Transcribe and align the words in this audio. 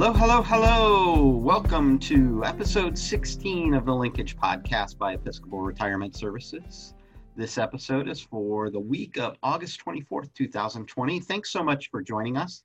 Hello, 0.00 0.14
hello, 0.14 0.40
hello. 0.40 1.26
Welcome 1.26 1.98
to 1.98 2.42
episode 2.42 2.96
16 2.96 3.74
of 3.74 3.84
the 3.84 3.94
Linkage 3.94 4.34
Podcast 4.34 4.96
by 4.96 5.12
Episcopal 5.12 5.60
Retirement 5.60 6.16
Services. 6.16 6.94
This 7.36 7.58
episode 7.58 8.08
is 8.08 8.18
for 8.18 8.70
the 8.70 8.80
week 8.80 9.18
of 9.18 9.36
August 9.42 9.84
24th, 9.84 10.32
2020. 10.32 11.20
Thanks 11.20 11.50
so 11.50 11.62
much 11.62 11.90
for 11.90 12.00
joining 12.00 12.38
us. 12.38 12.64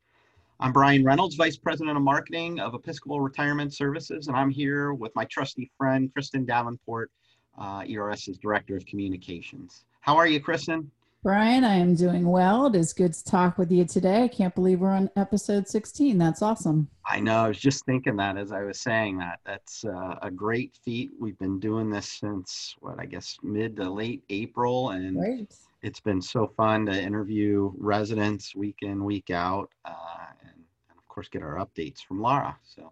I'm 0.61 0.71
Brian 0.71 1.03
Reynolds, 1.03 1.35
Vice 1.35 1.57
President 1.57 1.97
of 1.97 2.03
Marketing 2.03 2.61
of 2.61 2.73
Episcopal 2.73 3.19
Retirement 3.19 3.73
Services, 3.73 4.29
and 4.29 4.37
I'm 4.37 4.49
here 4.49 4.93
with 4.93 5.13
my 5.13 5.25
trusty 5.25 5.69
friend, 5.77 6.09
Kristen 6.13 6.45
Davenport, 6.45 7.11
uh, 7.57 7.83
ERS's 7.85 8.37
Director 8.37 8.77
of 8.77 8.85
Communications. 8.85 9.83
How 9.99 10.15
are 10.15 10.25
you, 10.25 10.39
Kristen? 10.39 10.89
Brian, 11.25 11.63
I 11.63 11.77
am 11.77 11.95
doing 11.95 12.27
well. 12.27 12.67
It 12.67 12.75
is 12.75 12.93
good 12.93 13.11
to 13.13 13.23
talk 13.23 13.57
with 13.57 13.71
you 13.71 13.83
today. 13.83 14.25
I 14.25 14.27
can't 14.27 14.53
believe 14.53 14.79
we're 14.79 14.91
on 14.91 15.09
episode 15.15 15.67
16. 15.67 16.19
That's 16.19 16.43
awesome. 16.43 16.87
I 17.03 17.19
know. 17.19 17.37
I 17.37 17.47
was 17.47 17.57
just 17.57 17.83
thinking 17.83 18.15
that 18.17 18.37
as 18.37 18.51
I 18.51 18.61
was 18.61 18.79
saying 18.79 19.17
that. 19.17 19.39
That's 19.43 19.83
uh, 19.85 20.19
a 20.21 20.29
great 20.29 20.77
feat. 20.85 21.09
We've 21.19 21.39
been 21.39 21.59
doing 21.59 21.89
this 21.89 22.19
since 22.19 22.75
what 22.79 22.99
I 22.99 23.07
guess 23.07 23.39
mid 23.41 23.75
to 23.77 23.89
late 23.89 24.21
April, 24.29 24.91
and 24.91 25.17
Great. 25.17 25.51
it's 25.81 25.99
been 25.99 26.21
so 26.21 26.53
fun 26.55 26.85
to 26.85 27.01
interview 27.01 27.71
residents 27.75 28.55
week 28.55 28.77
in, 28.83 29.03
week 29.03 29.31
out, 29.31 29.71
uh, 29.83 30.27
and, 30.41 30.51
and 30.89 30.97
of 30.99 31.07
course 31.07 31.27
get 31.27 31.41
our 31.41 31.55
updates 31.55 32.01
from 32.07 32.21
Laura. 32.21 32.55
So, 32.61 32.91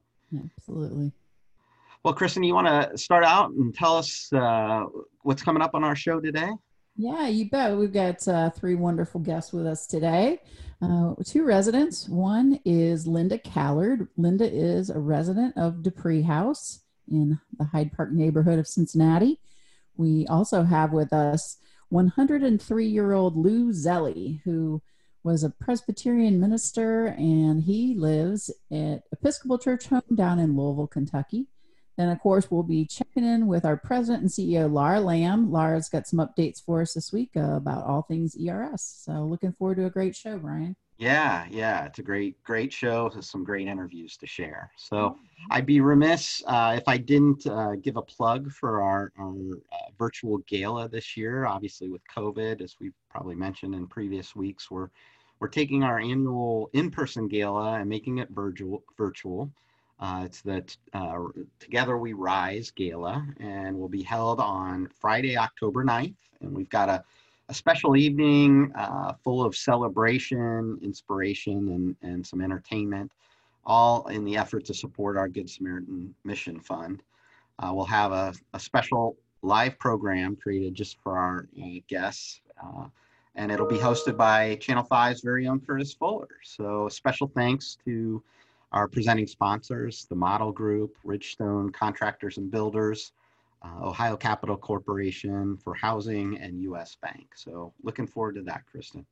Absolutely. 0.57 1.11
well, 2.02 2.15
Kristen, 2.15 2.41
you 2.41 2.55
want 2.55 2.65
to 2.65 2.97
start 2.97 3.25
out 3.25 3.52
and 3.52 3.75
tell 3.75 3.95
us 3.95 4.33
uh, 4.33 4.85
what's 5.21 5.43
coming 5.43 5.61
up 5.61 5.75
on 5.75 5.83
our 5.83 5.95
show 5.95 6.19
today? 6.19 6.49
Yeah, 6.95 7.27
you 7.27 7.49
bet. 7.49 7.75
We've 7.75 7.91
got 7.91 8.27
uh, 8.27 8.52
three 8.52 8.75
wonderful 8.75 9.20
guests 9.20 9.52
with 9.52 9.65
us 9.65 9.88
today. 9.88 10.39
Uh, 10.81 11.16
two 11.25 11.43
residents. 11.43 12.07
One 12.07 12.59
is 12.66 13.07
Linda 13.07 13.39
Callard. 13.39 14.09
Linda 14.16 14.49
is 14.49 14.89
a 14.89 14.99
resident 14.99 15.58
of 15.58 15.81
Dupree 15.81 16.21
House 16.21 16.81
in 17.09 17.39
the 17.58 17.66
Hyde 17.66 17.94
Park 17.94 18.11
neighborhood 18.11 18.59
of 18.59 18.67
Cincinnati. 18.67 19.39
We 19.97 20.27
also 20.27 20.64
have 20.64 20.94
with 20.94 21.14
us 21.14 21.58
103 21.89 22.86
year 22.86 23.14
old 23.14 23.38
Lou 23.38 23.71
Zelli, 23.71 24.41
who 24.44 24.81
was 25.23 25.44
a 25.44 25.49
Presbyterian 25.49 26.39
minister 26.39 27.08
and 27.08 27.64
he 27.64 27.95
lives 27.95 28.52
at 28.71 29.03
Episcopal 29.11 29.58
Church 29.58 29.88
Home 29.88 30.02
down 30.14 30.38
in 30.38 30.55
Louisville, 30.55 30.88
Kentucky. 30.88 31.47
Then, 31.97 32.09
of 32.09 32.19
course, 32.19 32.49
we'll 32.49 32.63
be 32.63 32.86
checking 32.86 33.23
in 33.23 33.47
with 33.47 33.66
our 33.66 33.77
president 33.77 34.23
and 34.23 34.31
CEO, 34.31 34.72
Laura 34.72 34.99
Lamb. 34.99 35.52
Laura's 35.52 35.89
got 35.89 36.08
some 36.08 36.19
updates 36.19 36.63
for 36.63 36.81
us 36.81 36.94
this 36.94 37.11
week 37.13 37.31
uh, 37.36 37.55
about 37.55 37.86
all 37.86 38.02
things 38.02 38.36
ERS. 38.36 38.81
So, 38.81 39.23
looking 39.23 39.53
forward 39.53 39.75
to 39.75 39.86
a 39.86 39.89
great 39.89 40.16
show, 40.16 40.38
Brian. 40.38 40.75
Yeah, 40.97 41.45
yeah, 41.49 41.86
it's 41.86 41.99
a 41.99 42.03
great, 42.03 42.41
great 42.44 42.71
show. 42.71 43.09
There's 43.09 43.30
some 43.30 43.44
great 43.44 43.67
interviews 43.67 44.16
to 44.17 44.27
share. 44.27 44.71
So 44.77 45.17
I'd 45.49 45.66
be 45.66 45.81
remiss 45.81 46.44
uh, 46.47 46.75
if 46.77 46.88
I 46.88 46.97
didn't 46.97 47.45
uh, 47.47 47.75
give 47.81 47.97
a 47.97 48.02
plug 48.02 48.52
for 48.52 48.81
our, 48.81 49.11
our 49.17 49.33
uh, 49.71 49.91
virtual 49.97 50.38
gala 50.47 50.88
this 50.88 51.17
year. 51.17 51.45
Obviously, 51.45 51.89
with 51.89 52.02
COVID, 52.16 52.61
as 52.61 52.75
we've 52.80 52.94
probably 53.09 53.36
mentioned 53.36 53.73
in 53.73 53.88
previous 53.88 54.36
weeks, 54.36 54.69
we're 54.69 54.89
we're 55.39 55.49
taking 55.49 55.83
our 55.83 55.99
annual 55.99 56.69
in-person 56.71 57.27
gala 57.27 57.80
and 57.80 57.89
making 57.89 58.19
it 58.19 58.30
virtual. 58.30 58.83
Virtual. 58.97 59.52
Uh, 60.03 60.23
it's 60.25 60.41
the 60.41 60.61
uh, 60.93 61.17
Together 61.59 61.97
We 61.97 62.11
Rise 62.11 62.71
gala, 62.71 63.25
and 63.39 63.79
will 63.79 63.87
be 63.87 64.03
held 64.03 64.41
on 64.41 64.89
Friday, 64.99 65.37
October 65.37 65.85
9th. 65.85 66.17
And 66.41 66.53
we've 66.53 66.69
got 66.69 66.89
a 66.89 67.05
a 67.49 67.53
special 67.53 67.95
evening 67.95 68.71
uh, 68.75 69.13
full 69.23 69.45
of 69.45 69.55
celebration, 69.55 70.79
inspiration, 70.81 71.69
and, 71.69 71.95
and 72.01 72.25
some 72.25 72.41
entertainment, 72.41 73.11
all 73.65 74.07
in 74.07 74.25
the 74.25 74.35
effort 74.35 74.65
to 74.65 74.73
support 74.73 75.17
our 75.17 75.27
Good 75.27 75.49
Samaritan 75.49 76.13
Mission 76.23 76.59
Fund. 76.59 77.03
Uh, 77.59 77.71
we'll 77.73 77.86
have 77.86 78.11
a, 78.11 78.33
a, 78.53 78.59
special 78.59 79.15
live 79.42 79.77
program 79.77 80.36
created 80.36 80.73
just 80.73 80.97
for 81.02 81.17
our 81.17 81.47
uh, 81.61 81.80
guests, 81.87 82.42
uh, 82.63 82.86
and 83.36 83.52
it'll 83.52 83.67
be 83.67 83.77
hosted 83.77 84.17
by 84.17 84.55
Channel 84.55 84.87
5's 84.89 85.21
very 85.21 85.47
own 85.47 85.59
Curtis 85.59 85.93
Fuller. 85.93 86.30
So, 86.43 86.89
special 86.89 87.27
thanks 87.27 87.77
to 87.86 88.23
our 88.73 88.88
presenting 88.88 89.28
sponsors, 89.28 90.06
the 90.10 90.16
Model 90.16 90.52
Group, 90.52 90.98
Ridgestone 91.06 91.73
Contractors 91.73 92.38
and 92.38 92.52
Builders 92.52 93.14
uh, 93.64 93.88
Ohio 93.88 94.17
Capital 94.17 94.58
Corporation 94.58 95.58
for 95.58 95.73
Housing, 95.73 96.38
and 96.38 96.61
U.S. 96.64 96.98
Bank. 97.02 97.28
So 97.36 97.73
looking 97.82 98.08
forward 98.08 98.36
to 98.36 98.42
that, 98.44 98.66
Kristen. 98.66 99.06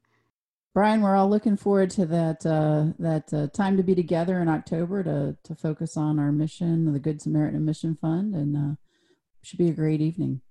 Brian, 0.74 1.02
we're 1.02 1.16
all 1.16 1.30
looking 1.30 1.58
forward 1.58 1.90
to 1.92 2.06
that 2.06 2.46
uh, 2.46 2.94
that 3.00 3.34
uh, 3.34 3.48
time 3.48 3.76
to 3.78 3.84
be 3.84 3.96
together 3.96 4.40
in 4.42 4.48
October 4.48 5.04
to 5.04 5.38
to 5.44 5.56
focus 5.56 5.98
on 5.98 6.20
our 6.20 6.32
mission, 6.32 6.92
the 6.92 7.00
Good 7.00 7.22
Samaritan 7.22 7.66
Mission 7.66 7.98
Fund, 8.00 8.36
and 8.36 8.56
uh, 8.56 8.76
should 9.42 9.60
be 9.60 9.70
a 9.70 9.74
great 9.74 10.02
evening. 10.02 10.42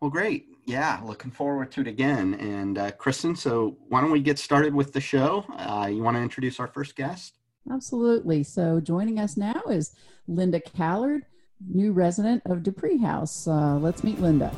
Well, 0.00 0.10
great. 0.10 0.46
Yeah, 0.66 1.00
looking 1.04 1.30
forward 1.30 1.70
to 1.72 1.82
it 1.82 1.86
again. 1.86 2.34
And 2.34 2.78
uh, 2.78 2.90
Kristen, 2.92 3.36
so 3.36 3.76
why 3.88 4.00
don't 4.00 4.10
we 4.10 4.20
get 4.20 4.38
started 4.38 4.74
with 4.74 4.92
the 4.92 5.00
show? 5.00 5.44
Uh, 5.56 5.86
you 5.86 6.02
want 6.02 6.16
to 6.16 6.22
introduce 6.22 6.58
our 6.58 6.66
first 6.66 6.96
guest? 6.96 7.38
Absolutely. 7.70 8.42
So 8.42 8.80
joining 8.80 9.18
us 9.18 9.36
now 9.36 9.62
is 9.68 9.94
Linda 10.26 10.60
Callard 10.60 11.24
new 11.68 11.92
resident 11.92 12.42
of 12.46 12.62
Dupree 12.62 12.98
House. 12.98 13.46
Uh, 13.46 13.76
let's 13.76 14.04
meet 14.04 14.20
Linda. 14.20 14.54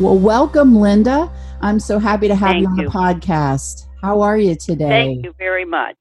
Well, 0.00 0.18
welcome, 0.18 0.76
Linda. 0.76 1.30
I'm 1.60 1.78
so 1.78 1.98
happy 1.98 2.28
to 2.28 2.34
have 2.34 2.52
Thank 2.52 2.62
you 2.62 2.68
on 2.68 2.76
you. 2.78 2.84
the 2.84 2.90
podcast. 2.90 3.86
How 4.00 4.22
are 4.22 4.38
you 4.38 4.54
today? 4.54 4.88
Thank 4.88 5.24
you 5.24 5.34
very 5.36 5.66
much. 5.66 5.94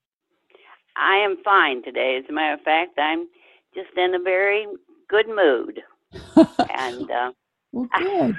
I 0.95 1.17
am 1.17 1.37
fine 1.43 1.83
today. 1.83 2.19
As 2.23 2.29
a 2.29 2.33
matter 2.33 2.53
of 2.53 2.61
fact, 2.61 2.97
I'm 2.97 3.27
just 3.75 3.89
in 3.97 4.15
a 4.15 4.19
very 4.19 4.65
good 5.09 5.27
mood. 5.27 5.81
and 6.73 7.11
uh, 7.11 7.31
well, 7.71 7.87
good. 7.97 8.37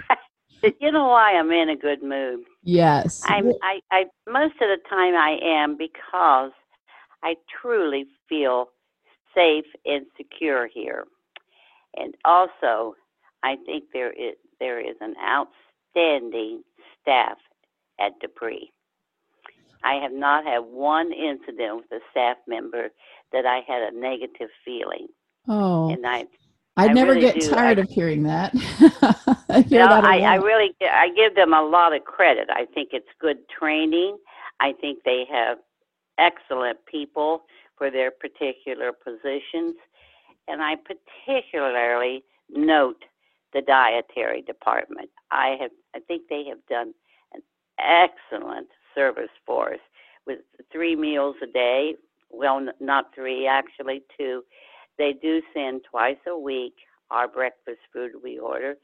you 0.80 0.92
know 0.92 1.08
why 1.08 1.34
I'm 1.34 1.50
in 1.50 1.68
a 1.68 1.76
good 1.76 2.02
mood? 2.02 2.40
Yes. 2.62 3.22
I'm, 3.24 3.52
I, 3.62 3.80
I, 3.90 4.04
most 4.28 4.54
of 4.54 4.68
the 4.68 4.78
time 4.88 5.14
I 5.14 5.38
am 5.42 5.76
because 5.76 6.52
I 7.22 7.34
truly 7.60 8.06
feel 8.28 8.66
safe 9.34 9.66
and 9.84 10.06
secure 10.16 10.66
here. 10.66 11.04
And 11.96 12.14
also, 12.24 12.94
I 13.42 13.56
think 13.66 13.84
there 13.92 14.12
is, 14.12 14.34
there 14.58 14.80
is 14.80 14.96
an 15.00 15.14
outstanding 15.22 16.62
staff 17.00 17.38
at 17.98 18.18
Dupree. 18.20 18.70
I 19.82 19.94
have 19.94 20.12
not 20.12 20.44
had 20.44 20.58
one 20.60 21.10
incident 21.12 21.76
with 21.76 21.90
a 21.92 22.00
staff 22.10 22.36
member 22.46 22.90
that 23.32 23.46
I 23.46 23.60
had 23.66 23.82
a 23.82 23.98
negative 23.98 24.50
feeling. 24.64 25.08
Oh, 25.48 25.90
And 25.90 26.06
I, 26.06 26.26
I'd 26.80 26.90
I 26.90 26.92
never 26.94 27.12
really 27.12 27.20
get 27.22 27.40
do. 27.40 27.50
tired 27.50 27.78
I- 27.78 27.82
of 27.82 27.90
hearing 27.90 28.22
that. 28.24 28.52
I 29.48 29.62
hear 29.62 29.80
no, 29.80 29.88
that 29.88 30.04
I, 30.04 30.20
I 30.20 30.34
really, 30.36 30.74
I 30.82 31.08
give 31.14 31.34
them 31.34 31.52
a 31.52 31.62
lot 31.62 31.94
of 31.94 32.04
credit. 32.04 32.48
I 32.50 32.66
think 32.66 32.90
it's 32.92 33.08
good 33.20 33.38
training. 33.48 34.16
I 34.60 34.72
think 34.80 35.00
they 35.04 35.24
have 35.30 35.58
excellent 36.18 36.78
people 36.86 37.42
for 37.76 37.90
their 37.90 38.10
particular 38.10 38.92
positions, 38.92 39.74
and 40.48 40.62
I 40.62 40.74
particularly 40.76 42.24
note 42.50 43.04
the 43.52 43.62
dietary 43.62 44.42
department. 44.42 45.10
I 45.30 45.56
have, 45.60 45.70
I 45.94 46.00
think 46.00 46.24
they 46.28 46.44
have 46.48 46.64
done 46.68 46.92
an 47.34 47.42
excellent 47.78 48.68
service 48.94 49.30
for 49.46 49.74
us 49.74 49.80
with 50.26 50.40
three 50.70 50.94
meals 50.94 51.36
a 51.42 51.46
day. 51.46 51.94
Well, 52.30 52.58
n- 52.58 52.70
not 52.80 53.14
three, 53.14 53.46
actually 53.46 54.02
two. 54.18 54.42
They 55.00 55.14
do 55.14 55.40
send 55.54 55.80
twice 55.90 56.18
a 56.28 56.38
week 56.38 56.74
our 57.10 57.26
breakfast 57.26 57.78
food 57.90 58.12
we 58.22 58.38
order, 58.38 58.74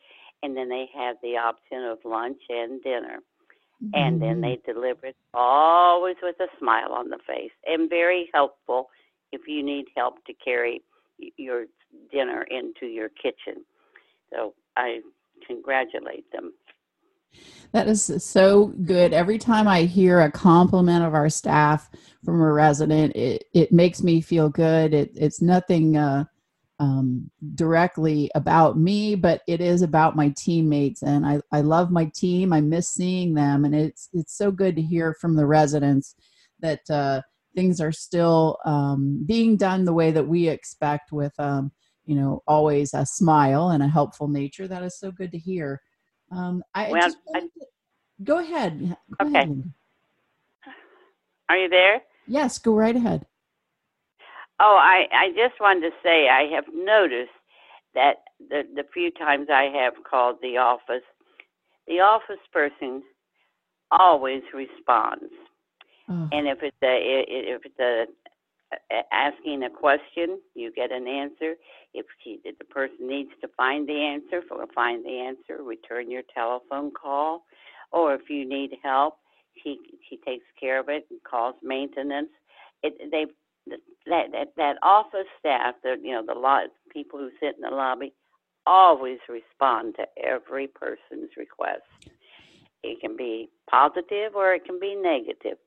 and 0.42 0.56
then 0.56 0.70
they 0.70 0.86
have 0.96 1.16
the 1.22 1.36
option 1.36 1.84
of 1.84 1.98
lunch 2.06 2.40
and 2.48 2.82
dinner. 2.82 3.18
And 3.92 4.22
then 4.22 4.40
they 4.40 4.56
mm-hmm. 4.56 4.72
deliver 4.72 5.08
it 5.08 5.16
always 5.34 6.16
with 6.22 6.36
a 6.40 6.46
smile 6.58 6.92
on 6.92 7.10
the 7.10 7.18
face 7.26 7.50
and 7.66 7.90
very 7.90 8.30
helpful 8.32 8.88
if 9.32 9.42
you 9.46 9.62
need 9.62 9.84
help 9.94 10.24
to 10.24 10.32
carry 10.42 10.80
your 11.36 11.66
dinner 12.10 12.46
into 12.50 12.86
your 12.86 13.10
kitchen. 13.10 13.66
So 14.32 14.54
I 14.78 15.00
congratulate 15.46 16.32
them. 16.32 16.54
That 17.72 17.88
is 17.88 18.10
so 18.24 18.66
good. 18.84 19.12
Every 19.12 19.38
time 19.38 19.68
I 19.68 19.82
hear 19.82 20.20
a 20.20 20.30
compliment 20.30 21.04
of 21.04 21.14
our 21.14 21.28
staff 21.28 21.90
from 22.24 22.40
a 22.40 22.52
resident, 22.52 23.14
it, 23.16 23.44
it 23.52 23.72
makes 23.72 24.02
me 24.02 24.20
feel 24.20 24.48
good. 24.48 24.94
It, 24.94 25.12
it's 25.14 25.42
nothing 25.42 25.96
uh, 25.96 26.24
um, 26.78 27.30
directly 27.54 28.30
about 28.34 28.78
me, 28.78 29.14
but 29.14 29.42
it 29.46 29.60
is 29.60 29.82
about 29.82 30.16
my 30.16 30.32
teammates. 30.36 31.02
And 31.02 31.26
I, 31.26 31.40
I 31.52 31.60
love 31.60 31.90
my 31.90 32.10
team. 32.14 32.52
I 32.52 32.60
miss 32.60 32.88
seeing 32.88 33.34
them. 33.34 33.64
And 33.64 33.74
it's, 33.74 34.08
it's 34.12 34.36
so 34.36 34.50
good 34.50 34.76
to 34.76 34.82
hear 34.82 35.14
from 35.20 35.36
the 35.36 35.46
residents 35.46 36.14
that 36.60 36.88
uh, 36.88 37.22
things 37.54 37.80
are 37.80 37.92
still 37.92 38.58
um, 38.64 39.22
being 39.26 39.56
done 39.56 39.84
the 39.84 39.92
way 39.92 40.12
that 40.12 40.26
we 40.26 40.48
expect 40.48 41.12
with, 41.12 41.32
um, 41.38 41.72
you 42.04 42.14
know, 42.14 42.42
always 42.46 42.94
a 42.94 43.04
smile 43.04 43.70
and 43.70 43.82
a 43.82 43.88
helpful 43.88 44.28
nature. 44.28 44.68
That 44.68 44.82
is 44.82 44.98
so 44.98 45.10
good 45.10 45.32
to 45.32 45.38
hear. 45.38 45.80
Um, 46.30 46.62
I 46.74 46.90
Well, 46.90 47.02
just 47.02 47.18
I- 47.34 47.40
to- 47.40 47.66
go 48.24 48.38
ahead. 48.38 48.96
Go 49.18 49.26
Okay. 49.26 49.36
ahead, 49.38 49.72
Are 51.48 51.56
you 51.56 51.68
there? 51.68 52.02
Yes, 52.26 52.58
go 52.58 52.74
right 52.74 52.96
ahead. 52.96 53.24
Oh, 54.58 54.76
I, 54.80 55.06
I 55.12 55.28
just 55.32 55.60
wanted 55.60 55.90
to 55.90 55.96
say 56.02 56.28
I 56.28 56.44
have 56.54 56.64
noticed 56.74 57.30
that 57.94 58.24
the, 58.48 58.62
the 58.74 58.84
few 58.92 59.10
times 59.12 59.48
I 59.50 59.64
have 59.64 59.94
called 60.02 60.36
the 60.42 60.56
office, 60.56 61.04
the 61.86 62.00
office 62.00 62.40
person 62.52 63.02
always 63.90 64.42
responds. 64.52 65.32
Oh, 66.08 66.28
And 66.32 66.48
if 66.48 66.62
it's 66.62 66.76
a 66.82 67.24
if 67.28 67.64
it's 67.64 67.78
a- 67.78 68.06
asking 69.12 69.62
a 69.62 69.70
question, 69.70 70.40
you 70.54 70.72
get 70.72 70.92
an 70.92 71.06
answer. 71.06 71.54
If, 71.94 72.06
if 72.24 72.58
the 72.58 72.64
person 72.64 73.08
needs 73.08 73.30
to 73.40 73.48
find 73.56 73.88
the 73.88 74.00
answer, 74.00 74.42
find 74.74 75.04
the 75.04 75.18
answer, 75.20 75.62
return 75.62 76.10
your 76.10 76.22
telephone 76.34 76.90
call. 76.90 77.44
Or 77.92 78.14
if 78.14 78.28
you 78.28 78.48
need 78.48 78.76
help, 78.82 79.18
she 79.62 79.78
she 80.08 80.18
takes 80.18 80.44
care 80.60 80.78
of 80.78 80.88
it 80.88 81.06
and 81.10 81.20
calls 81.22 81.54
maintenance. 81.62 82.28
It 82.82 83.10
they 83.10 83.26
that 84.06 84.32
that 84.32 84.52
that 84.56 84.76
office 84.82 85.26
staff, 85.38 85.74
the 85.82 85.96
you 86.02 86.12
know 86.12 86.22
the 86.26 86.38
lot 86.38 86.64
people 86.92 87.18
who 87.18 87.30
sit 87.40 87.56
in 87.56 87.62
the 87.62 87.74
lobby, 87.74 88.12
always 88.66 89.18
respond 89.28 89.94
to 89.96 90.06
every 90.22 90.66
person's 90.66 91.30
request. 91.36 91.82
It 92.82 93.00
can 93.00 93.16
be 93.16 93.48
positive 93.70 94.34
or 94.34 94.54
it 94.54 94.64
can 94.64 94.78
be 94.78 94.94
negative. 94.94 95.58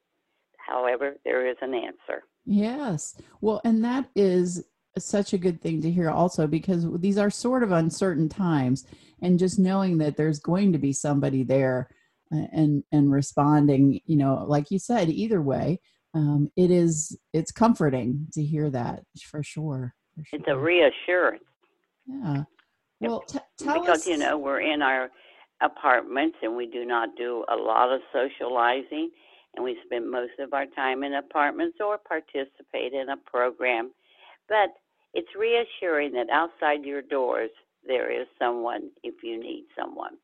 However, 0.57 1.15
there 1.25 1.47
is 1.50 1.57
an 1.61 1.73
answer. 1.73 2.23
Yes. 2.50 3.16
Well, 3.42 3.62
and 3.63 3.84
that 3.84 4.10
is 4.16 4.63
such 4.98 5.34
a 5.34 5.38
good 5.38 5.62
thing 5.62 5.81
to 5.81 5.92
hear 5.92 6.10
also 6.10 6.48
because 6.48 6.86
these 7.00 7.18
are 7.18 7.30
sort 7.30 7.63
of 7.63 7.72
uncertain 7.72 8.28
times 8.28 8.86
and 9.22 9.40
just 9.40 9.60
knowing 9.60 9.98
that 10.00 10.18
there's 10.18 10.40
going 10.40 10.74
to 10.74 10.78
be 10.78 10.92
somebody 10.92 11.44
there 11.44 11.90
uh, 12.34 12.48
and 12.51 12.84
and 12.92 13.12
responding, 13.12 14.01
you 14.06 14.18
know, 14.18 14.46
like 14.48 14.72
you 14.72 14.80
said, 14.80 15.10
either 15.10 15.42
way, 15.42 15.80
um, 16.13 16.51
it 16.56 16.72
is 16.72 17.18
it's 17.34 17.51
comforting 17.51 18.28
to 18.34 18.44
hear 18.44 18.69
that 18.69 19.04
for 19.30 19.44
sure. 19.44 19.94
for 20.16 20.36
It's 20.38 20.48
a 20.48 20.57
reassurance 20.57 21.44
yeah. 22.10 22.44
Well, 23.02 23.22
t- 23.22 23.40
tell 23.57 23.81
because 23.81 24.02
us. 24.02 24.07
you 24.07 24.18
know 24.18 24.38
we're 24.38 24.62
in 24.62 24.81
our 24.81 25.10
apartments 25.62 26.38
and 26.42 26.56
we 26.56 26.68
do 26.68 26.86
not 26.86 27.10
do 27.18 27.45
a 27.50 27.56
lot 27.56 27.94
of 27.94 28.02
socializing 28.13 29.12
and 29.56 29.63
we 29.63 29.78
spend 29.86 30.10
most 30.10 30.34
of 30.40 30.54
our 30.54 30.66
time 30.68 31.04
in 31.04 31.13
apartments 31.13 31.78
or 31.80 31.98
participate 31.98 32.94
in 32.94 33.10
a 33.10 33.18
program. 33.18 33.92
But 34.48 34.75
it's 35.13 35.30
reassuring 35.38 36.13
that 36.13 36.30
outside 36.31 36.84
your 36.86 37.01
doors 37.01 37.50
there 37.86 38.12
is 38.12 38.28
someone 38.38 38.90
if 39.04 39.24
you 39.24 39.40
need 39.40 39.66
someone 39.78 40.18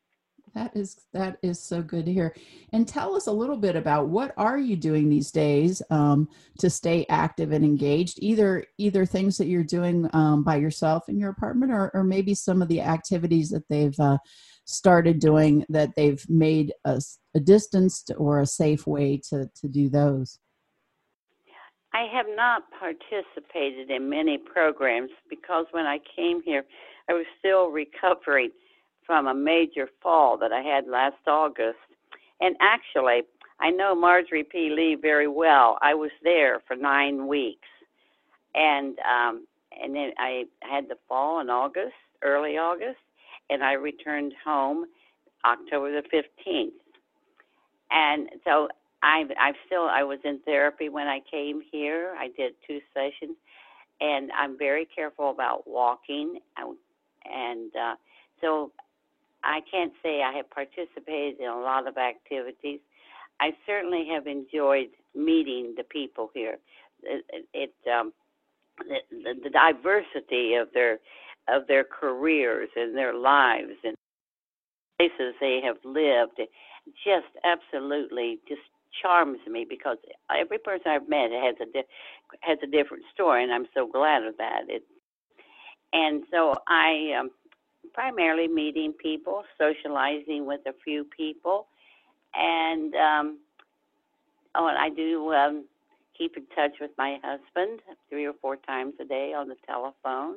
That 0.56 0.74
is 0.74 1.02
that 1.12 1.38
is 1.42 1.62
so 1.62 1.82
good 1.82 2.06
to 2.06 2.14
hear. 2.14 2.34
And 2.72 2.88
tell 2.88 3.14
us 3.14 3.28
a 3.28 3.32
little 3.32 3.58
bit 3.58 3.76
about 3.76 4.08
what 4.08 4.34
are 4.38 4.58
you 4.58 4.78
doing 4.78 5.10
these 5.10 5.30
days 5.30 5.82
um, 5.90 6.30
to 6.60 6.70
stay 6.70 7.06
active 7.10 7.52
and 7.52 7.66
engaged? 7.66 8.20
Either 8.22 8.66
either 8.78 9.06
things 9.06 9.38
that 9.38 9.48
you're 9.48 9.64
doing 9.64 10.10
um, 10.14 10.44
by 10.44 10.56
yourself 10.56 11.10
in 11.10 11.20
your 11.20 11.30
apartment, 11.30 11.74
or, 11.74 11.92
or 11.94 12.06
maybe 12.06 12.34
some 12.34 12.62
of 12.62 12.70
the 12.70 12.80
activities 12.80 13.50
that 13.50 13.68
they've 13.68 14.00
uh, 14.00 14.18
started 14.64 15.20
doing 15.20 15.66
that 15.68 15.94
they've 15.98 16.26
made 16.30 16.74
a, 16.86 17.02
a 17.36 17.40
distanced 17.42 18.14
or 18.18 18.40
a 18.40 18.48
safe 18.48 18.88
way 18.88 19.20
to 19.30 19.50
to 19.56 19.68
do 19.68 19.90
those. 19.90 20.40
I 21.94 22.08
have 22.14 22.28
not 22.34 22.64
participated 22.80 23.90
in 23.90 24.10
many 24.10 24.38
programs 24.38 25.12
because 25.30 25.66
when 25.72 25.86
I 25.86 26.00
came 26.16 26.42
here, 26.44 26.64
I 27.10 27.14
was 27.14 27.26
still 27.40 27.72
recovering 27.72 28.52
from 29.06 29.28
a 29.28 29.34
major 29.34 29.90
fall 30.02 30.38
that 30.38 30.52
I 30.52 30.62
had 30.62 30.88
last 30.88 31.28
August. 31.28 31.78
And 32.42 32.56
actually, 32.60 33.24
I 33.60 33.70
know 33.70 33.96
Marjorie 33.96 34.44
P. 34.44 34.70
Lee 34.70 34.98
very 35.00 35.28
well. 35.28 35.78
I 35.82 35.94
was 35.94 36.12
there 36.24 36.62
for 36.68 36.76
nine 36.76 37.28
weeks, 37.28 37.68
and 38.54 38.98
um, 39.00 39.48
and 39.82 39.96
then 39.96 40.12
I 40.18 40.46
had 40.62 40.90
the 40.90 40.98
fall 41.08 41.40
in 41.40 41.50
August, 41.50 41.94
early 42.22 42.58
August, 42.58 43.00
and 43.50 43.64
I 43.64 43.74
returned 43.74 44.34
home 44.44 44.86
October 45.46 45.92
the 45.92 46.08
fifteenth. 46.10 46.74
And 47.92 48.30
so 48.44 48.68
I 49.04 49.24
I 49.40 49.54
still 49.66 49.88
I 49.90 50.04
was 50.04 50.20
in 50.26 50.40
therapy 50.40 50.90
when 50.90 51.08
I 51.08 51.22
came 51.30 51.62
here. 51.72 52.16
I 52.20 52.28
did 52.36 52.56
two 52.68 52.80
sessions, 52.94 53.38
and 54.02 54.32
I'm 54.38 54.58
very 54.58 54.86
careful 54.94 55.30
about 55.30 55.66
walking. 55.66 56.40
And 56.58 57.72
uh, 57.76 57.96
so 58.42 58.72
I 59.46 59.62
can't 59.70 59.94
say 60.04 60.22
I 60.24 60.34
have 60.34 60.50
participated 60.50 61.40
in 61.40 61.48
a 61.48 61.60
lot 61.60 61.88
of 61.88 61.98
activities. 61.98 62.80
I 63.40 63.52
certainly 63.66 64.08
have 64.12 64.28
enjoyed 64.28 64.90
meeting 65.16 65.76
the 65.78 65.84
people 65.84 66.32
here. 66.34 66.58
It, 67.04 67.26
it, 67.54 67.74
um, 67.92 68.12
the, 68.80 68.98
the, 69.12 69.34
the 69.44 69.50
diversity 69.50 70.56
of 70.56 70.70
their 70.74 71.00
of 71.48 71.68
their 71.68 71.84
careers 71.84 72.70
and 72.76 72.98
their 72.98 73.14
lives 73.14 73.74
and 73.84 73.96
places 74.98 75.36
they 75.40 75.62
have 75.64 75.78
lived 75.84 76.42
just 77.04 77.28
absolutely 77.44 78.40
just 78.48 78.62
charms 79.02 79.40
me 79.48 79.66
because 79.68 79.98
every 80.36 80.58
person 80.58 80.92
I've 80.92 81.10
met 81.10 81.32
has 81.32 81.56
a 81.62 81.66
di- 81.72 81.88
has 82.42 82.58
a 82.64 82.68
different 82.68 83.04
story, 83.14 83.44
and 83.44 83.54
I'm 83.54 83.68
so 83.74 83.88
glad 83.88 84.24
of 84.24 84.38
that. 84.38 84.64
It, 84.70 84.84
and 85.94 86.24
so 86.32 86.56
I 86.68 87.14
um, 87.20 87.32
primarily 87.94 88.48
meeting 88.48 88.94
people, 88.94 89.44
socializing 89.58 90.46
with 90.46 90.62
a 90.66 90.74
few 90.84 91.06
people, 91.06 91.68
and 92.34 92.94
um, 92.96 93.40
oh, 94.56 94.68
and 94.68 94.78
I 94.78 94.90
do 94.90 95.34
um, 95.34 95.66
keep 96.18 96.38
in 96.38 96.44
touch 96.56 96.74
with 96.80 96.92
my 96.98 97.18
husband 97.24 97.82
three 98.10 98.26
or 98.26 98.34
four 98.42 98.58
times 98.58 98.94
a 99.00 99.06
day 99.06 99.34
on 99.34 99.48
the 99.48 99.56
telephone. 99.66 100.36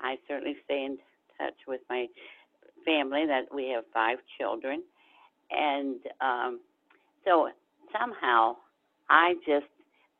I 0.00 0.16
certainly 0.28 0.56
stay 0.64 0.84
in 0.84 0.98
touch 1.38 1.56
with 1.66 1.80
my 1.88 2.06
family. 2.84 3.26
That 3.26 3.54
we 3.54 3.68
have 3.70 3.84
five 3.92 4.18
children, 4.38 4.82
and 5.50 5.96
um, 6.20 6.60
so 7.24 7.48
somehow 7.98 8.56
I 9.08 9.34
just 9.46 9.66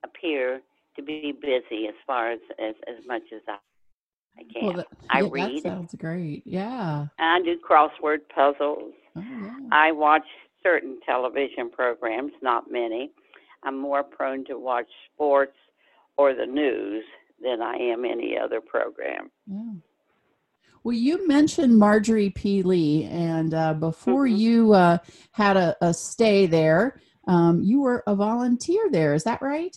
appear 0.04 0.60
to 0.96 1.02
be 1.02 1.32
busy 1.32 1.86
as 1.88 1.94
far 2.06 2.32
as 2.32 2.40
as, 2.58 2.74
as 2.88 3.06
much 3.06 3.22
as 3.34 3.40
I, 3.48 3.56
I 4.38 4.42
can. 4.52 4.66
Well, 4.66 4.76
that, 4.78 4.86
I 5.10 5.20
yeah, 5.22 5.28
read. 5.30 5.56
That 5.56 5.62
sounds 5.62 5.94
great. 5.96 6.42
Yeah. 6.46 7.06
I 7.18 7.40
do 7.42 7.56
crossword 7.58 8.20
puzzles. 8.34 8.92
Oh, 9.16 9.20
yeah. 9.20 9.54
I 9.72 9.92
watch 9.92 10.26
certain 10.62 10.98
television 11.04 11.70
programs, 11.70 12.32
not 12.42 12.70
many. 12.70 13.10
I'm 13.62 13.78
more 13.78 14.02
prone 14.02 14.44
to 14.46 14.58
watch 14.58 14.86
sports 15.12 15.56
or 16.16 16.34
the 16.34 16.46
news 16.46 17.04
than 17.42 17.60
I 17.62 17.74
am 17.76 18.04
any 18.04 18.38
other 18.38 18.60
program. 18.60 19.30
Yeah. 19.46 19.72
Well, 20.82 20.94
you 20.94 21.26
mentioned 21.28 21.78
Marjorie 21.78 22.30
P. 22.30 22.62
Lee, 22.62 23.04
and 23.04 23.52
uh, 23.52 23.74
before 23.74 24.26
Mhm. 24.26 24.38
you 24.38 24.72
uh, 24.72 24.98
had 25.32 25.56
a, 25.58 25.76
a 25.82 25.92
stay 25.92 26.46
there, 26.46 27.00
um, 27.26 27.60
you 27.62 27.82
were 27.82 28.02
a 28.06 28.14
volunteer 28.14 28.88
there. 28.90 29.12
Is 29.12 29.24
that 29.24 29.42
right? 29.42 29.76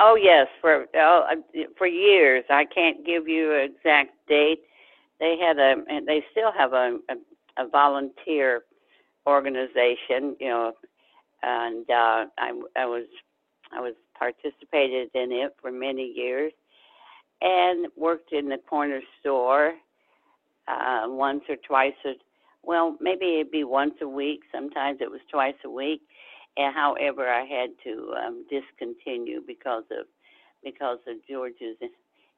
Oh 0.00 0.14
yes, 0.14 0.46
for 0.60 0.86
oh, 0.94 1.24
uh, 1.30 1.60
for 1.76 1.86
years. 1.86 2.44
I 2.50 2.64
can't 2.64 3.04
give 3.04 3.26
you 3.26 3.52
an 3.54 3.72
exact 3.74 4.12
date. 4.28 4.60
They 5.18 5.36
had 5.36 5.58
a, 5.58 5.74
and 5.88 6.06
they 6.06 6.24
still 6.30 6.52
have 6.56 6.72
a, 6.72 6.98
a, 7.08 7.64
a 7.64 7.68
volunteer 7.68 8.62
organization, 9.26 10.36
you 10.38 10.48
know, 10.48 10.72
and 11.42 11.84
uh, 11.90 12.26
I, 12.38 12.52
I 12.76 12.86
was, 12.86 13.06
I 13.72 13.80
was 13.80 13.94
participated 14.16 15.10
in 15.14 15.32
it 15.32 15.54
for 15.60 15.72
many 15.72 16.12
years, 16.14 16.52
and 17.40 17.88
worked 17.96 18.32
in 18.32 18.48
the 18.48 18.58
corner 18.58 19.00
store 19.20 19.74
uh, 20.68 21.02
once 21.06 21.42
or 21.48 21.56
twice. 21.56 21.94
A, 22.04 22.12
well, 22.62 22.96
maybe 23.00 23.40
it'd 23.40 23.50
be 23.50 23.64
once 23.64 23.94
a 24.02 24.08
week. 24.08 24.40
Sometimes 24.52 24.98
it 25.00 25.10
was 25.10 25.20
twice 25.30 25.54
a 25.64 25.70
week. 25.70 26.02
And 26.58 26.74
however, 26.74 27.28
I 27.28 27.44
had 27.46 27.70
to 27.84 28.14
um, 28.26 28.44
discontinue 28.50 29.40
because 29.46 29.84
of 29.92 30.06
because 30.64 30.98
of 31.06 31.16
George's 31.28 31.76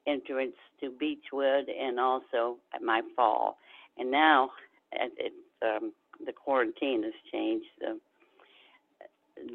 entrance 0.06 0.56
to 0.80 0.90
Beechwood 0.90 1.68
and 1.70 1.98
also 1.98 2.58
my 2.82 3.00
fall. 3.16 3.56
And 3.98 4.10
now 4.10 4.50
it, 4.92 5.32
um, 5.62 5.92
the 6.26 6.32
quarantine 6.32 7.02
has 7.02 7.14
changed 7.32 7.66
the 7.80 7.98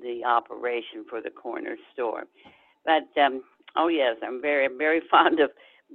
the 0.01 0.23
operation 0.25 1.05
for 1.07 1.21
the 1.21 1.29
corner 1.29 1.75
store. 1.93 2.23
But 2.85 3.07
um, 3.21 3.43
oh 3.75 3.87
yes, 3.87 4.17
I'm 4.23 4.41
very 4.41 4.67
very 4.75 5.01
fond 5.11 5.39
of 5.39 5.51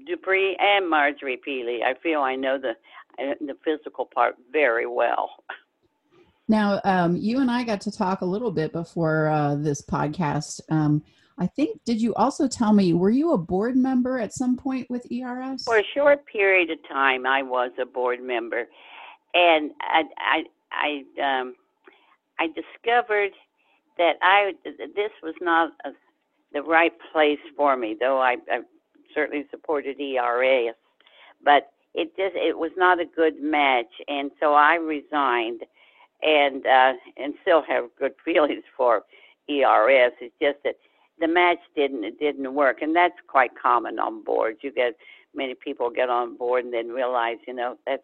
Dupree 0.07 0.57
and 0.61 0.89
Marjorie 0.89 1.41
P. 1.45 1.65
Lee. 1.67 1.85
I 1.85 1.95
feel 2.01 2.21
I 2.21 2.37
know 2.37 2.57
the 2.57 2.75
uh, 3.21 3.35
the 3.41 3.57
physical 3.65 4.05
part 4.07 4.37
very 4.53 4.87
well. 4.87 5.31
Now, 6.51 6.81
um, 6.83 7.15
you 7.15 7.39
and 7.39 7.49
I 7.49 7.63
got 7.63 7.81
to 7.83 7.93
talk 7.93 8.23
a 8.23 8.25
little 8.25 8.51
bit 8.51 8.73
before 8.73 9.29
uh, 9.29 9.55
this 9.55 9.81
podcast. 9.83 10.61
Um, 10.69 11.01
I 11.39 11.47
think, 11.47 11.79
did 11.85 12.03
you 12.03 12.13
also 12.17 12.49
tell 12.49 12.73
me, 12.73 12.93
were 12.93 13.09
you 13.09 13.35
a 13.35 13.39
board 13.39 13.77
member 13.77 14.19
at 14.19 14.35
some 14.35 14.57
point 14.57 14.91
with 14.91 15.07
ERS? 15.13 15.63
For 15.63 15.79
a 15.79 15.85
short 15.95 16.27
period 16.27 16.71
of 16.71 16.79
time, 16.89 17.25
I 17.25 17.43
was 17.43 17.71
a 17.81 17.87
board 17.87 18.21
member, 18.21 18.67
and 19.33 19.71
I 19.81 20.03
I 20.19 20.43
I 20.73 21.41
um, 21.41 21.55
I 22.41 22.49
discovered 22.49 23.31
that 23.97 24.15
I 24.21 24.53
this 24.65 25.13
was 25.23 25.37
not 25.41 25.71
a, 25.85 25.91
the 26.53 26.63
right 26.63 26.93
place 27.13 27.39
for 27.57 27.77
me. 27.77 27.97
Though 27.99 28.21
I, 28.21 28.39
I 28.51 28.63
certainly 29.15 29.47
supported 29.53 30.01
ERS. 30.01 30.75
but 31.45 31.71
it 31.95 32.09
just 32.17 32.35
it 32.35 32.59
was 32.59 32.73
not 32.77 32.99
a 32.99 33.07
good 33.07 33.41
match, 33.41 33.93
and 34.09 34.33
so 34.41 34.55
I 34.55 34.75
resigned, 34.75 35.63
and 36.23 36.67
uh, 36.67 36.93
and 37.17 37.35
still 37.43 37.63
have 37.63 37.85
good 37.99 38.13
feelings 38.25 38.65
for 38.77 39.03
ERS. 39.49 40.13
It's 40.21 40.35
just 40.41 40.59
that 40.65 40.77
the 41.19 41.29
match 41.29 41.59
didn't 41.77 42.05
it 42.05 42.19
didn't 42.19 42.55
work, 42.55 42.83
and 42.83 42.95
that's 42.95 43.15
quite 43.27 43.51
common 43.61 43.99
on 43.99 44.25
boards. 44.25 44.59
You 44.63 44.73
get 44.73 44.95
many 45.35 45.55
people 45.55 45.91
get 45.91 46.11
on 46.11 46.37
board 46.37 46.65
and 46.65 46.75
then 46.75 46.89
realize, 46.89 47.37
you 47.47 47.55
know, 47.55 47.77
that's 47.87 48.03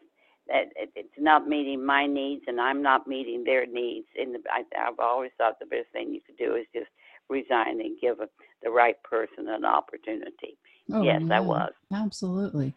that 0.49 0.67
it's 0.77 1.09
not 1.19 1.49
meeting 1.49 1.85
my 1.85 2.07
needs 2.07 2.45
and 2.47 2.61
I'm 2.61 2.81
not 2.83 3.09
meeting 3.09 3.43
their 3.43 3.67
needs. 3.67 4.07
And 4.17 4.35
the, 4.35 4.39
I, 4.49 4.63
I've 4.81 4.99
always 5.01 5.33
thought 5.37 5.59
the 5.59 5.67
best 5.67 5.89
thing 5.93 6.15
you 6.15 6.21
could 6.25 6.37
do 6.37 6.55
is 6.55 6.67
just 6.73 6.87
resign 7.29 7.81
and 7.81 7.99
give 8.01 8.21
a, 8.21 8.29
the 8.63 8.71
right 8.71 8.97
person 9.03 9.49
an 9.49 9.65
opportunity. 9.65 10.57
Oh, 10.93 11.03
yes, 11.03 11.21
yeah. 11.25 11.39
I 11.39 11.41
was. 11.41 11.73
Absolutely. 11.93 12.75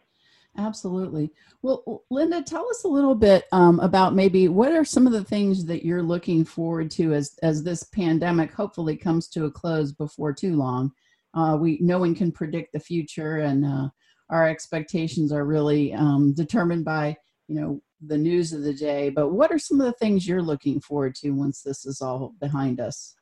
Absolutely. 0.56 1.30
Well, 1.62 2.04
Linda, 2.10 2.42
tell 2.42 2.68
us 2.68 2.84
a 2.84 2.88
little 2.88 3.14
bit 3.14 3.44
um, 3.52 3.78
about 3.80 4.14
maybe 4.14 4.48
what 4.48 4.72
are 4.72 4.84
some 4.84 5.06
of 5.06 5.12
the 5.12 5.24
things 5.24 5.64
that 5.66 5.84
you're 5.84 6.02
looking 6.02 6.44
forward 6.44 6.90
to 6.92 7.14
as 7.14 7.38
as 7.42 7.62
this 7.62 7.84
pandemic 7.84 8.52
hopefully 8.52 8.96
comes 8.96 9.28
to 9.28 9.44
a 9.44 9.50
close 9.50 9.92
before 9.92 10.32
too 10.32 10.56
long. 10.56 10.92
Uh, 11.34 11.56
we 11.58 11.78
no 11.80 11.98
one 11.98 12.14
can 12.14 12.32
predict 12.32 12.72
the 12.72 12.80
future, 12.80 13.38
and 13.38 13.64
uh, 13.64 13.88
our 14.28 14.48
expectations 14.48 15.32
are 15.32 15.44
really 15.44 15.92
um, 15.94 16.34
determined 16.34 16.84
by 16.84 17.16
you 17.46 17.60
know 17.60 17.80
the 18.04 18.18
news 18.18 18.52
of 18.52 18.62
the 18.62 18.74
day. 18.74 19.08
But 19.08 19.28
what 19.28 19.52
are 19.52 19.58
some 19.58 19.80
of 19.80 19.86
the 19.86 19.98
things 19.98 20.26
you're 20.26 20.42
looking 20.42 20.80
forward 20.80 21.14
to 21.16 21.30
once 21.30 21.62
this 21.62 21.86
is 21.86 22.02
all 22.02 22.34
behind 22.40 22.80
us? 22.80 23.14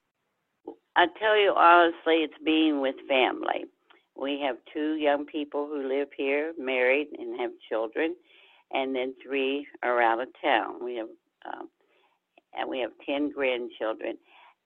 I 0.96 1.06
tell 1.20 1.36
you 1.36 1.52
honestly, 1.54 2.24
it's 2.24 2.42
being 2.42 2.80
with 2.80 2.96
family 3.06 3.66
we 4.20 4.40
have 4.44 4.56
two 4.72 4.94
young 4.96 5.24
people 5.26 5.66
who 5.66 5.88
live 5.88 6.08
here, 6.16 6.52
married 6.58 7.08
and 7.18 7.38
have 7.40 7.50
children, 7.68 8.16
and 8.72 8.94
then 8.94 9.14
three 9.22 9.66
are 9.82 10.02
out 10.02 10.20
of 10.20 10.28
town. 10.42 10.84
We 10.84 10.96
have 10.96 11.08
um, 11.46 11.68
and 12.58 12.68
we 12.68 12.80
have 12.80 12.90
ten 13.06 13.30
grandchildren, 13.30 14.16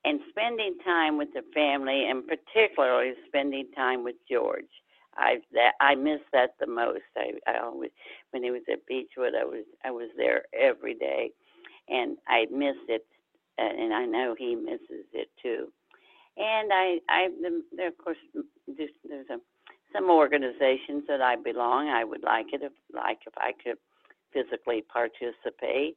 and 0.04 0.21
spending 0.30 0.76
time 0.85 1.18
with 1.18 1.28
the 1.35 1.42
family, 1.54 2.09
and 2.09 2.25
particularly 2.26 3.12
spending 3.28 3.71
time 3.76 4.02
with 4.04 4.16
George. 4.30 4.64
I 5.16 5.37
that 5.52 5.73
I 5.80 5.94
miss 5.94 6.21
that 6.32 6.54
the 6.59 6.66
most. 6.66 7.02
I, 7.16 7.32
I 7.47 7.59
always 7.59 7.90
when 8.30 8.42
he 8.42 8.50
was 8.50 8.62
at 8.73 8.87
Beechwood, 8.87 9.35
I 9.38 9.44
was 9.44 9.64
I 9.85 9.90
was 9.90 10.09
there 10.16 10.44
every 10.59 10.94
day, 10.94 11.30
and 11.88 12.16
I 12.26 12.47
missed 12.50 12.88
it, 12.88 13.04
and 13.59 13.92
I 13.92 14.06
know 14.06 14.35
he 14.38 14.54
misses 14.54 15.06
it 15.12 15.28
too. 15.42 15.71
And 16.36 16.72
I, 16.72 16.98
I, 17.08 17.28
there 17.76 17.88
of 17.88 17.98
course, 17.98 18.16
there's, 18.66 18.90
there's 19.08 19.26
a, 19.30 19.38
some 19.92 20.10
organizations 20.10 21.04
that 21.08 21.20
I 21.20 21.36
belong. 21.36 21.88
I 21.88 22.04
would 22.04 22.22
like 22.22 22.46
it 22.52 22.62
if, 22.62 22.72
like, 22.94 23.18
if 23.26 23.34
I 23.36 23.52
could 23.62 23.76
physically 24.32 24.82
participate. 24.82 25.96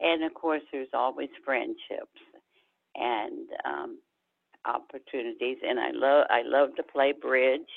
And 0.00 0.24
of 0.24 0.34
course, 0.34 0.62
there's 0.72 0.88
always 0.92 1.28
friendships 1.44 2.20
and 2.96 3.48
um, 3.64 3.98
opportunities. 4.64 5.58
And 5.66 5.78
I 5.78 5.90
love, 5.92 6.26
I 6.30 6.42
love 6.44 6.74
to 6.76 6.82
play 6.82 7.12
bridge. 7.12 7.70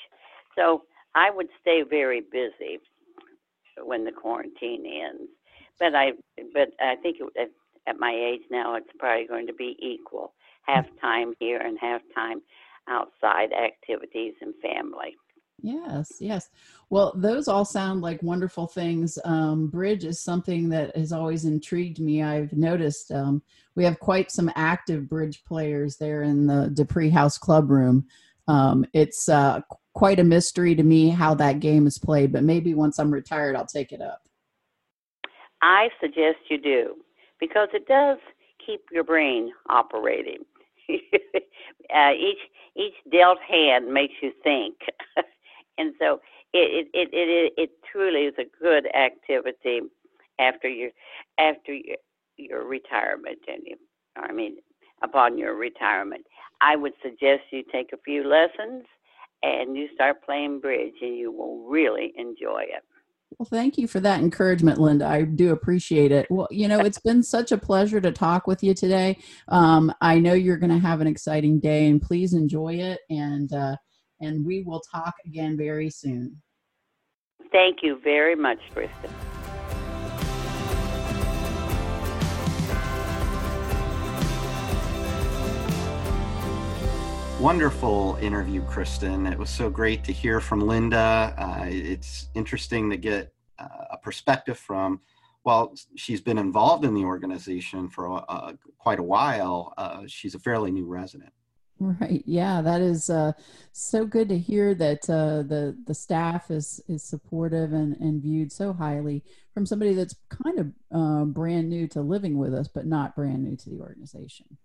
So 0.56 0.82
I 1.14 1.30
would 1.30 1.48
stay 1.60 1.82
very 1.88 2.20
busy 2.20 2.80
when 3.82 4.04
the 4.04 4.12
quarantine 4.12 4.84
ends. 4.84 5.30
But 5.78 5.94
I, 5.94 6.12
but 6.52 6.70
I 6.80 6.96
think 6.96 7.18
it, 7.36 7.52
at 7.86 7.98
my 7.98 8.12
age 8.12 8.42
now, 8.50 8.74
it's 8.74 8.90
probably 8.98 9.26
going 9.26 9.46
to 9.46 9.54
be 9.54 9.76
equal 9.80 10.32
half 10.74 10.86
time 11.00 11.34
here 11.38 11.58
and 11.58 11.78
half 11.80 12.00
time 12.14 12.40
outside 12.88 13.50
activities 13.52 14.34
and 14.40 14.54
family. 14.62 15.16
Yes, 15.62 16.12
yes. 16.20 16.48
Well, 16.88 17.12
those 17.16 17.46
all 17.46 17.64
sound 17.64 18.00
like 18.00 18.22
wonderful 18.22 18.66
things. 18.66 19.18
Um, 19.24 19.68
bridge 19.68 20.04
is 20.04 20.20
something 20.20 20.68
that 20.70 20.96
has 20.96 21.12
always 21.12 21.44
intrigued 21.44 22.00
me. 22.00 22.22
I've 22.22 22.52
noticed 22.52 23.12
um, 23.12 23.42
we 23.74 23.84
have 23.84 24.00
quite 24.00 24.30
some 24.30 24.50
active 24.56 25.08
bridge 25.08 25.44
players 25.44 25.96
there 25.96 26.22
in 26.22 26.46
the 26.46 26.70
Dupree 26.72 27.10
House 27.10 27.36
Club 27.36 27.70
room. 27.70 28.06
Um, 28.48 28.86
it's 28.94 29.28
uh, 29.28 29.60
quite 29.92 30.18
a 30.18 30.24
mystery 30.24 30.74
to 30.74 30.82
me 30.82 31.10
how 31.10 31.34
that 31.34 31.60
game 31.60 31.86
is 31.86 31.98
played, 31.98 32.32
but 32.32 32.42
maybe 32.42 32.74
once 32.74 32.98
I'm 32.98 33.12
retired, 33.12 33.54
I'll 33.54 33.66
take 33.66 33.92
it 33.92 34.00
up. 34.00 34.22
I 35.62 35.88
suggest 36.00 36.38
you 36.48 36.58
do 36.58 36.96
because 37.38 37.68
it 37.74 37.86
does 37.86 38.18
keep 38.64 38.80
your 38.90 39.04
brain 39.04 39.52
operating. 39.68 40.44
uh, 41.94 42.12
each 42.12 42.38
each 42.76 42.94
dealt 43.12 43.38
hand 43.48 43.92
makes 43.92 44.14
you 44.22 44.32
think, 44.42 44.76
and 45.78 45.94
so 45.98 46.20
it 46.52 46.88
it, 46.94 47.08
it 47.12 47.14
it 47.14 47.52
it 47.56 47.70
truly 47.90 48.22
is 48.26 48.34
a 48.38 48.46
good 48.62 48.86
activity 48.94 49.80
after 50.38 50.68
your 50.68 50.90
after 51.38 51.72
your 51.74 51.96
your 52.36 52.64
retirement 52.64 53.38
and 53.48 53.62
you, 53.66 53.76
I 54.16 54.32
mean 54.32 54.56
upon 55.02 55.38
your 55.38 55.54
retirement. 55.54 56.26
I 56.60 56.76
would 56.76 56.92
suggest 57.02 57.42
you 57.50 57.62
take 57.72 57.92
a 57.92 57.98
few 58.04 58.24
lessons 58.26 58.84
and 59.42 59.76
you 59.76 59.88
start 59.94 60.24
playing 60.24 60.60
bridge 60.60 60.94
and 61.00 61.16
you 61.16 61.32
will 61.32 61.66
really 61.68 62.12
enjoy 62.16 62.62
it. 62.68 62.84
Well, 63.38 63.46
thank 63.48 63.78
you 63.78 63.86
for 63.86 64.00
that 64.00 64.20
encouragement, 64.20 64.78
Linda. 64.78 65.06
I 65.06 65.22
do 65.22 65.52
appreciate 65.52 66.12
it. 66.12 66.26
Well, 66.30 66.48
you 66.50 66.68
know, 66.68 66.80
it's 66.80 66.98
been 66.98 67.22
such 67.22 67.52
a 67.52 67.58
pleasure 67.58 68.00
to 68.00 68.12
talk 68.12 68.46
with 68.46 68.62
you 68.62 68.74
today. 68.74 69.18
Um, 69.48 69.92
I 70.00 70.18
know 70.18 70.34
you're 70.34 70.58
going 70.58 70.72
to 70.72 70.78
have 70.78 71.00
an 71.00 71.06
exciting 71.06 71.60
day, 71.60 71.88
and 71.88 72.02
please 72.02 72.34
enjoy 72.34 72.74
it. 72.74 73.00
And 73.08 73.52
uh, 73.52 73.76
and 74.20 74.44
we 74.44 74.62
will 74.62 74.80
talk 74.80 75.14
again 75.24 75.56
very 75.56 75.90
soon. 75.90 76.42
Thank 77.52 77.78
you 77.82 77.98
very 78.04 78.36
much, 78.36 78.58
Kristen. 78.72 79.10
Wonderful 87.40 88.18
interview, 88.20 88.62
Kristen. 88.64 89.26
It 89.26 89.38
was 89.38 89.48
so 89.48 89.70
great 89.70 90.04
to 90.04 90.12
hear 90.12 90.40
from 90.40 90.60
Linda. 90.60 91.34
Uh, 91.38 91.64
it's 91.68 92.28
interesting 92.34 92.90
to 92.90 92.98
get 92.98 93.32
uh, 93.58 93.86
a 93.92 93.96
perspective 93.96 94.58
from, 94.58 95.00
well, 95.44 95.74
she's 95.96 96.20
been 96.20 96.36
involved 96.36 96.84
in 96.84 96.92
the 96.92 97.02
organization 97.02 97.88
for 97.88 98.22
uh, 98.28 98.52
quite 98.76 98.98
a 98.98 99.02
while. 99.02 99.72
Uh, 99.78 100.02
she's 100.06 100.34
a 100.34 100.38
fairly 100.38 100.70
new 100.70 100.84
resident. 100.84 101.32
Right. 101.78 102.22
Yeah, 102.26 102.60
that 102.60 102.82
is 102.82 103.08
uh, 103.08 103.32
so 103.72 104.04
good 104.04 104.28
to 104.28 104.38
hear 104.38 104.74
that 104.74 105.08
uh, 105.08 105.42
the 105.42 105.74
the 105.86 105.94
staff 105.94 106.50
is 106.50 106.78
is 106.88 107.02
supportive 107.02 107.72
and, 107.72 107.96
and 107.96 108.20
viewed 108.22 108.52
so 108.52 108.74
highly 108.74 109.24
from 109.54 109.64
somebody 109.64 109.94
that's 109.94 110.14
kind 110.28 110.58
of 110.58 111.32
brand 111.32 111.70
new 111.70 111.88
to 111.88 112.02
living 112.02 112.36
with 112.36 112.52
us, 112.52 112.68
but 112.68 112.84
not 112.86 113.16
brand 113.16 113.42
new 113.42 113.56
to 113.56 113.70
the 113.70 113.80
organization. 113.80 114.58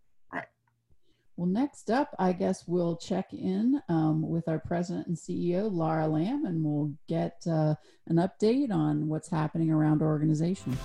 Well, 1.38 1.48
next 1.48 1.92
up, 1.92 2.16
I 2.18 2.32
guess 2.32 2.64
we'll 2.66 2.96
check 2.96 3.34
in 3.34 3.82
um, 3.90 4.22
with 4.26 4.48
our 4.48 4.58
president 4.58 5.08
and 5.08 5.18
CEO, 5.18 5.70
Laura 5.70 6.08
Lamb, 6.08 6.46
and 6.46 6.64
we'll 6.64 6.94
get 7.10 7.44
uh, 7.46 7.76
an 8.08 8.16
update 8.16 8.72
on 8.72 9.10
what's 9.10 9.28
happening 9.28 9.70
around 9.70 10.02
our 10.02 10.08
organization. 10.08 10.78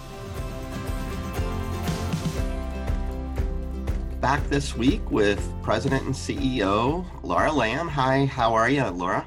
Back 4.20 4.44
this 4.48 4.76
week 4.76 5.08
with 5.08 5.40
president 5.62 6.02
and 6.02 6.14
CEO, 6.14 7.06
Laura 7.22 7.52
Lamb. 7.52 7.86
Hi, 7.86 8.24
how 8.24 8.52
are 8.52 8.68
you, 8.68 8.84
Laura? 8.86 9.24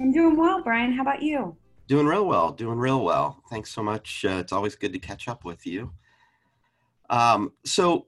I'm 0.00 0.10
doing 0.10 0.38
well, 0.38 0.62
Brian. 0.62 0.90
How 0.90 1.02
about 1.02 1.20
you? 1.22 1.54
Doing 1.86 2.06
real 2.06 2.24
well, 2.24 2.50
doing 2.52 2.78
real 2.78 3.04
well. 3.04 3.42
Thanks 3.50 3.70
so 3.70 3.82
much. 3.82 4.24
Uh, 4.24 4.38
it's 4.38 4.52
always 4.52 4.74
good 4.74 4.94
to 4.94 4.98
catch 4.98 5.28
up 5.28 5.44
with 5.44 5.66
you. 5.66 5.92
Um, 7.10 7.52
so, 7.66 8.06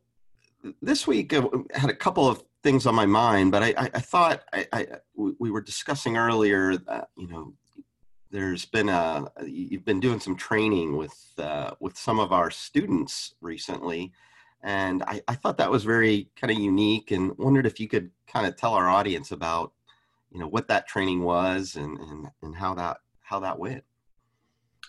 this 0.81 1.07
week 1.07 1.33
I 1.33 1.38
uh, 1.38 1.59
had 1.75 1.90
a 1.90 1.95
couple 1.95 2.28
of 2.28 2.42
things 2.62 2.87
on 2.87 2.95
my 2.95 3.07
mind, 3.07 3.52
but 3.52 3.62
I, 3.62 3.75
I, 3.76 3.90
I 3.95 4.00
thought 4.00 4.42
I, 4.52 4.66
I, 4.73 4.87
we 5.16 5.50
were 5.50 5.61
discussing 5.61 6.16
earlier 6.16 6.76
that 6.76 7.09
you 7.16 7.28
know 7.28 7.54
there's 8.31 8.64
been 8.64 8.88
a 8.88 9.26
you've 9.45 9.85
been 9.85 10.00
doing 10.00 10.21
some 10.21 10.37
training 10.37 10.97
with 10.97 11.16
uh, 11.38 11.73
with 11.81 11.97
some 11.97 12.19
of 12.19 12.33
our 12.33 12.50
students 12.50 13.35
recently, 13.40 14.12
and 14.62 15.02
I, 15.04 15.23
I 15.28 15.35
thought 15.35 15.59
that 15.59 15.71
was 15.71 15.85
very 15.85 16.31
kind 16.37 16.50
of 16.50 16.59
unique, 16.59 17.11
and 17.11 17.37
wondered 17.38 17.66
if 17.66 17.78
you 17.78 17.88
could 17.88 18.11
kind 18.26 18.47
of 18.47 18.57
tell 18.57 18.75
our 18.75 18.88
audience 18.88 19.33
about 19.33 19.73
you 20.31 20.38
know 20.38 20.49
what 20.49 20.69
that 20.69 20.88
training 20.88 21.23
was 21.23 21.76
and 21.76 21.99
and, 21.99 22.28
and 22.42 22.57
how 22.57 22.75
that 22.75 22.99
how 23.21 23.40
that 23.40 23.59
went. 23.59 23.85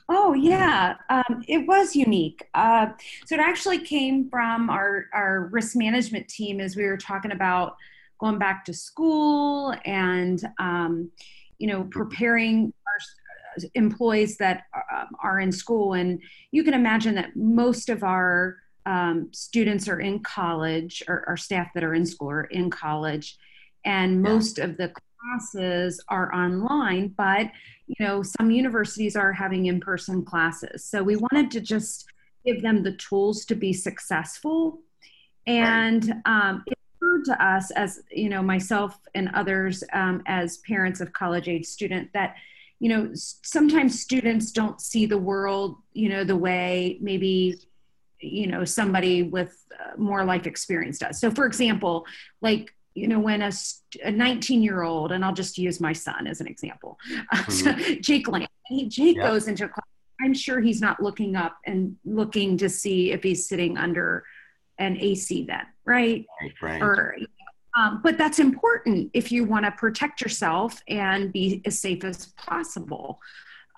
Oh 0.09 0.33
yeah, 0.33 0.95
um, 1.09 1.43
it 1.47 1.65
was 1.65 1.95
unique. 1.95 2.47
Uh, 2.53 2.87
so 3.25 3.35
it 3.35 3.41
actually 3.41 3.79
came 3.79 4.29
from 4.29 4.69
our 4.69 5.05
our 5.13 5.49
risk 5.51 5.75
management 5.75 6.27
team 6.27 6.59
as 6.59 6.75
we 6.75 6.83
were 6.85 6.97
talking 6.97 7.31
about 7.31 7.77
going 8.19 8.37
back 8.37 8.65
to 8.65 8.73
school 8.73 9.73
and 9.85 10.43
um, 10.59 11.09
you 11.57 11.67
know 11.67 11.83
preparing 11.85 12.73
our 12.85 13.69
employees 13.75 14.37
that 14.37 14.63
uh, 14.75 15.05
are 15.21 15.39
in 15.39 15.51
school. 15.51 15.93
And 15.93 16.21
you 16.51 16.63
can 16.63 16.73
imagine 16.73 17.15
that 17.15 17.35
most 17.35 17.89
of 17.89 18.03
our 18.03 18.57
um, 18.85 19.29
students 19.31 19.87
are 19.87 19.99
in 19.99 20.19
college, 20.19 21.01
or 21.07 21.23
our 21.27 21.37
staff 21.37 21.69
that 21.73 21.83
are 21.83 21.93
in 21.93 22.05
school 22.05 22.29
are 22.29 22.43
in 22.45 22.69
college, 22.69 23.37
and 23.85 24.21
most 24.21 24.57
yeah. 24.57 24.65
of 24.65 24.77
the 24.77 24.91
classes 25.23 26.03
are 26.09 26.33
online. 26.33 27.13
But 27.17 27.51
you 27.97 28.05
know, 28.05 28.23
some 28.23 28.51
universities 28.51 29.15
are 29.15 29.33
having 29.33 29.67
in-person 29.67 30.25
classes, 30.25 30.85
so 30.85 31.03
we 31.03 31.15
wanted 31.15 31.51
to 31.51 31.61
just 31.61 32.05
give 32.45 32.61
them 32.61 32.83
the 32.83 32.93
tools 32.93 33.45
to 33.45 33.55
be 33.55 33.73
successful. 33.73 34.79
And 35.47 36.21
um, 36.25 36.63
it 36.67 36.77
occurred 36.95 37.25
to 37.25 37.45
us, 37.45 37.71
as 37.71 38.01
you 38.11 38.29
know, 38.29 38.41
myself 38.41 38.97
and 39.13 39.29
others 39.33 39.83
um, 39.93 40.23
as 40.25 40.57
parents 40.57 41.01
of 41.01 41.13
college-age 41.13 41.65
student, 41.65 42.11
that 42.13 42.35
you 42.79 42.89
know 42.89 43.11
sometimes 43.13 44.01
students 44.01 44.51
don't 44.51 44.81
see 44.81 45.05
the 45.05 45.17
world 45.17 45.77
you 45.93 46.09
know 46.09 46.25
the 46.25 46.35
way 46.35 46.97
maybe 46.99 47.57
you 48.19 48.45
know 48.45 48.65
somebody 48.65 49.23
with 49.23 49.55
uh, 49.79 49.95
more 49.97 50.25
life 50.25 50.45
experience 50.45 50.99
does. 50.99 51.17
So 51.19 51.31
for 51.31 51.45
example 51.45 52.05
like 52.41 52.73
you 52.95 53.07
know 53.07 53.19
when 53.19 53.41
a, 53.41 53.51
a 54.03 54.11
19 54.11 54.61
year 54.61 54.83
old 54.83 55.11
and 55.11 55.23
i'll 55.23 55.33
just 55.33 55.57
use 55.57 55.79
my 55.79 55.93
son 55.93 56.27
as 56.27 56.41
an 56.41 56.47
example 56.47 56.97
mm-hmm. 57.33 58.01
jake 58.01 58.27
Lamb, 58.27 58.47
he, 58.67 58.87
jake 58.87 59.17
yep. 59.17 59.27
goes 59.27 59.47
into 59.47 59.67
class 59.67 59.85
i'm 60.21 60.33
sure 60.33 60.59
he's 60.59 60.81
not 60.81 61.01
looking 61.01 61.35
up 61.35 61.57
and 61.65 61.95
looking 62.05 62.57
to 62.57 62.69
see 62.69 63.11
if 63.11 63.23
he's 63.23 63.47
sitting 63.47 63.77
under 63.77 64.23
an 64.79 64.97
ac 64.99 65.45
then 65.47 65.65
right 65.85 66.25
right, 66.41 66.53
right. 66.61 66.81
or 66.81 67.15
um, 67.75 68.01
but 68.03 68.19
that's 68.19 68.37
important 68.37 69.09
if 69.13 69.31
you 69.31 69.45
want 69.45 69.65
to 69.65 69.71
protect 69.71 70.21
yourself 70.21 70.79
and 70.87 71.33
be 71.33 71.61
as 71.65 71.79
safe 71.79 72.03
as 72.03 72.27
possible 72.37 73.19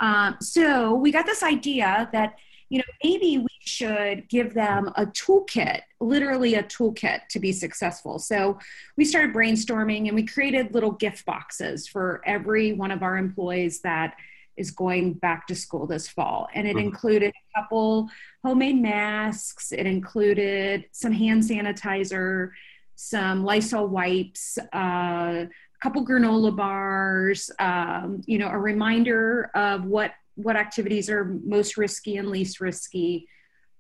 um, 0.02 0.36
so 0.42 0.94
we 0.94 1.12
got 1.12 1.26
this 1.26 1.42
idea 1.42 2.10
that 2.12 2.36
you 2.70 2.80
know, 2.80 2.84
maybe 3.04 3.38
we 3.38 3.48
should 3.60 4.28
give 4.28 4.54
them 4.54 4.88
a 4.96 5.06
toolkit, 5.06 5.82
literally 6.00 6.56
a 6.56 6.64
toolkit 6.64 7.28
to 7.30 7.40
be 7.40 7.52
successful. 7.52 8.20
So 8.20 8.60
we 8.98 9.06
started 9.06 9.36
brainstorming 9.36 10.08
and 10.08 10.16
we 10.16 10.26
created 10.26 10.74
little 10.74 10.92
gift 10.92 11.26
boxes 11.26 11.88
for 11.88 12.22
every 12.26 12.74
one 12.74 12.92
of 12.92 13.04
our 13.04 13.18
employees 13.18 13.82
that 13.82 14.16
is 14.58 14.72
going 14.72 15.14
back 15.14 15.48
to 15.48 15.56
school 15.56 15.86
this 15.86 16.08
fall. 16.08 16.48
And 16.54 16.68
it 16.68 16.76
mm-hmm. 16.76 16.88
included 16.88 17.32
a 17.32 17.62
couple 17.62 18.10
homemade 18.44 18.82
masks, 18.82 19.72
it 19.72 19.86
included 19.86 20.86
some 20.92 21.12
hand 21.12 21.44
sanitizer, 21.44 22.52
some 22.96 23.44
Lysol 23.44 23.88
wipes, 23.88 24.58
uh, 24.74 25.46
a 25.46 25.50
couple 25.82 26.06
granola 26.06 26.56
bars, 26.56 27.52
um, 27.60 28.22
you 28.26 28.38
know, 28.38 28.48
a 28.48 28.58
reminder 28.58 29.52
of 29.54 29.86
what 29.86 30.12
what 30.36 30.56
activities 30.56 31.10
are 31.10 31.40
most 31.44 31.78
risky 31.78 32.18
and 32.18 32.30
least 32.30 32.60
risky. 32.60 33.28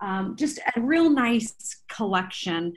Um, 0.01 0.35
just 0.37 0.59
a 0.75 0.81
real 0.81 1.09
nice 1.09 1.83
collection. 1.87 2.73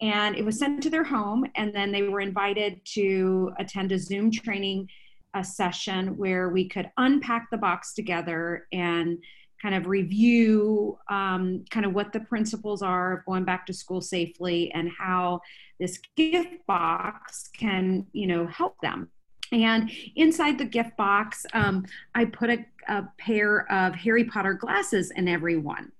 And 0.00 0.36
it 0.36 0.44
was 0.44 0.58
sent 0.58 0.82
to 0.82 0.90
their 0.90 1.04
home, 1.04 1.46
and 1.54 1.74
then 1.74 1.92
they 1.92 2.02
were 2.02 2.20
invited 2.20 2.80
to 2.94 3.52
attend 3.58 3.92
a 3.92 3.98
Zoom 3.98 4.30
training 4.30 4.88
a 5.34 5.44
session 5.44 6.16
where 6.16 6.50
we 6.50 6.68
could 6.68 6.90
unpack 6.96 7.48
the 7.50 7.56
box 7.56 7.94
together 7.94 8.66
and 8.72 9.18
kind 9.60 9.74
of 9.74 9.86
review 9.86 10.98
um, 11.08 11.64
kind 11.70 11.86
of 11.86 11.94
what 11.94 12.12
the 12.12 12.20
principles 12.20 12.82
are 12.82 13.18
of 13.18 13.24
going 13.24 13.44
back 13.44 13.64
to 13.66 13.72
school 13.72 14.00
safely 14.00 14.72
and 14.72 14.90
how 14.98 15.40
this 15.78 15.98
gift 16.16 16.66
box 16.66 17.48
can 17.56 18.04
you 18.12 18.26
know 18.26 18.46
help 18.48 18.76
them 18.82 19.08
and 19.52 19.90
inside 20.16 20.58
the 20.58 20.64
gift 20.64 20.96
box, 20.96 21.44
um, 21.52 21.84
I 22.14 22.24
put 22.24 22.50
a, 22.50 22.64
a, 22.88 23.04
pair 23.18 23.70
of 23.70 23.94
Harry 23.94 24.24
Potter 24.24 24.54
glasses 24.54 25.12
in 25.14 25.28
every 25.28 25.56
one. 25.56 25.92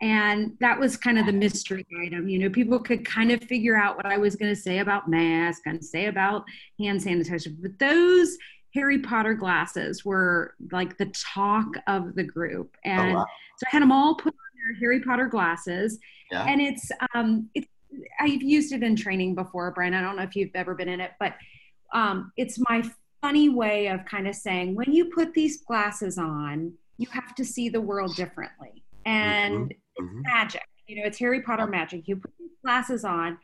And 0.00 0.56
that 0.60 0.78
was 0.78 0.96
kind 0.96 1.18
of 1.18 1.26
the 1.26 1.32
mystery 1.32 1.86
item. 2.04 2.28
You 2.28 2.38
know, 2.38 2.50
people 2.50 2.78
could 2.78 3.04
kind 3.04 3.32
of 3.32 3.42
figure 3.42 3.76
out 3.76 3.96
what 3.96 4.06
I 4.06 4.18
was 4.18 4.36
going 4.36 4.54
to 4.54 4.60
say 4.60 4.78
about 4.78 5.08
mask 5.08 5.62
and 5.66 5.84
say 5.84 6.06
about 6.06 6.44
hand 6.78 7.00
sanitizer. 7.00 7.54
But 7.60 7.78
those 7.78 8.36
Harry 8.74 8.98
Potter 8.98 9.34
glasses 9.34 10.04
were 10.04 10.54
like 10.72 10.98
the 10.98 11.06
talk 11.06 11.68
of 11.86 12.14
the 12.14 12.24
group. 12.24 12.76
Oh, 12.84 12.90
and 12.90 13.12
oh, 13.12 13.18
wow. 13.20 13.26
so 13.56 13.66
I 13.66 13.70
had 13.70 13.82
them 13.82 13.92
all 13.92 14.14
put 14.16 14.34
on 14.34 14.68
their 14.68 14.76
Harry 14.80 15.00
Potter 15.00 15.26
glasses. 15.26 15.98
Yeah. 16.30 16.44
And 16.44 16.60
it's, 16.60 16.90
um, 17.14 17.48
it's, 17.54 17.68
I've 18.20 18.42
used 18.42 18.72
it 18.72 18.82
in 18.82 18.96
training 18.96 19.36
before, 19.36 19.70
Brian. 19.70 19.94
I 19.94 20.00
don't 20.00 20.16
know 20.16 20.22
if 20.22 20.34
you've 20.34 20.50
ever 20.54 20.74
been 20.74 20.88
in 20.88 21.00
it, 21.00 21.12
but 21.20 21.34
um, 21.92 22.32
it's 22.36 22.58
my 22.68 22.82
funny 23.20 23.48
way 23.48 23.86
of 23.86 24.04
kind 24.04 24.28
of 24.28 24.34
saying 24.34 24.74
when 24.74 24.92
you 24.92 25.06
put 25.06 25.32
these 25.32 25.62
glasses 25.62 26.18
on, 26.18 26.72
you 26.98 27.06
have 27.10 27.34
to 27.34 27.44
see 27.44 27.68
the 27.68 27.80
world 27.80 28.14
differently. 28.16 28.84
And 29.06 29.70
mm-hmm. 29.70 30.04
Mm-hmm. 30.04 30.20
magic. 30.22 30.66
You 30.86 30.96
know, 30.96 31.06
it's 31.06 31.18
Harry 31.18 31.40
Potter 31.40 31.66
magic. 31.66 32.06
You 32.06 32.16
put 32.16 32.32
these 32.38 32.50
glasses 32.62 33.04
on, 33.04 33.38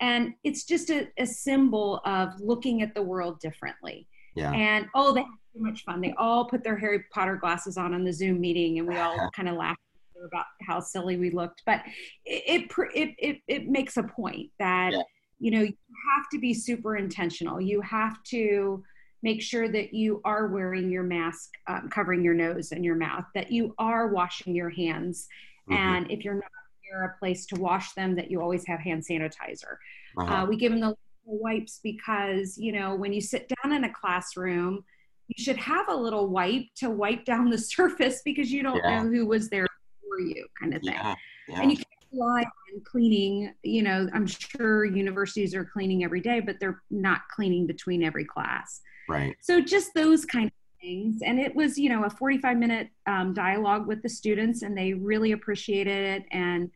and 0.00 0.32
it's 0.44 0.64
just 0.64 0.90
a, 0.90 1.08
a 1.18 1.26
symbol 1.26 2.00
of 2.04 2.40
looking 2.40 2.82
at 2.82 2.94
the 2.94 3.02
world 3.02 3.40
differently. 3.40 4.06
Yeah. 4.34 4.52
And 4.52 4.86
oh, 4.94 5.12
they 5.12 5.20
had 5.20 5.28
so 5.54 5.60
much 5.60 5.84
fun. 5.84 6.00
They 6.00 6.14
all 6.16 6.46
put 6.46 6.64
their 6.64 6.76
Harry 6.76 7.04
Potter 7.12 7.36
glasses 7.36 7.76
on 7.76 7.92
on 7.92 8.04
the 8.04 8.12
Zoom 8.12 8.40
meeting, 8.40 8.78
and 8.78 8.88
we 8.88 8.96
all 8.96 9.28
kind 9.36 9.48
of 9.48 9.56
laughed 9.56 9.80
about 10.26 10.46
how 10.66 10.80
silly 10.80 11.16
we 11.16 11.30
looked. 11.30 11.62
But 11.66 11.82
it 12.24 12.70
it 12.94 13.14
it, 13.18 13.38
it 13.46 13.68
makes 13.68 13.96
a 13.96 14.02
point 14.02 14.50
that 14.58 14.92
yeah 14.92 15.02
you 15.38 15.50
know 15.50 15.60
you 15.60 15.74
have 16.16 16.28
to 16.30 16.38
be 16.38 16.52
super 16.52 16.96
intentional 16.96 17.60
you 17.60 17.80
have 17.80 18.22
to 18.24 18.82
make 19.22 19.42
sure 19.42 19.68
that 19.68 19.92
you 19.92 20.20
are 20.24 20.46
wearing 20.48 20.90
your 20.90 21.02
mask 21.02 21.50
um, 21.66 21.88
covering 21.90 22.22
your 22.22 22.34
nose 22.34 22.72
and 22.72 22.84
your 22.84 22.94
mouth 22.94 23.24
that 23.34 23.50
you 23.50 23.74
are 23.78 24.08
washing 24.08 24.54
your 24.54 24.70
hands 24.70 25.26
mm-hmm. 25.68 25.80
and 25.80 26.10
if 26.10 26.24
you're 26.24 26.34
not 26.34 26.50
near 26.84 27.04
a 27.04 27.18
place 27.18 27.46
to 27.46 27.56
wash 27.56 27.92
them 27.94 28.14
that 28.14 28.30
you 28.30 28.40
always 28.40 28.66
have 28.66 28.80
hand 28.80 29.02
sanitizer 29.08 29.76
uh-huh. 30.18 30.34
uh, 30.34 30.46
we 30.46 30.56
give 30.56 30.72
them 30.72 30.80
the 30.80 30.94
wipes 31.24 31.80
because 31.82 32.56
you 32.56 32.72
know 32.72 32.94
when 32.94 33.12
you 33.12 33.20
sit 33.20 33.50
down 33.62 33.72
in 33.72 33.84
a 33.84 33.92
classroom 33.92 34.84
you 35.28 35.44
should 35.44 35.58
have 35.58 35.88
a 35.88 35.94
little 35.94 36.28
wipe 36.28 36.64
to 36.74 36.88
wipe 36.88 37.24
down 37.24 37.50
the 37.50 37.58
surface 37.74 38.22
because 38.24 38.50
you 38.50 38.62
don't 38.62 38.80
yeah. 38.82 39.02
know 39.02 39.08
who 39.08 39.26
was 39.26 39.48
there 39.48 39.66
for 40.00 40.20
you 40.20 40.46
kind 40.58 40.74
of 40.74 40.82
thing 40.82 40.94
yeah. 40.94 41.14
Yeah. 41.48 41.60
and 41.60 41.70
you 41.70 41.76
on 42.12 42.82
cleaning. 42.84 43.54
You 43.62 43.82
know, 43.82 44.08
I'm 44.12 44.26
sure 44.26 44.84
universities 44.84 45.54
are 45.54 45.64
cleaning 45.64 46.04
every 46.04 46.20
day, 46.20 46.40
but 46.40 46.56
they're 46.60 46.82
not 46.90 47.22
cleaning 47.34 47.66
between 47.66 48.02
every 48.02 48.24
class. 48.24 48.80
Right. 49.08 49.36
So 49.40 49.60
just 49.60 49.94
those 49.94 50.24
kind 50.24 50.46
of 50.46 50.52
things. 50.80 51.20
And 51.24 51.38
it 51.38 51.54
was, 51.54 51.78
you 51.78 51.88
know, 51.88 52.04
a 52.04 52.10
45 52.10 52.56
minute 52.56 52.88
um, 53.06 53.34
dialogue 53.34 53.86
with 53.86 54.02
the 54.02 54.08
students, 54.08 54.62
and 54.62 54.76
they 54.76 54.92
really 54.92 55.32
appreciated 55.32 56.22
it 56.22 56.24
and 56.30 56.70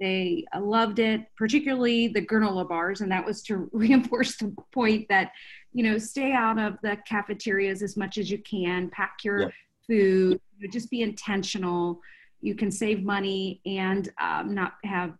they 0.00 0.44
loved 0.58 0.98
it, 0.98 1.20
particularly 1.36 2.08
the 2.08 2.26
granola 2.26 2.68
bars. 2.68 3.02
And 3.02 3.12
that 3.12 3.24
was 3.24 3.40
to 3.44 3.70
reinforce 3.72 4.36
the 4.36 4.54
point 4.72 5.06
that, 5.08 5.30
you 5.72 5.84
know, 5.84 5.96
stay 5.96 6.32
out 6.32 6.58
of 6.58 6.76
the 6.82 6.98
cafeterias 7.08 7.82
as 7.82 7.96
much 7.96 8.18
as 8.18 8.30
you 8.30 8.38
can, 8.38 8.90
pack 8.90 9.18
your 9.22 9.42
yep. 9.42 9.52
food, 9.86 10.40
you 10.58 10.66
know, 10.66 10.70
just 10.72 10.90
be 10.90 11.02
intentional 11.02 12.00
you 12.42 12.54
can 12.54 12.70
save 12.70 13.02
money 13.02 13.60
and 13.64 14.10
um, 14.20 14.54
not 14.54 14.74
have 14.84 15.14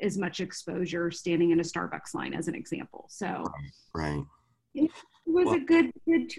as 0.00 0.16
much 0.16 0.40
exposure 0.40 1.10
standing 1.10 1.50
in 1.50 1.60
a 1.60 1.62
Starbucks 1.62 2.14
line, 2.14 2.32
as 2.32 2.48
an 2.48 2.54
example. 2.54 3.06
So, 3.10 3.44
right, 3.94 4.22
it 4.74 4.90
was 5.26 5.46
well, 5.46 5.56
a 5.56 5.60
good 5.60 5.92
good. 6.06 6.32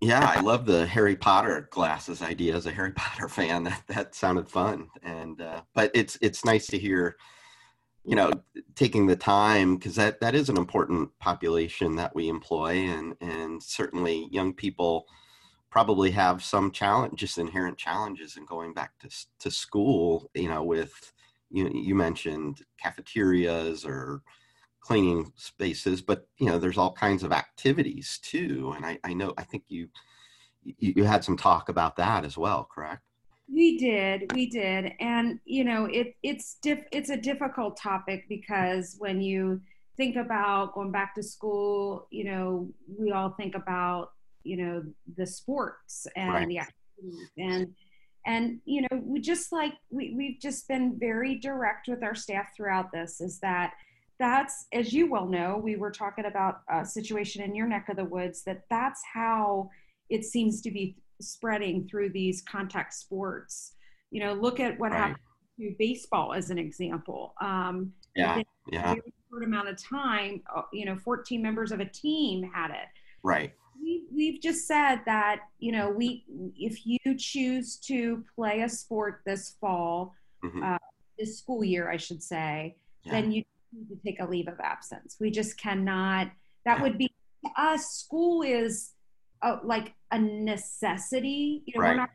Yeah, 0.00 0.24
I 0.24 0.40
love 0.40 0.64
the 0.66 0.86
Harry 0.86 1.16
Potter 1.16 1.68
glasses 1.72 2.20
idea. 2.20 2.54
As 2.54 2.66
a 2.66 2.72
Harry 2.72 2.92
Potter 2.92 3.28
fan, 3.28 3.64
that 3.64 3.82
that 3.88 4.14
sounded 4.14 4.48
fun, 4.48 4.88
and 5.02 5.40
uh, 5.40 5.62
but 5.74 5.90
it's 5.94 6.18
it's 6.20 6.44
nice 6.44 6.66
to 6.68 6.78
hear, 6.78 7.16
you 8.04 8.16
know, 8.16 8.32
taking 8.74 9.06
the 9.06 9.16
time 9.16 9.76
because 9.76 9.94
that 9.94 10.20
that 10.20 10.34
is 10.34 10.48
an 10.48 10.58
important 10.58 11.10
population 11.20 11.96
that 11.96 12.14
we 12.14 12.28
employ, 12.28 12.74
and 12.74 13.14
and 13.20 13.62
certainly 13.62 14.28
young 14.32 14.52
people 14.52 15.06
probably 15.70 16.10
have 16.10 16.42
some 16.42 16.70
challenge, 16.70 17.18
just 17.20 17.38
inherent 17.38 17.78
challenges 17.78 18.36
in 18.36 18.44
going 18.44 18.72
back 18.72 18.98
to 19.00 19.08
to 19.40 19.50
school. 19.50 20.30
You 20.34 20.48
know, 20.48 20.62
with 20.62 21.12
you 21.50 21.70
you 21.72 21.94
mentioned 21.94 22.62
cafeterias 22.82 23.84
or 23.84 24.22
cleaning 24.80 25.32
spaces, 25.36 26.00
but 26.00 26.26
you 26.38 26.46
know, 26.46 26.58
there's 26.58 26.78
all 26.78 26.92
kinds 26.92 27.22
of 27.22 27.32
activities 27.32 28.18
too. 28.22 28.72
And 28.76 28.86
I, 28.86 28.98
I 29.04 29.12
know 29.14 29.34
I 29.36 29.42
think 29.42 29.64
you 29.68 29.88
you 30.78 31.04
had 31.04 31.24
some 31.24 31.36
talk 31.36 31.68
about 31.68 31.96
that 31.96 32.24
as 32.24 32.36
well, 32.36 32.68
correct? 32.72 33.02
We 33.50 33.78
did, 33.78 34.30
we 34.34 34.50
did, 34.50 34.92
and 35.00 35.40
you 35.44 35.64
know, 35.64 35.86
it 35.86 36.14
it's 36.22 36.56
diff, 36.60 36.80
it's 36.92 37.10
a 37.10 37.16
difficult 37.16 37.78
topic 37.78 38.26
because 38.28 38.96
when 38.98 39.20
you 39.22 39.60
think 39.96 40.16
about 40.16 40.74
going 40.74 40.92
back 40.92 41.14
to 41.14 41.22
school, 41.22 42.06
you 42.10 42.24
know, 42.24 42.68
we 42.98 43.10
all 43.10 43.30
think 43.30 43.54
about 43.54 44.12
you 44.44 44.56
know 44.56 44.82
the 45.16 45.26
sports 45.26 46.06
and 46.16 46.32
right. 46.32 46.48
the 46.48 46.58
activities 46.58 47.30
and 47.38 47.74
and 48.26 48.60
you 48.64 48.82
know 48.82 49.02
we 49.02 49.20
just 49.20 49.52
like 49.52 49.74
we, 49.90 50.14
we've 50.16 50.40
just 50.40 50.66
been 50.68 50.96
very 50.98 51.36
direct 51.38 51.88
with 51.88 52.02
our 52.02 52.14
staff 52.14 52.48
throughout 52.56 52.90
this 52.92 53.20
is 53.20 53.38
that 53.40 53.72
that's 54.18 54.66
as 54.72 54.92
you 54.92 55.10
well 55.10 55.26
know 55.26 55.60
we 55.62 55.76
were 55.76 55.90
talking 55.90 56.24
about 56.24 56.60
a 56.72 56.84
situation 56.84 57.42
in 57.42 57.54
your 57.54 57.66
neck 57.66 57.88
of 57.88 57.96
the 57.96 58.04
woods 58.04 58.42
that 58.44 58.62
that's 58.68 59.00
how 59.14 59.68
it 60.10 60.24
seems 60.24 60.60
to 60.62 60.70
be 60.70 60.96
spreading 61.20 61.86
through 61.88 62.10
these 62.10 62.42
contact 62.42 62.94
sports. 62.94 63.74
You 64.10 64.20
know, 64.20 64.32
look 64.32 64.60
at 64.60 64.78
what 64.78 64.92
Right. 64.92 64.98
happened 64.98 65.18
to 65.60 65.74
baseball 65.78 66.32
as 66.32 66.50
an 66.50 66.58
example. 66.58 67.34
Um, 67.40 67.92
Yeah. 68.14 68.42
Yeah. 68.70 68.92
a 68.92 68.96
short 69.30 69.44
amount 69.44 69.68
of 69.68 69.82
time, 69.82 70.42
uh, 70.54 70.62
you 70.72 70.84
know, 70.84 70.96
14 70.96 71.42
members 71.42 71.72
of 71.72 71.80
a 71.80 71.84
team 71.84 72.42
had 72.42 72.70
it. 72.70 72.88
Right. 73.22 73.54
We, 73.88 74.04
we've 74.12 74.40
just 74.42 74.66
said 74.66 75.00
that 75.06 75.40
you 75.60 75.72
know 75.72 75.88
we 75.88 76.24
if 76.58 76.84
you 76.84 76.98
choose 77.16 77.76
to 77.86 78.22
play 78.36 78.60
a 78.60 78.68
sport 78.68 79.22
this 79.24 79.56
fall 79.62 80.14
Mhm. 80.44 80.62
uh, 80.62 80.78
this 81.18 81.38
school 81.38 81.64
year 81.64 81.90
i 81.90 81.96
should 81.96 82.22
say 82.22 82.76
Yeah. 83.04 83.12
then 83.12 83.32
you 83.32 83.42
need 83.72 83.88
to 83.88 83.96
take 84.04 84.20
a 84.20 84.26
leave 84.26 84.46
of 84.46 84.60
absence 84.60 85.16
we 85.18 85.30
just 85.30 85.56
cannot 85.58 86.30
that 86.66 86.76
Yeah. 86.76 86.82
would 86.82 86.98
be 86.98 87.08
to 87.44 87.50
us 87.56 87.82
school 88.04 88.42
is 88.42 88.92
uh, 89.40 89.56
like 89.64 89.94
a 90.10 90.18
necessity 90.18 91.62
you 91.64 91.72
know 91.74 91.80
Right. 91.84 91.90
we're 91.92 91.96
not 92.02 92.10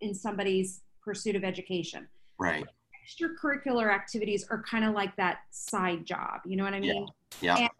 in 0.00 0.14
somebody's 0.14 0.80
pursuit 1.04 1.36
of 1.36 1.44
education 1.44 2.08
Right. 2.38 2.66
extracurricular 3.04 3.92
activities 3.94 4.46
are 4.48 4.62
kind 4.62 4.84
of 4.86 4.94
like 4.94 5.14
that 5.16 5.40
side 5.50 6.06
job 6.06 6.40
you 6.46 6.56
know 6.56 6.64
what 6.64 6.72
i 6.72 6.78
Yeah. 6.78 6.92
mean 6.94 7.06
Yeah. 7.42 7.56
And 7.58 7.70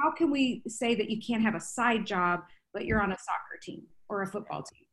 how 0.00 0.10
can 0.12 0.30
we 0.30 0.62
say 0.68 0.94
that 0.94 1.08
you 1.10 1.18
can't 1.22 1.42
have 1.42 1.54
a 1.54 1.60
side 1.60 2.04
job 2.06 2.44
but 2.72 2.84
you're 2.84 3.00
on 3.02 3.12
a 3.12 3.18
soccer 3.18 3.58
team 3.62 3.82
or 4.08 4.22
a 4.22 4.26
football 4.26 4.62
team 4.62 4.86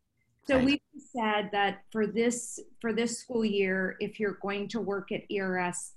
so 0.48 0.56
Right. 0.56 0.66
we 0.66 0.82
said 0.98 1.50
that 1.52 1.84
for 1.92 2.08
this 2.08 2.60
for 2.82 2.94
this 2.94 3.20
school 3.20 3.46
year 3.46 3.96
if 4.00 4.20
you're 4.20 4.38
going 4.42 4.68
to 4.70 4.80
work 4.82 5.12
at 5.12 5.22
ers 5.32 5.94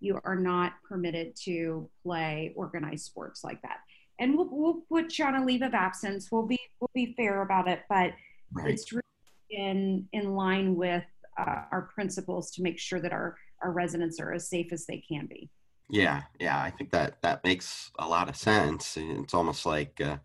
you 0.00 0.18
are 0.24 0.36
not 0.36 0.72
permitted 0.88 1.34
to 1.44 1.88
play 2.02 2.52
organized 2.56 3.04
sports 3.06 3.42
like 3.42 3.60
that 3.62 3.78
and 4.18 4.36
we'll, 4.36 4.48
we'll 4.50 4.82
put 4.88 5.18
you 5.18 5.24
on 5.24 5.34
a 5.36 5.44
leave 5.44 5.62
of 5.62 5.74
absence 5.74 6.28
we'll 6.30 6.46
be 6.46 6.58
we'll 6.80 6.90
be 6.94 7.14
fair 7.16 7.42
about 7.42 7.68
it 7.68 7.80
but 7.88 8.12
Right. 8.52 8.68
it's 8.70 8.92
really 8.92 9.02
in 9.50 10.08
in 10.12 10.34
line 10.34 10.76
with 10.76 11.04
uh, 11.38 11.62
our 11.72 11.90
principles 11.94 12.50
to 12.52 12.62
make 12.62 12.78
sure 12.78 13.00
that 13.00 13.12
our 13.12 13.36
our 13.62 13.72
residents 13.72 14.20
are 14.20 14.32
as 14.32 14.48
safe 14.48 14.72
as 14.72 14.86
they 14.86 14.98
can 15.08 15.26
be 15.26 15.50
Yeah, 15.90 16.22
yeah, 16.40 16.60
I 16.62 16.70
think 16.70 16.90
that 16.92 17.20
that 17.22 17.42
makes 17.44 17.90
a 17.98 18.06
lot 18.08 18.28
of 18.28 18.36
sense. 18.36 18.96
It's 18.96 19.34
almost 19.34 19.66
like 19.66 20.00
uh, 20.00 20.16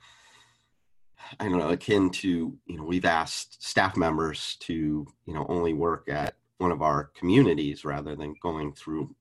I 1.40 1.48
don't 1.48 1.60
know, 1.60 1.70
akin 1.70 2.10
to 2.10 2.58
you 2.66 2.78
know, 2.78 2.84
we've 2.84 3.06
asked 3.06 3.64
staff 3.64 3.96
members 3.98 4.58
to 4.62 5.08
you 5.26 5.34
know 5.34 5.46
only 5.50 5.74
work 5.74 6.10
at 6.10 6.36
one 6.58 6.72
of 6.72 6.82
our 6.82 7.06
communities 7.16 7.84
rather 7.84 8.16
than 8.16 8.36
going 8.42 8.74
through 8.74 9.16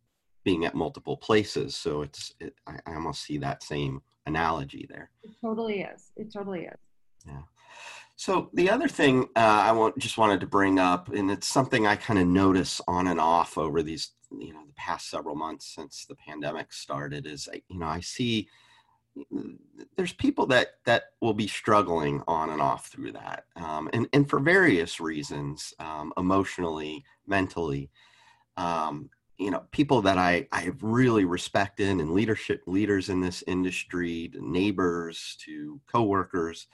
being 0.45 0.65
at 0.65 0.75
multiple 0.75 1.17
places. 1.17 1.77
So 1.77 2.03
it's 2.03 2.35
it, 2.41 2.55
I, 2.67 2.79
I 2.87 2.95
almost 2.95 3.23
see 3.23 3.39
that 3.39 3.63
same 3.63 4.03
analogy 4.27 4.87
there. 4.89 5.11
it 5.23 5.31
totally 5.41 5.83
is 5.83 6.11
it 6.17 6.33
totally 6.33 6.63
is 6.63 6.79
Yeah. 7.27 7.43
So 8.17 8.51
the 8.53 8.69
other 8.69 8.87
thing 8.89 9.29
uh, 9.35 9.63
I 9.69 9.73
want 9.73 9.97
just 9.99 10.19
wanted 10.19 10.41
to 10.41 10.47
bring 10.47 10.79
up, 10.79 11.09
and 11.09 11.31
it's 11.31 11.47
something 11.47 11.87
I 11.87 11.97
kind 11.97 12.19
of 12.19 12.27
notice 12.27 12.81
on 12.87 13.07
and 13.07 13.19
off 13.19 13.57
over 13.57 13.83
these, 13.83 14.11
you 14.31 14.53
know, 14.53 14.61
the 14.67 14.75
past 14.75 15.09
several 15.09 15.35
months 15.35 15.75
since 15.75 16.05
the 16.05 16.17
pandemic 16.17 16.71
started, 16.73 17.27
is 17.27 17.49
I, 17.51 17.63
you 17.69 17.79
know 17.79 17.87
I 17.87 18.01
see 18.01 18.49
there's 19.97 20.13
people 20.13 20.47
that 20.47 20.75
that 20.85 21.05
will 21.21 21.35
be 21.35 21.47
struggling 21.47 22.23
on 22.27 22.51
and 22.51 22.61
off 22.61 22.89
through 22.89 23.13
that, 23.13 23.45
um, 23.57 23.89
and 23.93 24.09
and 24.13 24.29
for 24.29 24.41
various 24.41 25.01
reasons, 25.01 25.75
um, 25.79 26.13
emotionally, 26.17 27.05
mentally. 27.27 27.91
Um, 28.57 29.11
you 29.39 29.51
know, 29.51 29.65
people 29.73 30.03
that 30.03 30.19
I 30.19 30.47
I 30.53 30.61
have 30.61 30.83
really 30.83 31.25
respected 31.25 31.89
and 31.89 32.13
leadership 32.13 32.63
leaders 32.67 33.09
in 33.09 33.21
this 33.21 33.43
industry, 33.47 34.29
to 34.33 34.47
neighbors, 34.47 35.37
to 35.45 35.81
coworkers. 35.91 36.67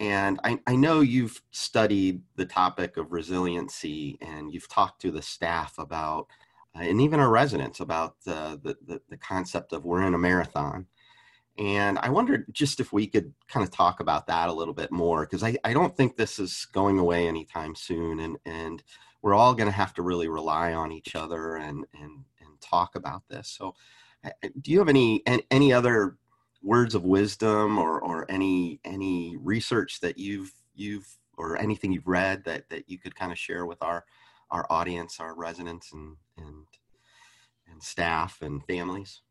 And 0.00 0.38
I, 0.44 0.60
I 0.66 0.76
know 0.76 1.00
you've 1.00 1.42
studied 1.50 2.22
the 2.36 2.46
topic 2.46 2.96
of 2.96 3.12
resiliency 3.12 4.16
and 4.20 4.52
you've 4.52 4.68
talked 4.68 5.00
to 5.02 5.10
the 5.10 5.22
staff 5.22 5.76
about, 5.78 6.28
uh, 6.76 6.82
and 6.82 7.00
even 7.00 7.18
our 7.18 7.30
residents 7.30 7.80
about 7.80 8.14
uh, 8.26 8.56
the, 8.62 8.76
the, 8.86 9.00
the 9.08 9.16
concept 9.16 9.72
of 9.72 9.84
we're 9.84 10.02
in 10.02 10.14
a 10.14 10.18
marathon. 10.18 10.86
And 11.58 11.98
I 11.98 12.08
wondered 12.08 12.46
just 12.52 12.78
if 12.78 12.92
we 12.92 13.06
could 13.06 13.34
kind 13.48 13.64
of 13.64 13.72
talk 13.72 14.00
about 14.00 14.28
that 14.28 14.48
a 14.48 14.52
little 14.52 14.74
bit 14.74 14.92
more, 14.92 15.22
because 15.22 15.42
I, 15.42 15.56
I 15.64 15.72
don't 15.72 15.96
think 15.96 16.16
this 16.16 16.38
is 16.38 16.66
going 16.72 16.98
away 16.98 17.26
anytime 17.26 17.74
soon. 17.74 18.20
And, 18.20 18.38
and 18.46 18.82
we're 19.22 19.34
all 19.34 19.54
going 19.54 19.66
to 19.68 19.72
have 19.72 19.92
to 19.94 20.02
really 20.02 20.28
rely 20.28 20.72
on 20.72 20.92
each 20.92 21.16
other 21.16 21.56
and, 21.56 21.84
and, 22.00 22.24
and 22.40 22.60
talk 22.60 22.94
about 22.94 23.22
this. 23.28 23.48
So 23.48 23.74
do 24.60 24.70
you 24.70 24.78
have 24.78 24.88
any, 24.88 25.22
any 25.50 25.72
other 25.72 26.16
words 26.62 26.94
of 26.94 27.04
wisdom 27.04 27.78
or 27.78 28.00
or 28.00 28.30
any 28.30 28.80
any 28.84 29.36
research 29.36 30.00
that 30.00 30.18
you've 30.18 30.52
you've 30.74 31.06
or 31.36 31.56
anything 31.56 31.92
you've 31.92 32.08
read 32.08 32.44
that 32.44 32.68
that 32.68 32.88
you 32.88 32.98
could 32.98 33.14
kind 33.14 33.32
of 33.32 33.38
share 33.38 33.66
with 33.66 33.82
our 33.82 34.04
our 34.50 34.66
audience 34.70 35.20
our 35.20 35.34
residents 35.34 35.92
and 35.92 36.16
and 36.36 36.64
and 37.70 37.82
staff 37.82 38.38
and 38.42 38.64
families 38.64 39.22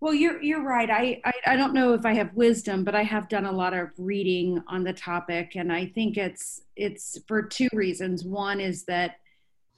Well, 0.00 0.14
you're 0.14 0.40
you're 0.40 0.62
right. 0.62 0.90
I, 0.90 1.20
I 1.24 1.32
I 1.52 1.56
don't 1.56 1.74
know 1.74 1.92
if 1.92 2.06
I 2.06 2.14
have 2.14 2.32
wisdom, 2.34 2.84
but 2.84 2.94
I 2.94 3.02
have 3.02 3.28
done 3.28 3.46
a 3.46 3.52
lot 3.52 3.74
of 3.74 3.88
reading 3.98 4.62
on 4.68 4.84
the 4.84 4.92
topic, 4.92 5.56
and 5.56 5.72
I 5.72 5.86
think 5.86 6.16
it's 6.16 6.62
it's 6.76 7.18
for 7.26 7.42
two 7.42 7.68
reasons. 7.72 8.24
One 8.24 8.60
is 8.60 8.84
that, 8.84 9.16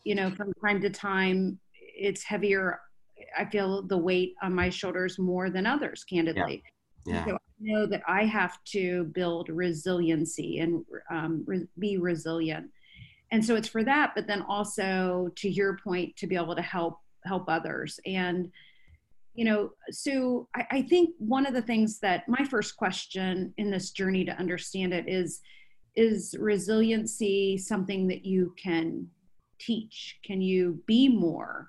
you 0.05 0.15
know, 0.15 0.31
from 0.31 0.53
time 0.63 0.81
to 0.83 0.91
time, 0.91 1.59
it's 1.75 2.23
heavier. 2.23 2.81
I 3.39 3.47
feel 3.47 3.83
the 3.83 3.97
weight 3.97 4.35
on 4.43 4.55
my 4.55 4.69
shoulders 4.69 5.19
more 5.19 5.49
than 5.49 5.65
others, 5.67 6.05
candidly. 6.05 6.63
yeah 7.07 7.25
So 7.25 7.33
I 7.35 7.39
know 7.61 7.87
that 7.87 8.03
I 8.07 8.25
have 8.27 8.63
to 8.73 9.05
build 9.05 9.49
resiliency 9.49 10.59
and 10.59 10.85
um, 11.11 11.45
re- 11.47 11.69
be 11.79 11.97
resilient, 11.97 12.71
and 13.33 13.43
so 13.43 13.57
it's 13.57 13.69
for 13.69 13.85
that. 13.85 14.13
But 14.15 14.27
then 14.27 14.43
also, 14.43 15.31
to 15.37 15.49
your 15.49 15.79
point, 15.83 16.15
to 16.17 16.27
be 16.27 16.37
able 16.37 16.57
to 16.57 16.63
help 16.63 16.99
help 17.25 17.45
others 17.49 17.99
and 18.05 18.51
you 19.35 19.45
know 19.45 19.71
Sue, 19.91 20.49
I, 20.55 20.67
I 20.71 20.83
think 20.83 21.11
one 21.19 21.47
of 21.47 21.55
the 21.55 21.63
things 21.63 21.99
that 22.01 22.29
my 22.29 22.45
first 22.45 22.77
question 22.77 23.55
in 23.57 23.71
this 23.71 23.91
journey 23.91 24.25
to 24.25 24.33
understand 24.33 24.93
it 24.93 25.09
is 25.09 25.41
is 25.97 26.35
resiliency 26.39 27.59
something 27.59 28.07
that 28.09 28.25
you 28.25 28.55
can 28.63 29.09
teach? 29.59 30.19
Can 30.25 30.41
you 30.41 30.83
be 30.87 31.09
more? 31.09 31.69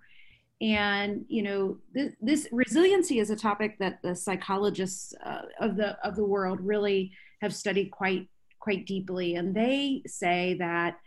And 0.62 1.26
you 1.28 1.42
know 1.42 1.78
this, 1.94 2.14
this 2.22 2.48
resiliency 2.52 3.20
is 3.20 3.32
a 3.32 3.36
topic 3.36 3.78
that 3.80 4.00
the 4.04 4.16
psychologists 4.16 5.14
uh, 5.26 5.42
of 5.60 5.76
the 5.76 5.98
of 6.08 6.16
the 6.16 6.26
world 6.26 6.60
really 6.62 7.12
have 7.42 7.54
studied 7.54 7.90
quite 7.90 8.28
quite 8.60 8.86
deeply. 8.86 9.36
And 9.36 9.56
they 9.56 10.04
say 10.06 10.56
that 10.60 10.98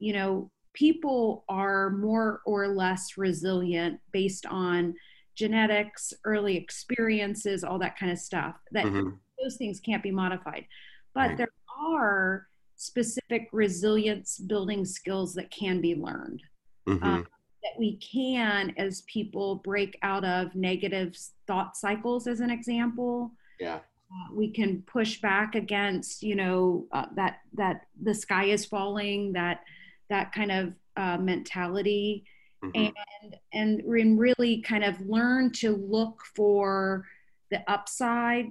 you 0.00 0.12
know 0.12 0.50
people 0.74 1.44
are 1.48 1.90
more 1.90 2.40
or 2.44 2.68
less 2.68 3.16
resilient 3.16 4.00
based 4.12 4.44
on 4.46 4.94
genetics, 5.36 6.12
early 6.24 6.56
experiences, 6.56 7.62
all 7.62 7.78
that 7.78 7.96
kind 7.98 8.10
of 8.10 8.18
stuff. 8.18 8.56
That 8.72 8.86
Mhm. 8.86 9.18
those 9.40 9.56
things 9.56 9.78
can't 9.80 10.02
be 10.02 10.10
modified. 10.10 10.66
But 11.14 11.28
Right. 11.28 11.36
there 11.38 11.52
are 11.78 12.48
specific 12.76 13.48
resilience 13.52 14.38
building 14.38 14.84
skills 14.84 15.34
that 15.34 15.50
can 15.50 15.80
be 15.80 15.94
learned. 15.94 16.42
Mhm. 16.88 17.26
That 17.62 17.78
we 17.78 17.96
can, 17.96 18.74
as 18.76 19.02
people, 19.02 19.56
break 19.56 19.98
out 20.02 20.24
of 20.24 20.54
negative 20.54 21.16
thought 21.46 21.76
cycles, 21.76 22.26
as 22.26 22.40
an 22.40 22.50
example. 22.50 23.32
yeah 23.60 23.80
Uh, 24.12 24.34
we 24.34 24.50
can 24.52 24.82
push 24.82 25.20
back 25.20 25.54
against, 25.56 26.22
you 26.22 26.36
know, 26.36 26.86
uh, 26.92 27.06
that 27.16 27.40
that 27.54 27.86
the 28.00 28.14
sky 28.14 28.44
is 28.44 28.64
falling, 28.64 29.32
that 29.32 29.64
that 30.10 30.30
kind 30.32 30.52
of 30.52 30.74
uh, 30.96 31.18
mentality 31.18 32.24
Mhm. 32.64 32.92
and 33.22 33.36
and 33.52 33.82
really 34.18 34.60
kind 34.62 34.84
of 34.84 35.00
learn 35.02 35.52
to 35.52 35.76
look 35.76 36.22
for 36.34 37.06
the 37.50 37.62
upside 37.70 38.46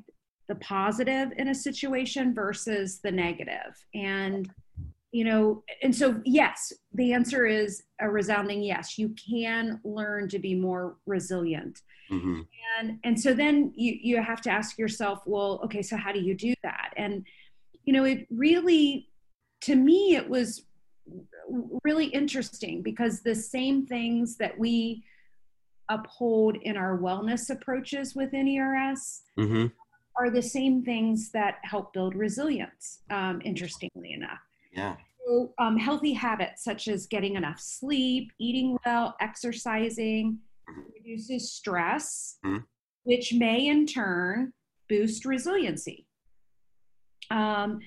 the 0.47 0.55
positive 0.55 1.31
in 1.37 1.47
a 1.49 1.55
situation 1.55 2.33
versus 2.33 2.99
the 3.01 3.11
negative 3.11 3.75
and 3.93 4.51
you 5.11 5.23
know 5.23 5.63
and 5.81 5.95
so 5.95 6.21
yes 6.25 6.71
the 6.93 7.13
answer 7.13 7.45
is 7.47 7.83
a 7.99 8.09
resounding 8.09 8.61
yes 8.61 8.97
you 8.97 9.09
can 9.29 9.79
learn 9.83 10.29
to 10.29 10.39
be 10.39 10.53
more 10.55 10.97
resilient 11.05 11.81
Mhm. 12.11 12.45
and 12.79 12.99
and 13.03 13.19
so 13.19 13.33
then 13.33 13.71
you 13.75 13.97
you 14.01 14.21
have 14.21 14.41
to 14.41 14.51
ask 14.51 14.77
yourself 14.77 15.23
well 15.25 15.59
okay 15.63 15.81
so 15.81 15.97
how 15.97 16.11
do 16.11 16.19
you 16.19 16.35
do 16.35 16.53
that 16.63 16.93
and 16.95 17.25
you 17.85 17.93
know 17.93 18.03
it 18.03 18.27
really 18.29 19.09
to 19.61 19.75
me 19.75 20.15
it 20.15 20.29
was 20.29 20.65
really 21.83 22.07
interesting 22.07 22.81
because 22.81 23.21
the 23.21 23.35
same 23.35 23.85
things 23.85 24.37
that 24.37 24.57
we 24.57 25.03
uphold 25.89 26.57
in 26.63 26.75
our 26.77 26.97
wellness 26.97 27.49
approaches 27.49 28.15
within 28.15 28.47
ERS 28.47 29.23
Mhm. 29.37 29.71
are 30.17 30.29
the 30.31 30.41
same 30.41 30.83
things 30.83 31.31
that 31.31 31.59
help 31.63 31.93
build 31.93 32.15
resilience 32.15 33.01
um, 33.11 33.39
interestingly 33.43 34.13
enough 34.13 34.41
yeah 34.71 34.97
so, 35.27 35.53
um, 35.57 35.77
healthy 35.77 36.13
habits 36.13 36.63
such 36.63 36.87
as 36.87 37.07
getting 37.07 37.35
enough 37.35 37.59
sleep, 37.59 38.31
eating 38.37 38.77
well, 38.85 39.15
exercising 39.19 40.39
Mhm. 40.69 40.93
reduces 40.93 41.51
stress, 41.51 42.37
Mhm. 42.45 42.63
which 43.03 43.33
may 43.33 43.65
in 43.67 43.87
turn 43.87 44.53
boost 44.87 45.25
resiliency. 45.25 46.05
Um, 47.31 47.79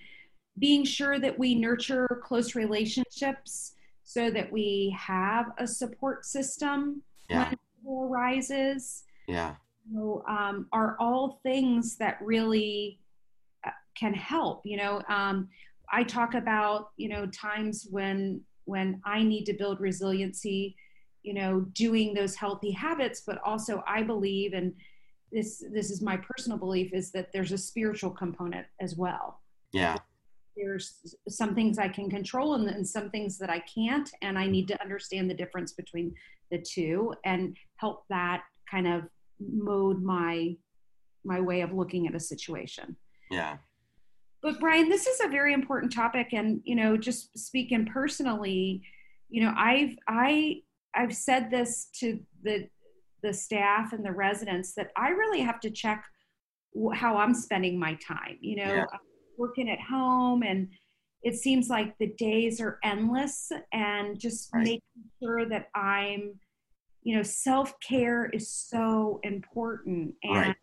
being 0.58 0.84
sure 0.84 1.18
that 1.18 1.38
we 1.38 1.54
nurture 1.54 2.06
close 2.24 2.54
relationships 2.54 3.74
so 4.04 4.30
that 4.30 4.50
we 4.50 4.96
have 4.98 5.52
a 5.58 5.66
support 5.66 6.24
system 6.24 7.02
Yeah. 7.28 7.38
when 7.44 7.52
it 7.52 7.58
arises 7.86 9.04
Yeah. 9.26 9.56
know, 9.90 10.22
um, 10.28 10.66
are 10.72 10.96
all 10.98 11.40
things 11.42 11.96
that 11.96 12.18
really 12.22 13.00
uh, 13.64 13.70
can 13.94 14.14
help. 14.14 14.62
You 14.64 14.76
know, 14.78 15.02
um, 15.08 15.48
I 15.92 16.04
talk 16.04 16.34
about 16.34 16.90
you 16.96 17.08
know 17.08 17.26
times 17.26 17.86
when 17.90 18.42
when 18.64 19.00
I 19.04 19.22
need 19.22 19.44
to 19.46 19.54
build 19.54 19.80
resiliency. 19.80 20.76
You 21.24 21.34
know, 21.34 21.60
doing 21.72 22.14
those 22.14 22.36
healthy 22.36 22.70
habits, 22.70 23.22
but 23.26 23.38
also 23.44 23.82
I 23.86 24.02
believe, 24.02 24.54
and 24.54 24.72
this 25.32 25.62
this 25.72 25.90
is 25.90 26.00
my 26.00 26.16
personal 26.16 26.56
belief, 26.58 26.94
is 26.94 27.10
that 27.12 27.32
there's 27.32 27.52
a 27.52 27.58
spiritual 27.58 28.10
component 28.10 28.66
as 28.80 28.96
well. 28.96 29.40
Yeah. 29.72 29.96
There's 30.58 31.16
some 31.28 31.54
things 31.54 31.78
I 31.78 31.88
can 31.88 32.10
control 32.10 32.54
and, 32.54 32.68
and 32.68 32.86
some 32.86 33.10
things 33.10 33.38
that 33.38 33.50
I 33.50 33.60
can't, 33.60 34.10
and 34.22 34.38
I 34.38 34.46
need 34.46 34.66
to 34.68 34.82
understand 34.82 35.30
the 35.30 35.34
difference 35.34 35.72
between 35.72 36.14
the 36.50 36.58
two 36.58 37.14
and 37.24 37.56
help 37.76 38.04
that 38.08 38.42
kind 38.70 38.86
of 38.86 39.02
mode 39.40 40.02
my 40.02 40.56
my 41.24 41.40
way 41.40 41.60
of 41.60 41.72
looking 41.72 42.06
at 42.06 42.14
a 42.14 42.20
situation 42.20 42.96
Yeah. 43.30 43.58
but 44.42 44.58
brian 44.58 44.88
this 44.88 45.06
is 45.06 45.20
a 45.20 45.28
very 45.28 45.52
important 45.52 45.92
topic 45.92 46.28
and 46.32 46.60
you 46.64 46.74
know 46.74 46.96
just 46.96 47.36
speaking 47.38 47.86
personally 47.86 48.82
you 49.28 49.42
know 49.42 49.52
i've 49.56 49.94
i 50.08 50.56
i've 50.94 51.14
said 51.14 51.50
this 51.50 51.88
to 52.00 52.20
the 52.42 52.68
the 53.22 53.32
staff 53.32 53.92
and 53.92 54.04
the 54.04 54.12
residents 54.12 54.74
that 54.74 54.90
i 54.96 55.10
really 55.10 55.40
have 55.40 55.60
to 55.60 55.70
check 55.70 56.04
how 56.94 57.16
i'm 57.16 57.34
spending 57.34 57.78
my 57.78 57.94
time 57.94 58.38
you 58.40 58.56
know 58.56 58.74
Yeah. 58.74 58.82
Um, 58.82 58.98
Working 59.38 59.70
at 59.70 59.80
home 59.80 60.42
and 60.42 60.68
it 61.22 61.36
seems 61.36 61.68
like 61.68 61.96
the 61.98 62.08
days 62.18 62.60
are 62.60 62.78
endless 62.84 63.50
and 63.72 64.18
just 64.18 64.52
Right. 64.52 64.64
making 64.64 64.80
sure 65.22 65.46
that 65.46 65.68
i'm 65.74 66.38
you 67.02 67.16
know 67.16 67.22
self-care 67.22 68.26
is 68.26 68.50
so 68.50 69.20
important 69.22 70.14
and 70.24 70.34
Right. 70.34 70.56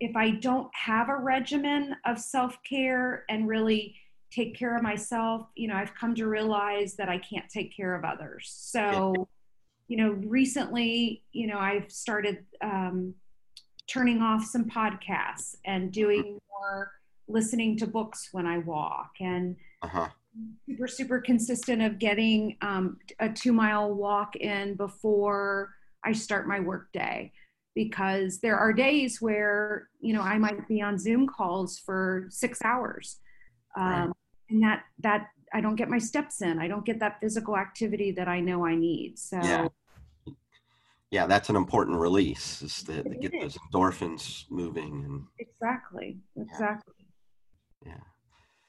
if 0.00 0.16
i 0.16 0.30
don't 0.30 0.68
have 0.74 1.08
a 1.08 1.16
regimen 1.16 1.96
of 2.04 2.18
self-care 2.18 3.24
and 3.28 3.48
really 3.48 3.96
take 4.32 4.56
care 4.56 4.76
of 4.76 4.82
myself 4.82 5.48
you 5.56 5.68
know 5.68 5.74
i've 5.74 5.94
come 5.94 6.14
to 6.16 6.26
realize 6.26 6.94
that 6.96 7.08
i 7.08 7.18
can't 7.18 7.48
take 7.48 7.74
care 7.76 7.94
of 7.94 8.04
others 8.04 8.52
so 8.56 9.28
you 9.88 9.96
know 9.96 10.10
recently 10.10 11.22
you 11.32 11.46
know 11.46 11.58
i've 11.58 11.90
started 11.90 12.44
um, 12.62 13.14
turning 13.88 14.20
off 14.22 14.44
some 14.44 14.64
podcasts 14.64 15.56
and 15.64 15.92
doing 15.92 16.38
more 16.48 16.92
listening 17.34 17.76
to 17.78 17.86
books 17.86 18.28
when 18.32 18.46
i 18.46 18.58
walk 18.58 19.12
and 19.20 19.56
Uh 19.82 19.88
huh. 19.88 20.08
super 20.68 20.88
super 20.88 21.20
consistent 21.20 21.82
of 21.82 21.98
getting 21.98 22.56
um, 22.62 22.98
a 23.18 23.28
two 23.28 23.52
mile 23.52 23.92
walk 23.94 24.36
in 24.36 24.74
before 24.76 25.74
i 26.04 26.12
start 26.12 26.46
my 26.46 26.60
work 26.60 26.92
day 26.92 27.32
because 27.74 28.40
there 28.40 28.56
are 28.58 28.72
days 28.72 29.20
where 29.20 29.88
you 30.00 30.12
know 30.12 30.22
i 30.22 30.36
might 30.38 30.66
be 30.68 30.80
on 30.82 30.98
zoom 30.98 31.26
calls 31.26 31.78
for 31.78 32.26
six 32.30 32.60
hours 32.64 33.18
um, 33.76 33.92
Right. 33.92 34.10
and 34.50 34.62
that 34.62 34.82
that 34.98 35.28
i 35.52 35.60
don't 35.60 35.76
get 35.76 35.88
my 35.88 35.98
steps 35.98 36.42
in 36.42 36.58
i 36.58 36.68
don't 36.68 36.84
get 36.84 36.98
that 37.00 37.18
physical 37.20 37.56
activity 37.56 38.10
that 38.12 38.28
i 38.28 38.40
know 38.40 38.66
i 38.66 38.74
need 38.74 39.18
so 39.18 39.38
Yeah. 39.42 39.68
Yeah, 41.12 41.26
that's 41.26 41.48
an 41.50 41.56
important 41.56 41.98
release 41.98 42.62
is 42.62 42.84
to, 42.84 43.02
to 43.02 43.16
get 43.16 43.32
those 43.40 43.58
endorphins 43.58 44.44
moving 44.48 45.04
and 45.04 45.24
exactly 45.40 46.18
exactly 46.36 46.94
yeah. 46.98 46.99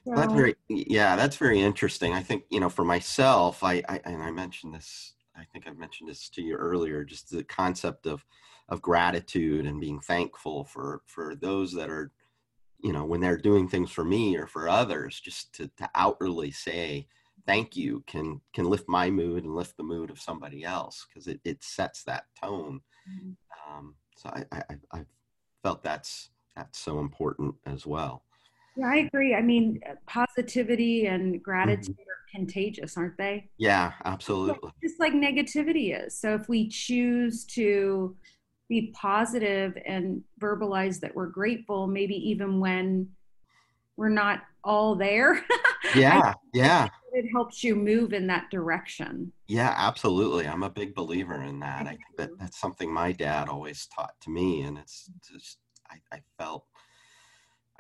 Well, 0.06 0.16
that's 0.20 0.34
very 0.34 0.56
yeah 0.68 1.16
that's 1.16 1.38
very 1.38 1.60
interesting. 1.62 2.14
I 2.14 2.22
think 2.24 2.46
you 2.50 2.60
know 2.60 2.70
for 2.70 2.84
myself 2.86 3.64
I, 3.64 3.84
I 3.88 4.02
and 4.06 4.22
i 4.24 4.32
mentioned 4.32 4.74
this 4.74 5.14
i 5.36 5.44
think 5.46 5.68
i've 5.68 5.78
mentioned 5.78 6.10
this 6.10 6.28
to 6.30 6.42
you 6.42 6.56
earlier 6.56 7.04
just 7.04 7.30
the 7.30 7.44
concept 7.44 8.06
of 8.08 8.26
of 8.70 8.82
gratitude 8.82 9.66
and 9.66 9.80
being 9.80 10.00
thankful 10.00 10.66
for 10.66 11.04
for 11.06 11.36
those 11.36 11.72
that 11.74 11.90
are 11.90 12.12
you 12.84 12.94
know 12.94 13.06
when 13.06 13.22
they're 13.22 13.38
doing 13.38 13.68
things 13.68 13.92
for 13.92 14.04
me 14.04 14.36
or 14.38 14.48
for 14.48 14.68
others 14.70 15.20
just 15.20 15.54
to, 15.56 15.68
to 15.78 15.90
outwardly 15.96 16.52
say 16.52 17.08
thank 17.46 17.76
you 17.78 18.04
can 18.08 18.42
can 18.54 18.66
lift 18.66 18.88
my 18.90 19.10
mood 19.10 19.44
and 19.44 19.56
lift 19.56 19.78
the 19.78 19.84
mood 19.84 20.10
of 20.10 20.20
somebody 20.20 20.64
else 20.64 21.06
because 21.08 21.28
it, 21.28 21.40
it 21.46 21.64
sets 21.64 22.04
that 22.04 22.26
tone. 22.42 22.82
Mhm. 23.10 23.36
um, 23.68 23.96
so 24.16 24.30
I, 24.30 24.46
I 24.52 24.64
I- 24.72 25.00
i 25.00 25.06
felt 25.64 25.84
that's 25.84 26.32
that's 26.56 26.80
so 26.80 27.00
important 27.00 27.56
as 27.66 27.86
well 27.86 28.24
yeah 28.76 28.88
i 28.88 28.98
agree 28.98 29.36
i 29.36 29.42
mean 29.42 29.80
positivity 30.08 31.08
and 31.08 31.34
Mm-hmm. 31.34 31.44
gratitude 31.44 31.96
are 32.00 32.32
contagious 32.38 32.98
aren't 32.98 33.18
they 33.18 33.50
yeah 33.58 33.92
absolutely 34.06 34.72
just 34.84 35.00
like 35.00 35.14
negativity 35.14 35.96
is. 36.06 36.18
So 36.18 36.34
if 36.34 36.50
we 36.50 36.68
choose 36.68 37.46
to 37.46 38.16
be 38.70 38.94
positive 38.96 39.78
and 39.86 40.24
verbalize 40.40 41.00
that 41.02 41.14
we're 41.14 41.28
grateful, 41.28 41.88
maybe 41.88 42.16
even 42.30 42.60
when 42.60 43.10
we're 43.98 44.10
not 44.10 44.44
all 44.64 44.96
there, 44.96 45.44
yeah 45.96 46.34
yeah 46.54 46.88
it 47.14 47.26
helps 47.34 47.64
you 47.64 47.76
move 47.76 48.14
in 48.14 48.26
that 48.28 48.50
direction. 48.50 49.32
Yeah, 49.50 49.74
absolutely. 49.78 50.48
I'm 50.48 50.64
a 50.64 50.70
big 50.70 50.96
believer 50.96 51.44
in 51.44 51.60
that. 51.60 51.82
I 51.86 51.90
think 51.90 52.00
that 52.18 52.30
that's 52.40 52.60
something 52.60 52.92
my 52.92 53.12
dad 53.12 53.50
always 53.50 53.86
taught 53.94 54.14
to 54.22 54.30
me, 54.30 54.62
and 54.62 54.78
it's 54.78 55.12
just 55.30 55.58
I, 55.90 55.98
I 56.16 56.22
felt. 56.38 56.66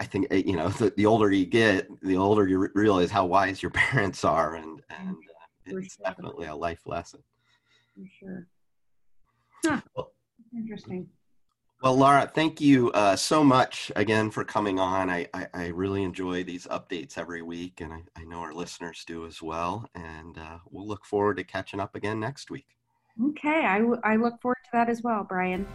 I 0.02 0.06
think 0.06 0.26
eh, 0.32 0.42
you 0.46 0.56
know 0.56 0.68
the, 0.70 0.92
the 0.98 1.06
older 1.06 1.32
you 1.32 1.46
get, 1.46 1.88
the 2.02 2.18
older 2.18 2.48
you 2.48 2.58
re- 2.58 2.70
realize 2.74 3.12
how 3.12 3.28
wise 3.28 3.62
your 3.62 3.70
parents 3.90 4.26
are, 4.26 4.56
and 4.56 4.82
and 4.90 5.16
uh, 5.16 5.78
it's 5.78 5.96
sure. 5.96 6.06
definitely 6.06 6.48
a 6.48 6.56
life 6.56 6.82
lesson. 6.88 7.22
For 7.96 8.04
sure. 8.20 8.48
Huh. 9.66 9.82
Well- 9.96 10.12
Interesting. 10.54 11.08
Well, 11.82 11.96
Laura, 11.96 12.30
thank 12.32 12.60
you 12.60 12.92
uh, 12.92 13.16
so 13.16 13.44
much 13.44 13.92
again 13.96 14.30
for 14.30 14.44
coming 14.44 14.80
on. 14.80 15.10
I, 15.10 15.28
I, 15.34 15.48
I 15.54 15.68
really 15.68 16.04
enjoy 16.04 16.44
these 16.44 16.68
updates 16.68 17.18
every 17.18 17.42
week, 17.42 17.80
and 17.80 17.94
I, 17.94 18.04
I 18.18 18.24
know 18.26 18.40
our 18.42 18.54
listeners 18.54 19.04
do 19.08 19.26
as 19.26 19.42
well. 19.42 19.90
And 19.96 20.38
uh, 20.38 20.58
we'll 20.70 20.86
look 20.88 21.06
forward 21.06 21.38
to 21.38 21.44
catching 21.44 21.80
up 21.80 21.96
again 21.96 22.20
next 22.20 22.52
week. 22.52 22.68
Okay, 23.30 23.66
I, 23.66 23.80
w- 23.80 24.02
I 24.04 24.18
look 24.18 24.40
forward 24.42 24.58
to 24.66 24.70
that 24.74 24.90
as 24.90 25.02
well, 25.04 25.24
Brian. 25.24 25.66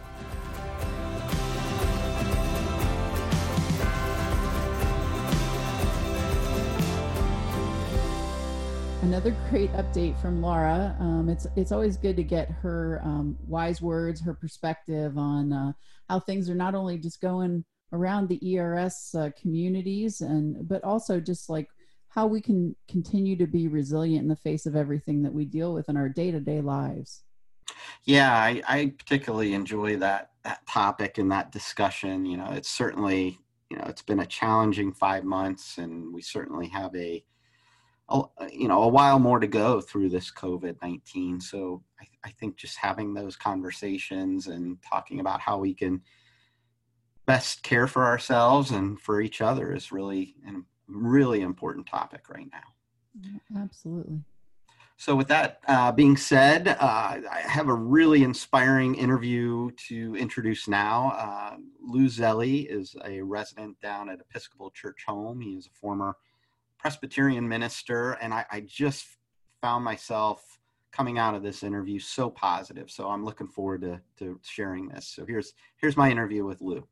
Another 9.07 9.33
great 9.49 9.71
update 9.71 10.19
from 10.19 10.41
Laura. 10.41 10.93
Um, 10.99 11.29
it's 11.29 11.47
it's 11.55 11.71
always 11.71 11.95
good 11.95 12.17
to 12.17 12.25
get 12.25 12.51
her 12.51 12.99
um, 13.05 13.37
wise 13.47 13.81
words, 13.81 14.19
her 14.19 14.33
perspective 14.33 15.17
on 15.17 15.53
uh, 15.53 15.71
how 16.09 16.19
things 16.19 16.49
are 16.49 16.55
not 16.55 16.75
only 16.75 16.97
just 16.97 17.21
going 17.21 17.63
around 17.93 18.27
the 18.27 18.57
ERS 18.57 19.15
uh, 19.17 19.29
communities, 19.41 20.19
and 20.19 20.67
but 20.67 20.83
also 20.83 21.21
just 21.21 21.49
like 21.49 21.69
how 22.09 22.27
we 22.27 22.41
can 22.41 22.75
continue 22.89 23.37
to 23.37 23.47
be 23.47 23.69
resilient 23.69 24.23
in 24.23 24.27
the 24.27 24.35
face 24.35 24.65
of 24.65 24.75
everything 24.75 25.23
that 25.23 25.33
we 25.33 25.45
deal 25.45 25.73
with 25.73 25.87
in 25.87 25.95
our 25.95 26.09
day 26.09 26.29
to 26.29 26.41
day 26.41 26.59
lives. 26.59 27.23
Yeah, 28.03 28.33
I, 28.33 28.61
I 28.67 28.93
particularly 28.97 29.53
enjoy 29.53 29.95
that 29.99 30.31
that 30.43 30.67
topic 30.67 31.17
and 31.17 31.31
that 31.31 31.53
discussion. 31.53 32.25
You 32.25 32.35
know, 32.35 32.49
it's 32.51 32.69
certainly 32.69 33.39
you 33.69 33.77
know 33.77 33.85
it's 33.87 34.01
been 34.01 34.19
a 34.19 34.25
challenging 34.25 34.91
five 34.91 35.23
months, 35.23 35.77
and 35.77 36.13
we 36.13 36.21
certainly 36.21 36.67
have 36.67 36.93
a, 36.93 36.97
a 36.97 37.23
you 38.51 38.67
know 38.67 38.83
a 38.83 38.87
while 38.87 39.19
more 39.19 39.39
to 39.39 39.47
go 39.47 39.81
through 39.81 40.09
this 40.09 40.31
COVID 40.31 40.77
nineteen. 40.81 41.39
So 41.41 41.83
I, 41.99 42.05
I 42.25 42.31
think 42.31 42.55
just 42.55 42.77
having 42.77 43.13
those 43.13 43.35
conversations 43.35 44.47
and 44.47 44.77
talking 44.81 45.19
about 45.19 45.41
how 45.41 45.57
we 45.57 45.73
can 45.73 46.01
best 47.25 47.61
care 47.61 47.87
for 47.87 48.05
ourselves 48.05 48.71
and 48.71 48.99
for 48.99 49.21
each 49.21 49.41
other 49.41 49.73
is 49.73 49.91
really 49.91 50.35
a 50.47 50.53
really 50.87 51.41
important 51.41 51.85
topic 51.85 52.29
right 52.29 52.47
now. 52.51 53.61
Absolutely. 53.61 54.21
So, 54.99 55.15
with 55.15 55.27
that 55.27 55.59
uh, 55.67 55.91
being 55.91 56.17
said, 56.17 56.67
uh, 56.67 57.19
I 57.31 57.43
have 57.45 57.67
a 57.67 57.73
really 57.73 58.23
inspiring 58.23 58.95
interview 58.95 59.69
to 59.89 60.15
introduce 60.15 60.67
now. 60.67 61.11
Uh, 61.11 61.57
Lou 61.79 62.07
Zelli 62.07 62.65
is 62.67 62.95
a 63.05 63.21
resident 63.21 63.79
down 63.79 64.09
at 64.09 64.21
Episcopal 64.21 64.71
Church 64.71 65.03
Home. 65.07 65.39
He 65.39 65.51
is 65.51 65.67
a 65.67 65.79
former 65.79 66.17
Presbyterian 66.79 67.47
minister, 67.47 68.13
and 68.13 68.33
I, 68.33 68.45
I 68.51 68.61
just 68.61 69.05
found 69.61 69.83
myself 69.83 70.59
coming 70.91 71.17
out 71.17 71.35
of 71.35 71.43
this 71.43 71.63
interview 71.63 71.99
so 71.99 72.29
positive. 72.29 72.89
So, 72.89 73.09
I'm 73.09 73.25
looking 73.25 73.47
forward 73.47 73.81
to, 73.81 73.99
to 74.19 74.39
sharing 74.43 74.87
this. 74.87 75.07
So, 75.07 75.25
here's 75.25 75.53
here's 75.77 75.97
my 75.97 76.09
interview 76.09 76.45
with 76.45 76.61
Lou. 76.61 76.87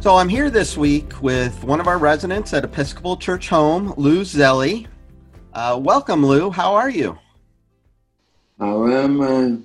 So 0.00 0.16
I'm 0.16 0.30
here 0.30 0.48
this 0.48 0.78
week 0.78 1.20
with 1.20 1.62
one 1.62 1.78
of 1.78 1.86
our 1.86 1.98
residents 1.98 2.54
at 2.54 2.64
Episcopal 2.64 3.18
Church 3.18 3.50
Home, 3.50 3.92
Lou 3.98 4.22
Zelli. 4.22 4.86
Uh, 5.52 5.78
welcome, 5.78 6.24
Lou. 6.24 6.50
How 6.50 6.74
are 6.74 6.88
you? 6.88 7.18
I 8.58 8.68
am 8.68 9.20
I? 9.20 9.58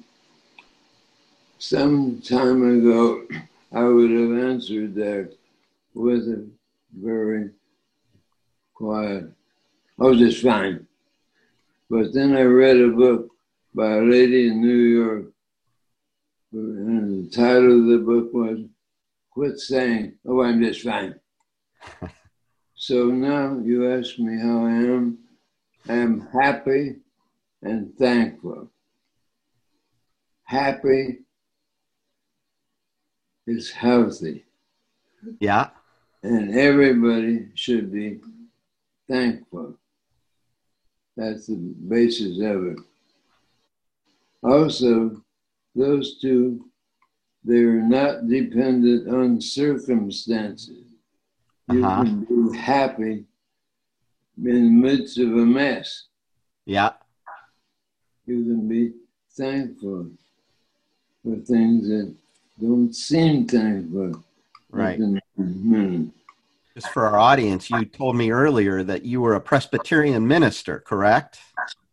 Some 1.57 2.19
time 2.19 2.79
ago, 2.79 3.25
I 3.71 3.85
would 3.85 4.11
have 4.11 4.37
answered 4.37 4.93
that 4.95 5.31
with 5.95 6.27
it 6.27 6.45
very 6.93 7.49
quiet. 8.73 9.31
I 9.99 10.03
was 10.03 10.19
just 10.19 10.43
fine. 10.43 10.85
But 11.89 12.13
then 12.13 12.35
I 12.35 12.41
read 12.41 12.77
a 12.77 12.89
book 12.89 13.29
by 13.73 13.93
a 13.97 14.01
lady 14.01 14.47
in 14.47 14.61
New 14.61 14.75
York, 14.75 15.25
and 16.51 17.25
the 17.25 17.35
title 17.35 17.79
of 17.79 17.87
the 17.87 18.03
book 18.05 18.33
was 18.33 18.59
Quit 19.31 19.59
Saying, 19.59 20.13
Oh, 20.25 20.41
I'm 20.41 20.61
Just 20.61 20.81
Fine. 20.81 21.15
so 22.75 23.07
now 23.07 23.59
you 23.63 23.91
ask 23.91 24.19
me 24.19 24.39
how 24.39 24.65
I 24.65 24.71
am. 24.71 25.17
I 25.87 25.93
am 25.93 26.27
happy 26.33 26.97
and 27.61 27.95
thankful. 27.97 28.69
Happy 30.43 31.19
is 33.47 33.71
healthy. 33.71 34.45
Yeah. 35.39 35.69
And 36.25 36.55
everybody 36.55 37.49
should 37.53 37.91
be 37.93 38.19
thankful. 39.07 39.75
That's 41.15 41.45
the 41.45 41.55
basis 41.87 42.39
of 42.41 42.65
it. 42.65 42.79
Also, 44.41 45.21
those 45.75 46.17
two, 46.19 46.65
they're 47.43 47.79
not 47.79 48.27
dependent 48.27 49.07
on 49.07 49.39
circumstances. 49.39 50.85
You 51.71 51.85
Uh-huh. 51.85 52.03
can 52.03 52.25
be 52.51 52.57
happy 52.57 53.25
in 54.37 54.43
the 54.65 54.69
midst 54.87 55.19
of 55.19 55.31
a 55.31 55.45
mess. 55.45 56.07
Yeah. 56.65 56.93
You 58.25 58.43
can 58.45 58.67
be 58.67 58.93
thankful 59.29 60.09
for 61.23 61.35
things 61.35 61.87
that 61.87 62.15
don't 62.59 62.95
seem 62.95 63.45
thankful. 63.45 64.23
Right. 64.71 64.99
Mhm. 65.39 66.11
Just 66.75 66.89
for 66.89 67.05
our 67.05 67.17
audience, 67.17 67.69
you 67.69 67.85
told 67.85 68.15
me 68.15 68.31
earlier 68.31 68.83
that 68.83 69.03
you 69.05 69.21
were 69.21 69.35
a 69.35 69.41
Presbyterian 69.41 70.27
minister, 70.27 70.79
correct? 70.79 71.39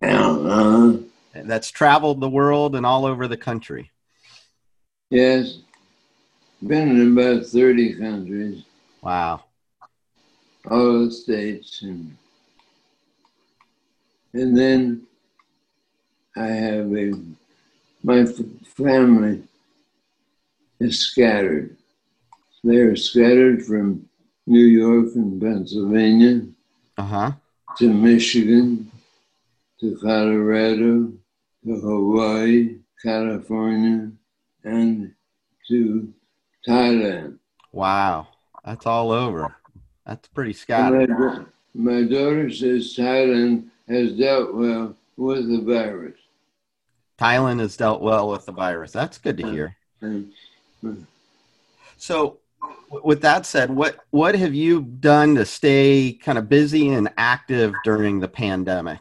Uh-huh. 0.02 0.98
That's 1.34 1.70
traveled 1.70 2.20
the 2.20 2.28
world 2.28 2.74
and 2.74 2.84
all 2.84 3.04
over 3.06 3.28
the 3.28 3.36
country. 3.36 3.90
Yes. 5.10 5.58
Been 6.66 7.00
in 7.00 7.12
about 7.18 7.46
30 7.46 7.94
countries, 7.94 8.64
Wow. 9.02 9.44
all 10.70 11.04
the 11.06 11.10
states. 11.10 11.82
And, 11.82 12.16
and 14.32 14.56
then 14.56 15.02
I 16.36 16.46
have 16.46 16.92
a, 16.96 17.12
my 18.02 18.24
family 18.64 19.42
is 20.80 21.00
scattered. 21.00 21.76
They're 22.64 22.94
scattered 22.96 23.64
from 23.64 24.08
New 24.46 24.64
York 24.64 25.14
and 25.14 25.40
Pennsylvania 25.40 26.46
Uh 26.98 27.02
huh. 27.02 27.32
to 27.78 27.92
Michigan, 27.92 28.90
to 29.80 29.96
Colorado, 30.02 31.12
to 31.64 31.80
Hawaii, 31.80 32.76
California, 33.04 34.10
and 34.64 35.12
to 35.68 36.12
Thailand. 36.66 37.38
Wow. 37.72 38.28
That's 38.64 38.86
all 38.86 39.10
over. 39.10 39.54
That's 40.06 40.28
pretty 40.28 40.52
scattered. 40.52 41.08
My, 41.10 41.44
my 41.74 42.02
daughter 42.02 42.48
says 42.50 42.94
Thailand 42.96 43.68
has 43.88 44.12
dealt 44.12 44.54
well 44.54 44.94
with 45.16 45.48
the 45.48 45.60
virus. 45.62 46.18
Thailand 47.18 47.58
has 47.60 47.76
dealt 47.76 48.00
well 48.02 48.28
with 48.28 48.46
the 48.46 48.52
virus. 48.52 48.92
That's 48.92 49.18
good 49.18 49.36
to 49.38 49.50
hear. 49.50 49.76
So, 51.96 52.22
w- 52.22 52.36
with 53.02 53.22
that 53.22 53.46
said, 53.46 53.70
what 53.70 53.98
what 54.10 54.34
have 54.34 54.54
you 54.54 54.82
done 54.82 55.34
to 55.36 55.44
stay 55.44 56.18
kind 56.22 56.38
of 56.38 56.48
busy 56.48 56.88
and 56.90 57.08
active 57.16 57.74
during 57.84 58.20
the 58.20 58.28
pandemic? 58.28 59.00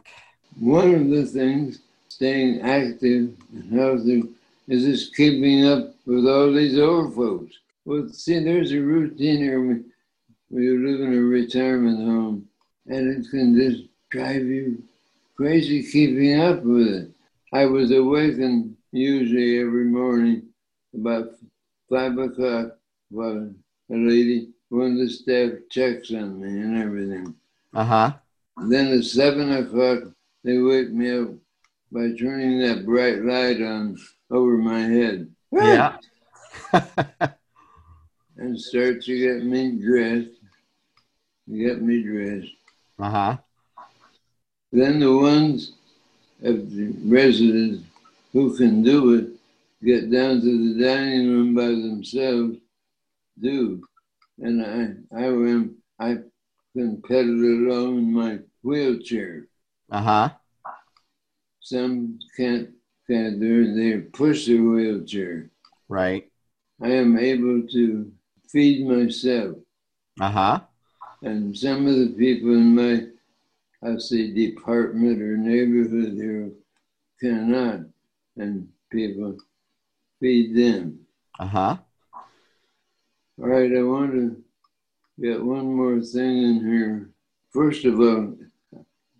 one 0.58 0.94
of 0.94 1.08
the 1.08 1.24
things, 1.24 1.80
staying 2.08 2.60
active 2.60 3.34
and 3.54 3.72
healthy, 3.72 4.24
is 4.68 4.84
just 4.84 5.16
keeping 5.16 5.66
up 5.66 5.94
with 6.06 6.26
all 6.26 6.52
these 6.52 6.78
old 6.78 7.14
folks. 7.14 7.58
Well, 7.84 8.08
see, 8.08 8.38
there's 8.38 8.72
a 8.72 8.80
routine 8.80 9.38
here 9.38 9.60
when 9.60 9.84
you 10.50 10.86
live 10.86 11.00
in 11.00 11.14
a 11.14 11.20
retirement 11.20 11.98
home, 11.98 12.48
and 12.86 13.08
it 13.08 13.30
can 13.30 13.56
just 13.56 13.84
drive 14.10 14.44
you 14.44 14.82
crazy 15.36 15.82
keeping 15.82 16.40
up 16.40 16.62
with 16.62 16.88
it. 16.88 17.10
I 17.52 17.66
was 17.66 17.90
awakened 17.90 18.76
usually 18.92 19.60
every 19.60 19.84
morning 19.84 20.42
about 20.94 21.30
five 21.90 22.16
o'clock 22.18 22.76
by 23.12 23.28
a 23.94 23.96
lady, 23.96 24.48
one 24.68 24.92
of 24.92 24.98
the 24.98 25.08
staff 25.08 25.52
checks 25.70 26.10
on 26.12 26.40
me 26.40 26.48
and 26.48 26.82
everything. 26.82 27.34
Uh 27.74 27.84
huh. 27.84 28.12
Then 28.68 28.98
at 28.98 29.04
seven 29.04 29.52
o'clock, 29.52 30.04
they 30.44 30.58
wake 30.58 30.90
me 30.90 31.10
up 31.18 31.28
by 31.90 32.12
turning 32.18 32.58
that 32.60 32.84
bright 32.86 33.22
light 33.22 33.60
on 33.62 33.98
over 34.30 34.56
my 34.56 34.80
head. 34.80 35.30
Yeah. 35.52 35.96
And 38.38 38.58
start 38.60 39.02
to 39.02 39.18
get 39.18 39.44
me 39.44 39.78
dressed. 39.80 40.30
Get 41.48 41.80
me 41.82 42.02
dressed. 42.02 42.50
uh 42.98 43.10
huh. 43.10 43.36
Then 44.72 44.98
the 45.00 45.14
ones 45.14 45.72
of 46.42 46.74
the 46.74 46.92
residents 47.04 47.84
who 48.32 48.56
can 48.56 48.82
do 48.82 49.14
it 49.14 49.28
get 49.84 50.10
down 50.10 50.40
to 50.40 50.74
the 50.74 50.82
dining 50.82 51.28
room 51.30 51.54
by 51.54 51.66
themselves, 51.66 52.56
do. 53.40 53.82
And 54.38 54.62
I, 54.62 55.16
I 55.16 55.24
am, 55.26 55.76
I 55.98 56.18
can 56.74 57.02
pedal 57.02 57.34
along 57.34 57.98
in 57.98 58.12
my 58.12 58.38
wheelchair. 58.62 59.46
Uh 59.90 60.02
huh. 60.02 60.28
Some 61.60 62.18
can't, 62.36 62.70
can't 63.08 63.38
do. 63.40 63.74
They 63.74 63.98
push 64.00 64.46
their 64.46 64.62
wheelchair. 64.62 65.50
Right. 65.88 66.30
I 66.82 66.88
am 66.88 67.18
able 67.18 67.66
to 67.68 68.10
feed 68.48 68.86
myself. 68.86 69.56
Uh 70.20 70.30
huh. 70.30 70.60
And 71.22 71.56
some 71.56 71.86
of 71.86 71.94
the 71.94 72.14
people 72.18 72.50
in 72.52 72.74
my, 72.74 73.06
I 73.88 73.98
say, 73.98 74.32
department 74.32 75.22
or 75.22 75.36
neighborhood 75.36 76.14
here 76.14 76.50
cannot, 77.20 77.80
and 78.36 78.68
people 78.90 79.36
feed 80.20 80.56
them. 80.56 80.98
Uh 81.38 81.46
huh. 81.46 81.76
All 83.38 83.48
right, 83.48 83.70
I 83.76 83.82
want 83.82 84.12
to 84.12 84.42
get 85.20 85.42
one 85.42 85.74
more 85.74 86.00
thing 86.00 86.42
in 86.42 86.66
here. 86.66 87.10
First 87.50 87.84
of 87.84 87.98
all, 88.00 88.36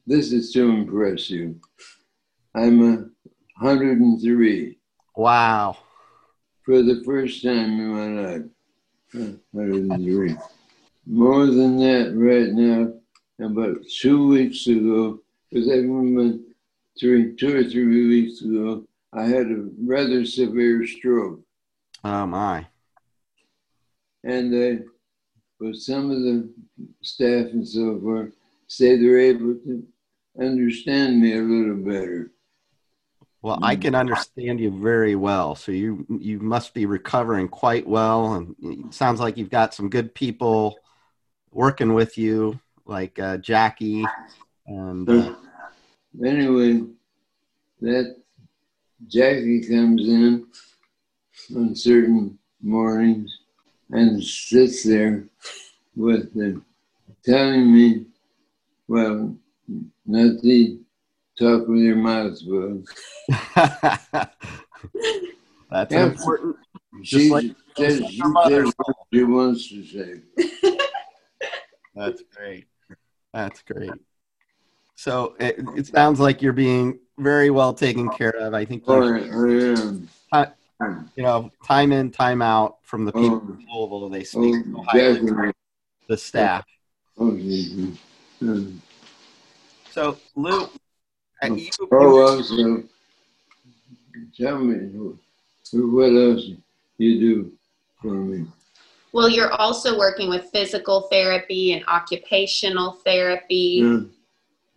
this 0.07 0.33
is 0.33 0.53
to 0.53 0.69
impress 0.71 1.31
you. 1.31 1.61
I'm 2.55 2.81
a 2.83 2.97
103 3.65 4.79
Wow. 5.17 5.77
for 6.65 6.83
the 6.83 7.03
first 7.05 7.43
time 7.43 7.81
in 7.81 7.89
my 7.89 8.23
life. 8.23 8.43
Uh, 9.15 9.37
103. 9.53 10.37
More 11.07 11.47
than 11.47 11.79
that, 11.79 12.13
right 12.15 12.53
now, 12.53 12.93
about 13.45 13.77
two 14.01 14.29
weeks 14.29 14.67
ago, 14.67 15.21
because 15.51 15.69
I 15.69 15.75
remember 15.77 16.39
three, 16.99 17.35
two 17.37 17.57
or 17.57 17.65
three 17.65 18.07
weeks 18.09 18.43
ago, 18.43 18.85
I 19.13 19.25
had 19.25 19.47
a 19.51 19.69
rather 19.85 20.25
severe 20.25 20.87
stroke. 20.87 21.41
Oh 22.05 22.27
my. 22.27 22.67
And 24.25 24.55
uh, 24.55 24.83
but 25.59 25.77
some 25.77 26.11
of 26.11 26.19
the 26.19 26.53
staff 27.03 27.47
and 27.53 27.67
so 27.67 28.01
forth 28.01 28.33
say 28.67 28.97
they're 28.97 29.21
able 29.21 29.55
to 29.55 29.85
understand 30.41 31.21
me 31.21 31.37
a 31.37 31.43
little 31.43 31.77
better. 31.77 32.31
Well, 33.43 33.59
I 33.61 33.75
can 33.75 33.97
understand 33.97 34.61
you 34.61 34.71
very 34.71 35.17
well. 35.17 35.57
So 35.57 35.73
you 35.73 36.07
you 36.21 36.39
must 36.39 36.75
be 36.75 36.87
recovering 36.87 37.49
quite 37.49 37.87
well, 37.87 38.35
and 38.35 38.55
it 38.63 38.95
sounds 38.95 39.19
like 39.19 39.37
you've 39.37 39.51
got 39.51 39.75
some 39.75 39.91
good 39.91 40.15
people 40.15 40.79
working 41.51 41.93
with 41.93 42.17
you, 42.17 42.61
like 42.87 43.19
uh, 43.19 43.39
Jackie. 43.39 44.05
And 44.67 45.09
uh, 45.09 45.35
Anyway, 46.25 46.83
that 47.81 48.17
Jackie 49.09 49.67
comes 49.67 50.07
in 50.07 50.47
on 51.57 51.75
certain 51.75 52.39
mornings 52.63 53.42
and 53.93 54.23
sits 54.23 54.83
there 54.85 55.25
with 55.97 56.33
them, 56.35 56.65
telling 57.25 57.73
me, 57.73 58.07
well, 58.89 59.35
not 60.07 60.43
to 60.43 60.81
talk 61.39 61.69
with 61.69 61.81
your 61.81 61.97
mouth 61.97 62.39
full. 62.43 62.83
that's 65.71 65.93
Yeah. 65.93 66.07
important. 66.07 66.57
She 67.03 67.31
like- 67.31 67.55
says 67.77 68.01
like 68.01 68.11
she 68.11 68.23
mother. 68.23 68.65
says 68.67 68.75
what 68.77 68.97
she 69.13 69.23
wants 69.25 69.69
to 69.71 69.85
say. 69.85 70.21
That's 71.95 72.23
great. 72.37 72.67
That's 73.33 73.63
great. 73.63 73.91
So 74.95 75.35
it, 75.41 75.57
it 75.77 75.87
sounds 75.87 76.21
like 76.21 76.43
you're 76.43 76.53
being 76.53 76.99
very 77.19 77.49
well 77.51 77.73
taken 77.75 78.09
care 78.11 78.31
of. 78.37 78.53
I 78.55 78.65
think 78.67 78.85
Oh, 78.87 79.03
you, 79.03 79.79
I 80.33 80.39
am. 80.45 80.55
You 81.17 81.23
know, 81.23 81.51
time 81.67 81.93
in, 81.93 82.11
time 82.11 82.43
out 82.43 82.77
from 82.83 83.05
the 83.05 83.13
people 83.13 83.41
mm. 83.41 83.59
Oh, 83.71 83.85
in 83.85 83.91
Louisville. 83.91 84.09
They 84.09 84.25
speak 84.25 84.55
Oh, 84.55 84.63
so 84.63 84.79
mm. 84.79 84.85
highly. 84.87 85.15
definitely. 85.21 85.53
the 86.09 86.17
staff. 86.17 86.65
Okay. 87.19 87.93
Um, 88.43 88.83
So 89.91 90.19
Lou, 90.35 90.65
uh, 91.43 91.47
you, 91.47 91.71
Oh, 91.93 92.21
also, 92.23 92.83
tell 94.37 94.59
me, 94.59 94.89
wh- 94.89 95.93
what 95.93 96.13
else 96.13 96.51
you 96.99 97.21
do 97.21 97.53
for 98.01 98.15
me? 98.15 98.47
Well, 99.13 99.29
you're 99.29 99.53
also 99.53 99.99
working 99.99 100.31
with 100.31 100.51
physical 100.51 101.03
therapy 101.03 101.75
and 101.75 101.85
occupational 101.87 102.93
therapy. 103.05 103.83
Yeah. 103.85 104.01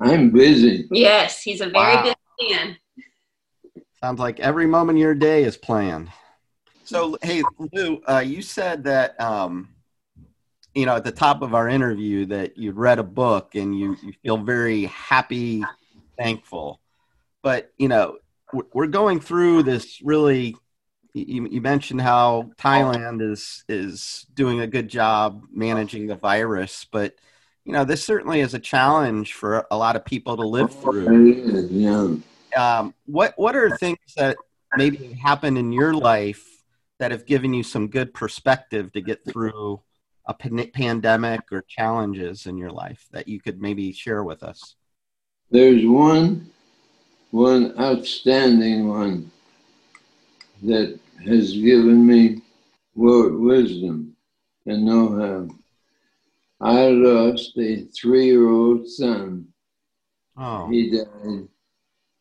I'm 0.01 0.29
busy. 0.29 0.87
Yes, 0.91 1.41
he's 1.41 1.61
a 1.61 1.69
very 1.69 1.95
Wow. 1.95 2.03
busy 2.03 2.53
man. 2.53 2.77
Sounds 4.05 4.19
like 4.19 4.39
every 4.39 4.67
moment 4.67 4.99
of 4.99 5.01
your 5.01 5.15
day 5.15 5.45
is 5.45 5.57
planned. 5.57 6.11
So, 6.83 7.17
hey, 7.23 7.41
Lou, 7.73 8.03
uh, 8.07 8.19
you 8.19 8.43
said 8.43 8.83
that, 8.83 9.19
um, 9.19 9.69
you 10.75 10.85
know, 10.85 10.95
at 10.95 11.03
the 11.03 11.11
top 11.11 11.41
of 11.41 11.55
our 11.55 11.67
interview 11.67 12.27
that 12.27 12.55
you'd 12.55 12.75
read 12.75 12.99
a 12.99 13.03
book 13.03 13.55
and 13.55 13.75
you, 13.75 13.97
you 14.03 14.13
feel 14.21 14.37
very 14.37 14.83
happy, 14.83 15.63
thankful. 16.19 16.79
But, 17.41 17.71
you 17.79 17.87
know, 17.87 18.19
we're- 18.53 18.67
we're 18.75 18.85
going 18.85 19.21
through 19.21 19.63
this 19.63 19.99
really, 20.03 20.55
you, 21.15 21.47
you 21.47 21.59
mentioned 21.59 22.01
how 22.01 22.51
Thailand 22.59 23.23
is, 23.23 23.63
is 23.67 24.27
doing 24.35 24.59
a 24.59 24.67
good 24.67 24.87
job 24.87 25.41
managing 25.51 26.05
the 26.05 26.15
virus, 26.15 26.85
but, 26.91 27.15
you 27.63 27.73
know, 27.73 27.83
this 27.83 28.05
certainly 28.05 28.41
is 28.41 28.53
a 28.53 28.59
challenge 28.59 29.33
for 29.33 29.65
a 29.71 29.75
lot 29.75 29.95
of 29.95 30.05
people 30.05 30.37
to 30.37 30.45
live 30.45 30.71
through 30.71 31.07
yeah. 31.71 32.15
Um, 32.55 32.93
what 33.05 33.33
what 33.37 33.55
are 33.55 33.75
things 33.77 33.97
that 34.17 34.37
maybe 34.75 35.13
happened 35.13 35.57
in 35.57 35.71
your 35.71 35.93
life 35.93 36.43
that 36.99 37.11
have 37.11 37.25
given 37.25 37.53
you 37.53 37.63
some 37.63 37.87
good 37.87 38.13
perspective 38.13 38.91
to 38.93 39.01
get 39.01 39.23
through 39.25 39.81
a 40.27 40.33
pandemic 40.33 41.41
or 41.51 41.63
challenges 41.67 42.45
in 42.45 42.57
your 42.57 42.71
life 42.71 43.05
that 43.11 43.27
you 43.27 43.39
could 43.39 43.61
maybe 43.61 43.91
share 43.91 44.23
with 44.23 44.43
us? 44.43 44.75
There's 45.51 45.85
one, 45.85 46.49
one 47.31 47.75
outstanding 47.79 48.87
one 48.87 49.31
that 50.63 50.99
has 51.25 51.53
given 51.53 52.05
me 52.07 52.41
wisdom 52.95 54.15
and 54.65 54.85
know-how. 54.85 55.47
I 56.61 56.87
lost 56.87 57.57
a 57.59 57.85
three-year-old 57.95 58.87
son. 58.87 59.47
Oh, 60.37 60.67
He 60.69 60.89
died 60.89 61.47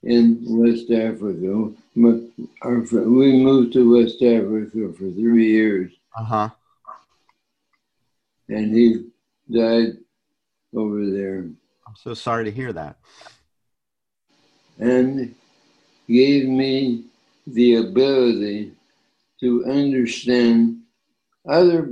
in 0.05 0.38
West 0.46 0.90
Africa. 0.90 1.72
Our, 2.62 2.78
we 2.80 3.32
moved 3.42 3.72
to 3.74 3.94
West 3.96 4.22
Africa 4.22 4.92
for 4.92 5.11
three 5.11 5.50
years, 5.50 5.92
uh 6.16 6.24
huh. 6.24 6.48
and 8.48 8.74
he 8.74 9.07
died 9.50 9.96
over 10.74 11.07
there. 11.11 11.38
I'm 11.86 11.96
so 11.96 12.14
sorry 12.14 12.44
to 12.44 12.50
hear 12.50 12.72
that. 12.72 12.96
and 14.78 15.34
gave 16.09 16.48
me 16.48 17.05
the 17.46 17.76
ability 17.76 18.72
to 19.40 19.64
understand 19.66 20.80
other 21.48 21.90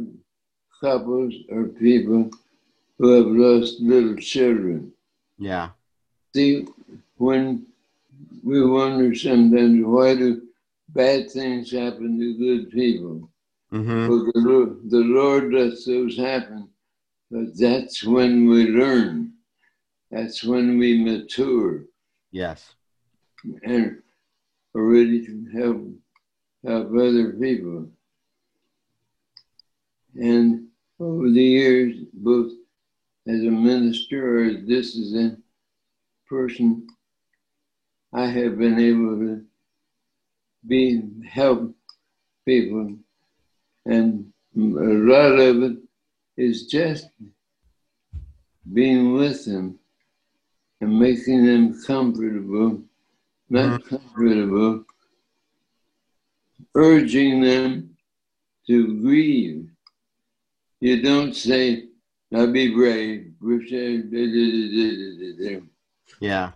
couples 0.80 1.34
or 1.50 1.64
people 1.64 2.30
who 2.98 3.08
have 3.16 3.26
lost 3.26 3.80
little 3.80 4.16
children. 4.16 4.92
Yeah. 5.38 5.70
See, 6.34 6.66
when 7.16 7.66
we 8.42 8.64
wonder 8.64 9.14
sometimes 9.14 9.84
why 9.84 10.14
do 10.14 10.42
bad 10.88 11.30
things 11.30 11.70
happen 11.70 12.18
to 12.18 12.38
good 12.38 12.70
people? 12.70 13.30
Mm-hmm. 13.72 14.08
Well, 14.08 14.24
the 14.24 14.40
Lord, 14.40 14.90
the 14.90 14.98
Lord 14.98 15.52
lets 15.54 15.86
those 15.86 16.16
happen, 16.16 16.68
but 17.30 17.56
that's 17.58 18.04
when 18.04 18.48
we 18.48 18.66
learn. 18.68 19.32
That's 20.10 20.44
when 20.44 20.78
we 20.78 21.02
mature. 21.02 21.84
Yes. 22.30 22.74
and 23.62 24.02
are 24.74 24.82
ready 24.82 25.24
to 25.26 25.46
help 25.54 25.88
help 26.64 26.90
other 26.90 27.32
people. 27.32 27.88
And 30.14 30.68
over 31.00 31.30
the 31.30 31.42
years, 31.42 31.96
both 32.12 32.52
as 33.26 33.40
a 33.40 33.50
minister 33.50 34.38
or 34.38 34.44
as 34.44 34.66
this 34.66 34.94
is 34.94 35.14
a 35.14 35.36
person, 36.28 36.86
I 38.12 38.26
have 38.26 38.58
been 38.58 38.78
able 38.78 39.16
to 39.18 39.44
be 40.66 41.02
help 41.28 41.74
people, 42.44 42.96
and 43.86 44.32
a 44.56 44.60
lot 44.60 45.38
of 45.38 45.62
it 45.62 45.76
is 46.36 46.66
just 46.66 47.08
being 48.72 49.14
with 49.14 49.44
them 49.44 49.78
and 50.80 50.98
making 50.98 51.46
them 51.46 51.82
comfortable 51.84 52.82
not 53.52 53.82
mm-hmm. 53.82 53.96
comfortable, 53.96 54.84
urging 56.74 57.42
them 57.42 57.96
to 58.66 59.00
grieve. 59.02 59.68
You 60.80 61.02
don't 61.02 61.36
say, 61.36 61.88
now 62.30 62.46
be 62.46 62.72
brave. 62.72 63.34
Yeah. 66.20 66.52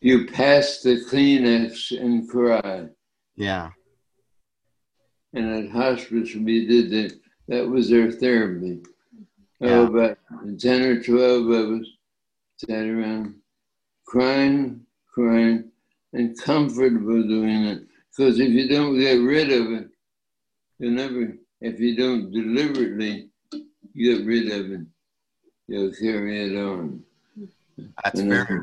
You 0.00 0.26
pass 0.26 0.80
the 0.82 1.04
Kleenex 1.10 1.98
and 1.98 2.28
cry. 2.28 2.88
Yeah. 3.36 3.70
And 5.32 5.66
at 5.66 5.72
hospice, 5.72 6.34
we 6.34 6.66
did 6.66 6.90
that. 6.90 7.20
That 7.48 7.68
was 7.68 7.92
our 7.92 8.10
therapy. 8.10 8.82
Yeah. 9.60 9.70
Oh, 9.70 9.86
about 9.86 10.18
10 10.58 10.82
or 10.82 11.02
12 11.02 11.48
of 11.48 11.80
us 11.80 11.86
sat 12.58 12.86
around 12.86 13.36
crying, 14.06 14.86
crying, 15.12 15.70
and 16.12 16.40
comfortable 16.40 17.22
doing 17.22 17.64
it. 17.64 17.82
Because 18.16 18.38
if 18.38 18.50
you 18.50 18.68
don't 18.68 18.98
get 18.98 19.14
rid 19.14 19.52
of 19.52 19.72
it, 19.72 19.88
you'll 20.78 20.92
never, 20.92 21.36
if 21.60 21.80
you 21.80 21.96
don't 21.96 22.30
deliberately 22.30 23.28
get 23.96 24.24
rid 24.24 24.52
of 24.52 24.70
it, 24.70 24.86
you'll 25.66 25.92
carry 25.92 26.50
it 26.50 26.56
on. 26.56 27.02
That's 28.04 28.20
And 28.20 28.30
very 28.30 28.60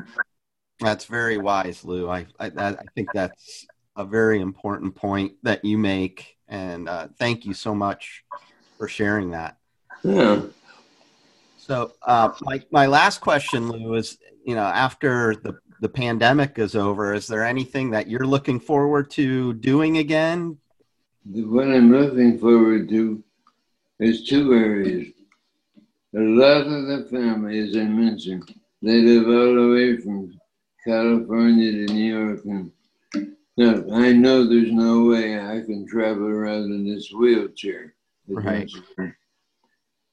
that's 0.82 1.06
very 1.06 1.38
wise, 1.38 1.84
Lou. 1.84 2.08
I 2.08 2.26
I, 2.38 2.46
I 2.56 2.84
think 2.94 3.08
that's 3.14 3.66
a 3.96 4.04
very 4.04 4.40
important 4.40 4.94
point 4.94 5.34
that 5.42 5.64
you 5.64 5.78
make, 5.78 6.36
and 6.48 6.88
uh, 6.88 7.08
thank 7.18 7.44
you 7.44 7.54
so 7.54 7.74
much 7.74 8.24
for 8.78 8.88
sharing 8.88 9.30
that. 9.30 9.56
Yeah. 10.02 10.42
So, 11.56 11.92
uh, 12.02 12.32
my 12.42 12.62
my 12.70 12.86
last 12.86 13.20
question, 13.20 13.68
Lou, 13.68 13.94
is 13.94 14.18
you 14.44 14.54
know 14.54 14.64
after 14.64 15.36
the 15.36 15.58
the 15.80 15.88
pandemic 15.88 16.58
is 16.58 16.76
over, 16.76 17.12
is 17.12 17.26
there 17.26 17.44
anything 17.44 17.90
that 17.90 18.08
you're 18.08 18.26
looking 18.26 18.60
forward 18.60 19.10
to 19.10 19.52
doing 19.54 19.98
again? 19.98 20.58
What 21.24 21.68
I'm 21.68 21.92
looking 21.92 22.38
forward 22.38 22.88
to 22.88 23.22
is 23.98 24.24
two 24.24 24.52
areas. 24.54 25.08
A 26.14 26.20
lot 26.20 26.66
of 26.66 26.86
the 26.86 27.08
family, 27.10 27.58
as 27.60 27.76
I 27.76 27.84
mentioned, 27.84 28.54
they 28.82 29.00
live 29.00 29.26
all 29.26 29.54
the 29.54 29.72
way 29.74 29.96
from 29.96 30.38
California 30.84 31.86
to 31.86 31.92
New 31.92 32.14
York. 32.14 32.44
And 32.44 32.72
now, 33.56 33.84
I 33.94 34.12
know 34.12 34.46
there's 34.46 34.72
no 34.72 35.04
way 35.06 35.38
I 35.38 35.60
can 35.60 35.86
travel 35.86 36.26
around 36.26 36.72
in 36.72 36.86
this 36.86 37.12
wheelchair. 37.12 37.94
Right. 38.28 38.70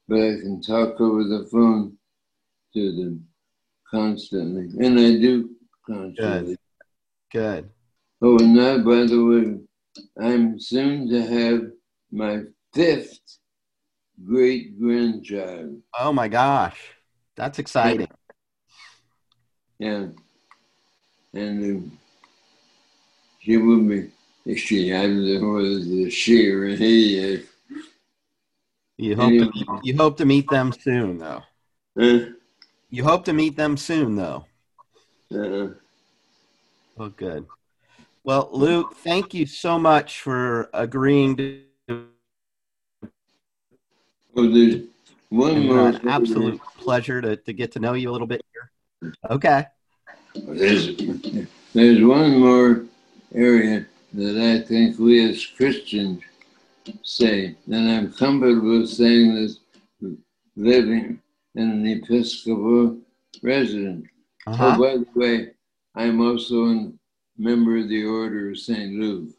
But 0.08 0.18
I 0.18 0.40
can 0.40 0.60
talk 0.60 1.00
over 1.00 1.24
the 1.24 1.48
phone 1.50 1.96
to 2.74 2.96
them 2.96 3.26
constantly. 3.90 4.68
And 4.84 4.98
I 4.98 5.12
do 5.20 5.50
constantly. 5.86 6.56
Good. 7.32 7.70
Oh, 8.22 8.38
and 8.38 8.54
now, 8.54 8.78
by 8.78 9.06
the 9.06 9.24
way, 9.24 9.60
I'm 10.20 10.60
soon 10.60 11.08
to 11.08 11.22
have 11.26 11.70
my 12.12 12.42
fifth 12.74 13.20
great 14.24 14.78
grandchild. 14.78 15.80
Oh 15.98 16.12
my 16.12 16.28
gosh, 16.28 16.78
that's 17.36 17.58
exciting. 17.58 18.08
Yeah. 19.78 20.08
And 21.32 21.96
she 23.40 23.56
will 23.56 23.80
be, 23.82 24.10
she, 24.56 24.90
don't 24.90 25.24
know 25.40 25.52
whether 25.54 26.10
she 26.10 26.50
or 26.50 26.66
he. 26.68 27.18
is. 27.18 27.46
You 28.98 29.16
hope 29.16 29.30
to 29.30 29.50
meet, 29.54 29.68
you 29.84 29.96
hope 29.96 30.16
to 30.18 30.26
meet 30.26 30.48
them 30.50 30.72
soon, 30.72 31.18
though. 31.18 31.42
Uh, 31.98 32.26
You 32.90 33.04
hope 33.04 33.24
to 33.26 33.32
meet 33.32 33.56
them 33.56 33.76
soon, 33.76 34.16
though. 34.16 34.44
uh, 35.32 35.68
Oh, 36.98 37.08
good. 37.08 37.46
Well, 38.24 38.50
Luke, 38.52 38.94
thank 38.96 39.32
you 39.32 39.46
so 39.46 39.78
much 39.78 40.20
for 40.20 40.68
agreeing 40.74 41.36
to. 41.36 41.62
oh, 44.36 44.48
there's 44.50 44.82
one 45.30 45.66
more. 45.66 45.78
uh, 45.78 45.88
an 45.92 46.08
absolute 46.08 46.60
pleasure 46.76 47.22
to, 47.22 47.36
to 47.36 47.52
get 47.54 47.72
to 47.72 47.78
know 47.80 47.94
you 47.94 48.10
a 48.10 48.12
little 48.12 48.26
bit 48.26 48.42
here. 48.52 49.12
Okay. 49.30 49.64
There's, 50.34 50.96
there's 51.74 52.04
one 52.04 52.38
more 52.38 52.84
area 53.34 53.86
that 54.14 54.36
I 54.36 54.66
think 54.66 54.98
we 54.98 55.28
as 55.28 55.44
Christians 55.46 56.22
say, 57.02 57.56
and 57.66 57.90
I'm 57.90 58.12
comfortable 58.12 58.86
saying 58.86 59.34
this 59.34 59.58
living 60.56 61.20
in 61.54 61.70
an 61.70 61.86
Episcopal 61.86 62.98
residence. 63.42 64.06
Uh-huh. 64.46 64.74
Oh, 64.76 64.80
by 64.80 64.96
the 64.96 65.06
way, 65.14 65.50
I'm 65.94 66.20
also 66.20 66.64
a 66.66 66.92
member 67.38 67.76
of 67.78 67.88
the 67.88 68.04
Order 68.04 68.50
of 68.50 68.58
St. 68.58 68.92
Luke. 68.98 69.30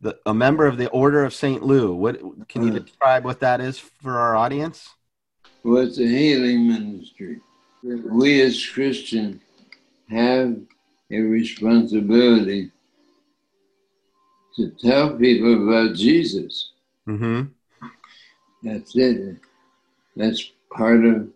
The, 0.00 0.18
a 0.26 0.34
member 0.34 0.66
of 0.66 0.76
the 0.76 0.88
Order 0.90 1.24
of 1.24 1.32
St. 1.32 1.62
Luke. 1.62 1.96
What 1.98 2.48
can 2.48 2.62
you 2.66 2.74
Uh. 2.74 2.78
describe 2.80 3.24
what 3.24 3.40
that 3.40 3.60
is 3.60 3.78
for 3.78 4.18
our 4.18 4.36
audience? 4.36 4.90
Well, 5.62 5.82
it's 5.86 5.98
a 5.98 6.06
healing 6.06 6.68
ministry. 6.68 7.40
We 7.82 8.40
as 8.42 8.64
Christians 8.66 9.40
have 10.14 10.56
a 11.10 11.18
responsibility 11.18 12.70
to 14.56 14.70
tell 14.70 15.16
people 15.16 15.68
about 15.68 15.96
Jesus. 15.96 16.70
Mm-hmm. 17.08 17.42
That's 18.62 18.96
it. 18.96 19.36
That's 20.16 20.52
part 20.72 21.04
of 21.04 21.28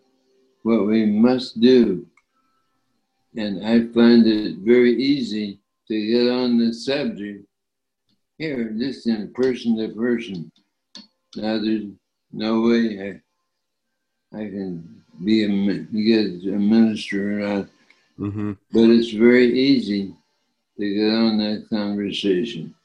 what 0.63 0.87
we 0.87 1.05
must 1.05 1.59
do. 1.59 2.05
And 3.35 3.65
I 3.65 3.91
find 3.93 4.25
it 4.25 4.57
very 4.57 4.95
easy 4.95 5.59
to 5.87 6.07
get 6.07 6.31
on 6.31 6.57
the 6.57 6.73
subject 6.73 7.45
here, 8.37 8.73
just 8.77 9.05
in 9.05 9.31
person 9.33 9.77
to 9.77 9.93
person. 9.93 10.51
Now, 11.35 11.59
there's 11.59 11.85
no 12.31 12.61
way 12.61 13.21
I, 14.33 14.37
I 14.37 14.45
can 14.45 15.03
be 15.23 15.43
a, 15.43 15.47
get 15.47 16.53
a 16.53 16.57
minister, 16.57 17.33
or 17.33 17.39
not, 17.39 17.67
Mm-hmm. 18.19 18.51
but 18.73 18.89
it's 18.89 19.11
very 19.11 19.57
easy 19.57 20.13
to 20.77 20.93
get 20.93 21.13
on 21.13 21.37
that 21.37 21.65
conversation. 21.69 22.75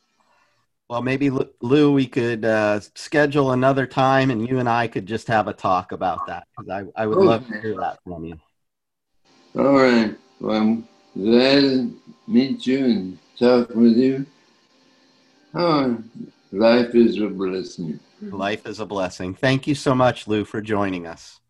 Well, 0.89 1.03
maybe 1.03 1.31
Lou- 1.61 1.93
we 1.93 2.07
could 2.07 2.45
uh, 2.45 2.79
schedule 2.95 3.53
another 3.53 3.87
time, 3.87 4.31
and 4.31 4.47
you 4.47 4.59
and 4.61 4.69
I 4.69 4.87
could 4.87 5.07
just 5.07 5.27
have 5.29 5.49
a 5.49 5.53
talk 5.53 5.93
about 5.93 6.27
that. 6.29 6.47
'cause 6.57 6.69
I, 6.69 6.85
I 6.95 7.07
would 7.07 7.19
love 7.19 7.49
to 7.49 7.61
hear 7.61 7.77
that 7.79 7.99
from 8.05 8.25
you. 8.27 8.39
All 9.57 9.73
right. 9.73 10.15
Well, 10.41 10.61
I'm 10.61 10.89
glad 11.17 11.61
to 11.63 12.01
meet 12.29 12.67
you 12.67 12.85
and 12.85 13.19
talk 13.39 13.71
with 13.71 13.97
you. 13.97 14.27
Oh, 15.55 16.03
life 16.53 16.95
is 16.95 17.19
a 17.19 17.29
blessing. 17.29 17.99
Life 18.21 18.67
is 18.67 18.79
a 18.79 18.87
blessing. 18.87 19.35
Thank 19.35 19.67
you 19.67 19.75
so 19.75 19.95
much, 19.95 20.29
Lou, 20.29 20.45
for 20.45 20.61
joining 20.61 21.07
us. 21.07 21.41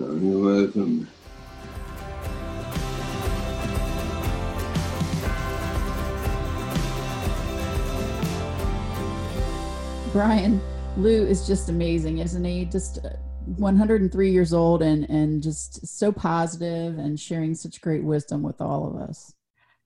Oh, 0.00 0.14
you're 0.16 0.42
welcome. 0.64 1.08
Brian, 10.14 10.60
Lou 10.96 11.26
is 11.26 11.44
just 11.44 11.68
amazing, 11.68 12.18
isn't 12.18 12.44
he? 12.44 12.64
Just 12.66 13.04
uh, 13.04 13.08
103 13.56 14.30
years 14.30 14.52
old 14.52 14.80
and 14.80 15.10
and 15.10 15.42
just 15.42 15.84
so 15.84 16.12
positive 16.12 16.98
and 16.98 17.18
sharing 17.18 17.52
such 17.52 17.80
great 17.80 18.04
wisdom 18.04 18.40
with 18.40 18.60
all 18.60 18.86
of 18.86 18.94
us. 19.10 19.34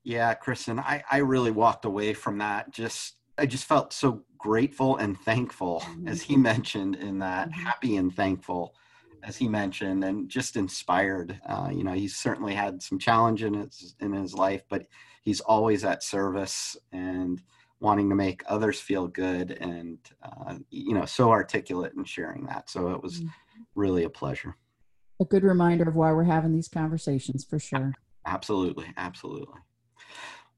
Yeah, 0.04 0.34
Kristen, 0.34 0.80
I, 0.80 1.02
I 1.10 1.18
really 1.18 1.50
walked 1.50 1.86
away 1.86 2.12
from 2.12 2.36
that. 2.38 2.70
Just 2.70 3.14
I 3.38 3.46
just 3.46 3.64
felt 3.64 3.94
so 3.94 4.20
grateful 4.36 4.98
and 4.98 5.18
thankful, 5.18 5.82
as 6.06 6.20
he 6.20 6.36
mentioned 6.36 6.96
in 6.96 7.20
that, 7.20 7.48
Mhm. 7.48 7.52
happy 7.54 7.96
and 7.96 8.14
thankful, 8.14 8.74
as 9.22 9.38
he 9.38 9.48
mentioned, 9.48 10.04
and 10.04 10.28
just 10.28 10.56
inspired. 10.56 11.40
Uh, 11.46 11.70
you 11.72 11.84
know, 11.84 11.94
he's 11.94 12.16
certainly 12.16 12.54
had 12.54 12.82
some 12.82 12.98
challenge 12.98 13.42
in 13.44 13.54
his 13.54 13.96
in 13.98 14.12
his 14.12 14.34
life, 14.34 14.60
but 14.68 14.88
he's 15.22 15.40
always 15.40 15.84
at 15.84 16.02
service 16.02 16.76
and 16.92 17.40
wanting 17.80 18.08
to 18.08 18.14
make 18.14 18.42
others 18.46 18.80
feel 18.80 19.06
good, 19.06 19.52
and 19.52 19.98
uh, 20.22 20.54
you 20.70 20.94
know, 20.94 21.04
so 21.04 21.30
articulate 21.30 21.92
in 21.96 22.04
sharing 22.04 22.46
that. 22.46 22.68
So 22.70 22.90
it 22.90 23.02
was 23.02 23.22
really 23.74 24.04
a 24.04 24.10
pleasure. 24.10 24.56
A 25.20 25.24
good 25.24 25.42
reminder 25.42 25.88
of 25.88 25.96
why 25.96 26.12
we're 26.12 26.24
having 26.24 26.52
these 26.52 26.68
conversations 26.68 27.44
for 27.44 27.58
sure. 27.58 27.92
Absolutely, 28.26 28.86
absolutely. 28.96 29.60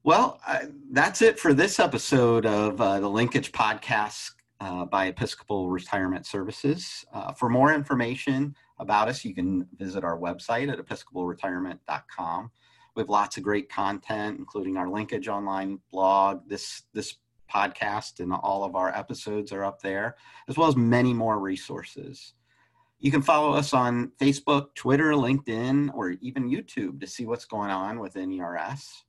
Well, 0.03 0.41
uh, 0.47 0.61
that's 0.93 1.21
it 1.21 1.39
for 1.39 1.53
this 1.53 1.79
episode 1.79 2.47
of 2.47 2.81
uh, 2.81 3.01
the 3.01 3.09
Linkage 3.09 3.53
Podcast 3.53 4.33
uh, 4.61 4.87
by 4.87 5.07
Episcopal 5.07 5.71
Retirement 5.71 6.27
Services. 6.27 7.05
Uh, 7.13 7.33
for 7.33 7.49
more 7.49 7.75
information 7.75 8.55
about 8.79 9.09
us, 9.09 9.25
you 9.25 9.35
can 9.35 9.69
visit 9.77 10.03
our 10.05 10.19
website 10.19 10.73
at 10.73 10.79
episcopalretirement.com. 10.79 12.51
We 12.95 13.01
have 13.01 13.09
lots 13.09 13.37
of 13.37 13.43
great 13.43 13.69
content, 13.69 14.39
including 14.39 14.77
our 14.77 14.89
Linkage 14.89 15.29
online 15.29 15.81
blog. 15.91 16.49
This 16.49 16.83
this 16.93 17.17
podcast 17.53 18.21
and 18.21 18.33
all 18.33 18.65
of 18.65 18.77
our 18.77 18.97
episodes 18.97 19.53
are 19.53 19.65
up 19.65 19.83
there, 19.83 20.17
as 20.49 20.57
well 20.57 20.69
as 20.69 20.77
many 20.77 21.13
more 21.13 21.39
resources. 21.39 22.35
You 23.01 23.11
can 23.11 23.23
follow 23.23 23.55
us 23.55 23.73
on 23.73 24.13
Facebook, 24.21 24.75
Twitter, 24.75 25.13
LinkedIn, 25.13 25.95
or 25.95 26.11
even 26.21 26.51
YouTube 26.51 27.01
to 27.01 27.07
see 27.07 27.25
what's 27.25 27.47
going 27.47 27.71
on 27.71 27.99
within 27.99 28.31
ERS. 28.33 29.05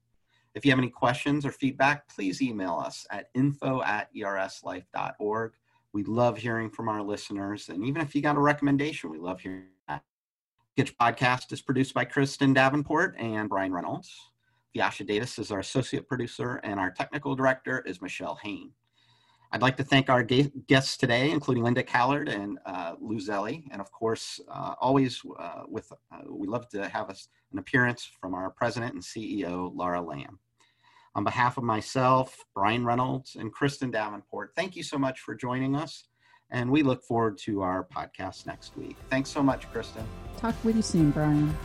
If 0.56 0.66
you 0.66 0.72
have 0.72 0.80
any 0.80 0.90
questions 0.90 1.46
or 1.46 1.52
feedback, 1.52 2.08
please 2.08 2.42
email 2.42 2.76
us 2.76 3.06
at 3.12 3.30
info 3.34 3.82
at 3.84 4.14
erslife.org. 4.16 5.54
We 5.94 6.04
love 6.04 6.38
hearing 6.38 6.70
from 6.70 6.88
our 6.88 7.02
listeners. 7.02 7.70
And 7.70 7.84
even 7.86 8.02
if 8.02 8.16
you 8.16 8.22
got 8.22 8.38
a 8.38 8.42
recommendation, 8.42 9.10
we 9.10 9.18
love 9.18 9.42
hearing 9.42 9.66
that. 9.90 10.04
Gitch 10.78 10.96
Podcast 10.96 11.52
is 11.52 11.62
produced 11.62 11.94
by 11.94 12.06
Kristen 12.06 12.54
Davenport 12.54 13.16
and 13.20 13.50
Brian 13.50 13.74
Reynolds. 13.74 14.10
Vyasha 14.74 15.06
Davis 15.06 15.38
is 15.38 15.52
our 15.52 15.60
associate 15.60 16.08
producer, 16.08 16.62
and 16.64 16.80
our 16.80 16.90
technical 16.90 17.36
director 17.36 17.84
is 17.86 18.02
Michelle 18.02 18.40
Hain. 18.42 18.72
I'd 19.52 19.62
like 19.62 19.76
to 19.78 19.84
thank 19.84 20.10
our 20.10 20.24
guests 20.24 20.96
today, 20.96 21.32
including 21.32 21.66
Linda 21.66 21.84
Callard 21.84 22.30
and 22.30 22.58
uh, 22.66 22.96
Lou 23.02 23.18
Zelli, 23.18 23.66
and 23.72 23.82
of 23.82 23.92
course, 23.92 24.40
uh, 24.50 24.76
always 24.80 25.22
uh, 25.38 25.64
with 25.68 25.92
uh, 25.92 26.22
we 26.30 26.48
love 26.48 26.70
to 26.70 26.88
have 26.88 27.10
us 27.10 27.28
an 27.52 27.60
appearance 27.60 28.10
from 28.22 28.34
our 28.34 28.50
president 28.50 28.94
and 28.94 29.04
CEO, 29.04 29.76
Laura 29.76 30.00
Lamb. 30.00 30.40
On 31.16 31.26
behalf 31.26 31.58
of 31.58 31.66
myself, 31.66 32.46
Brian 32.56 32.86
Reynolds, 32.86 33.36
and 33.36 33.52
Kristen 33.52 33.92
Davenport, 33.92 34.54
thank 34.56 34.78
you 34.78 34.84
so 34.84 34.98
much 34.98 35.20
for 35.20 35.36
joining 35.36 35.76
us, 35.76 36.06
and 36.52 36.70
we 36.70 36.84
look 36.84 37.04
forward 37.04 37.38
to 37.40 37.62
our 37.62 37.86
podcast 37.86 38.46
next 38.46 38.76
week. 38.78 38.98
Thanks 39.10 39.30
so 39.30 39.42
much, 39.42 39.72
Kristen. 39.72 40.06
Talk 40.38 40.56
with 40.64 40.76
you 40.76 40.82
soon, 40.82 41.12
Brian. 41.12 41.56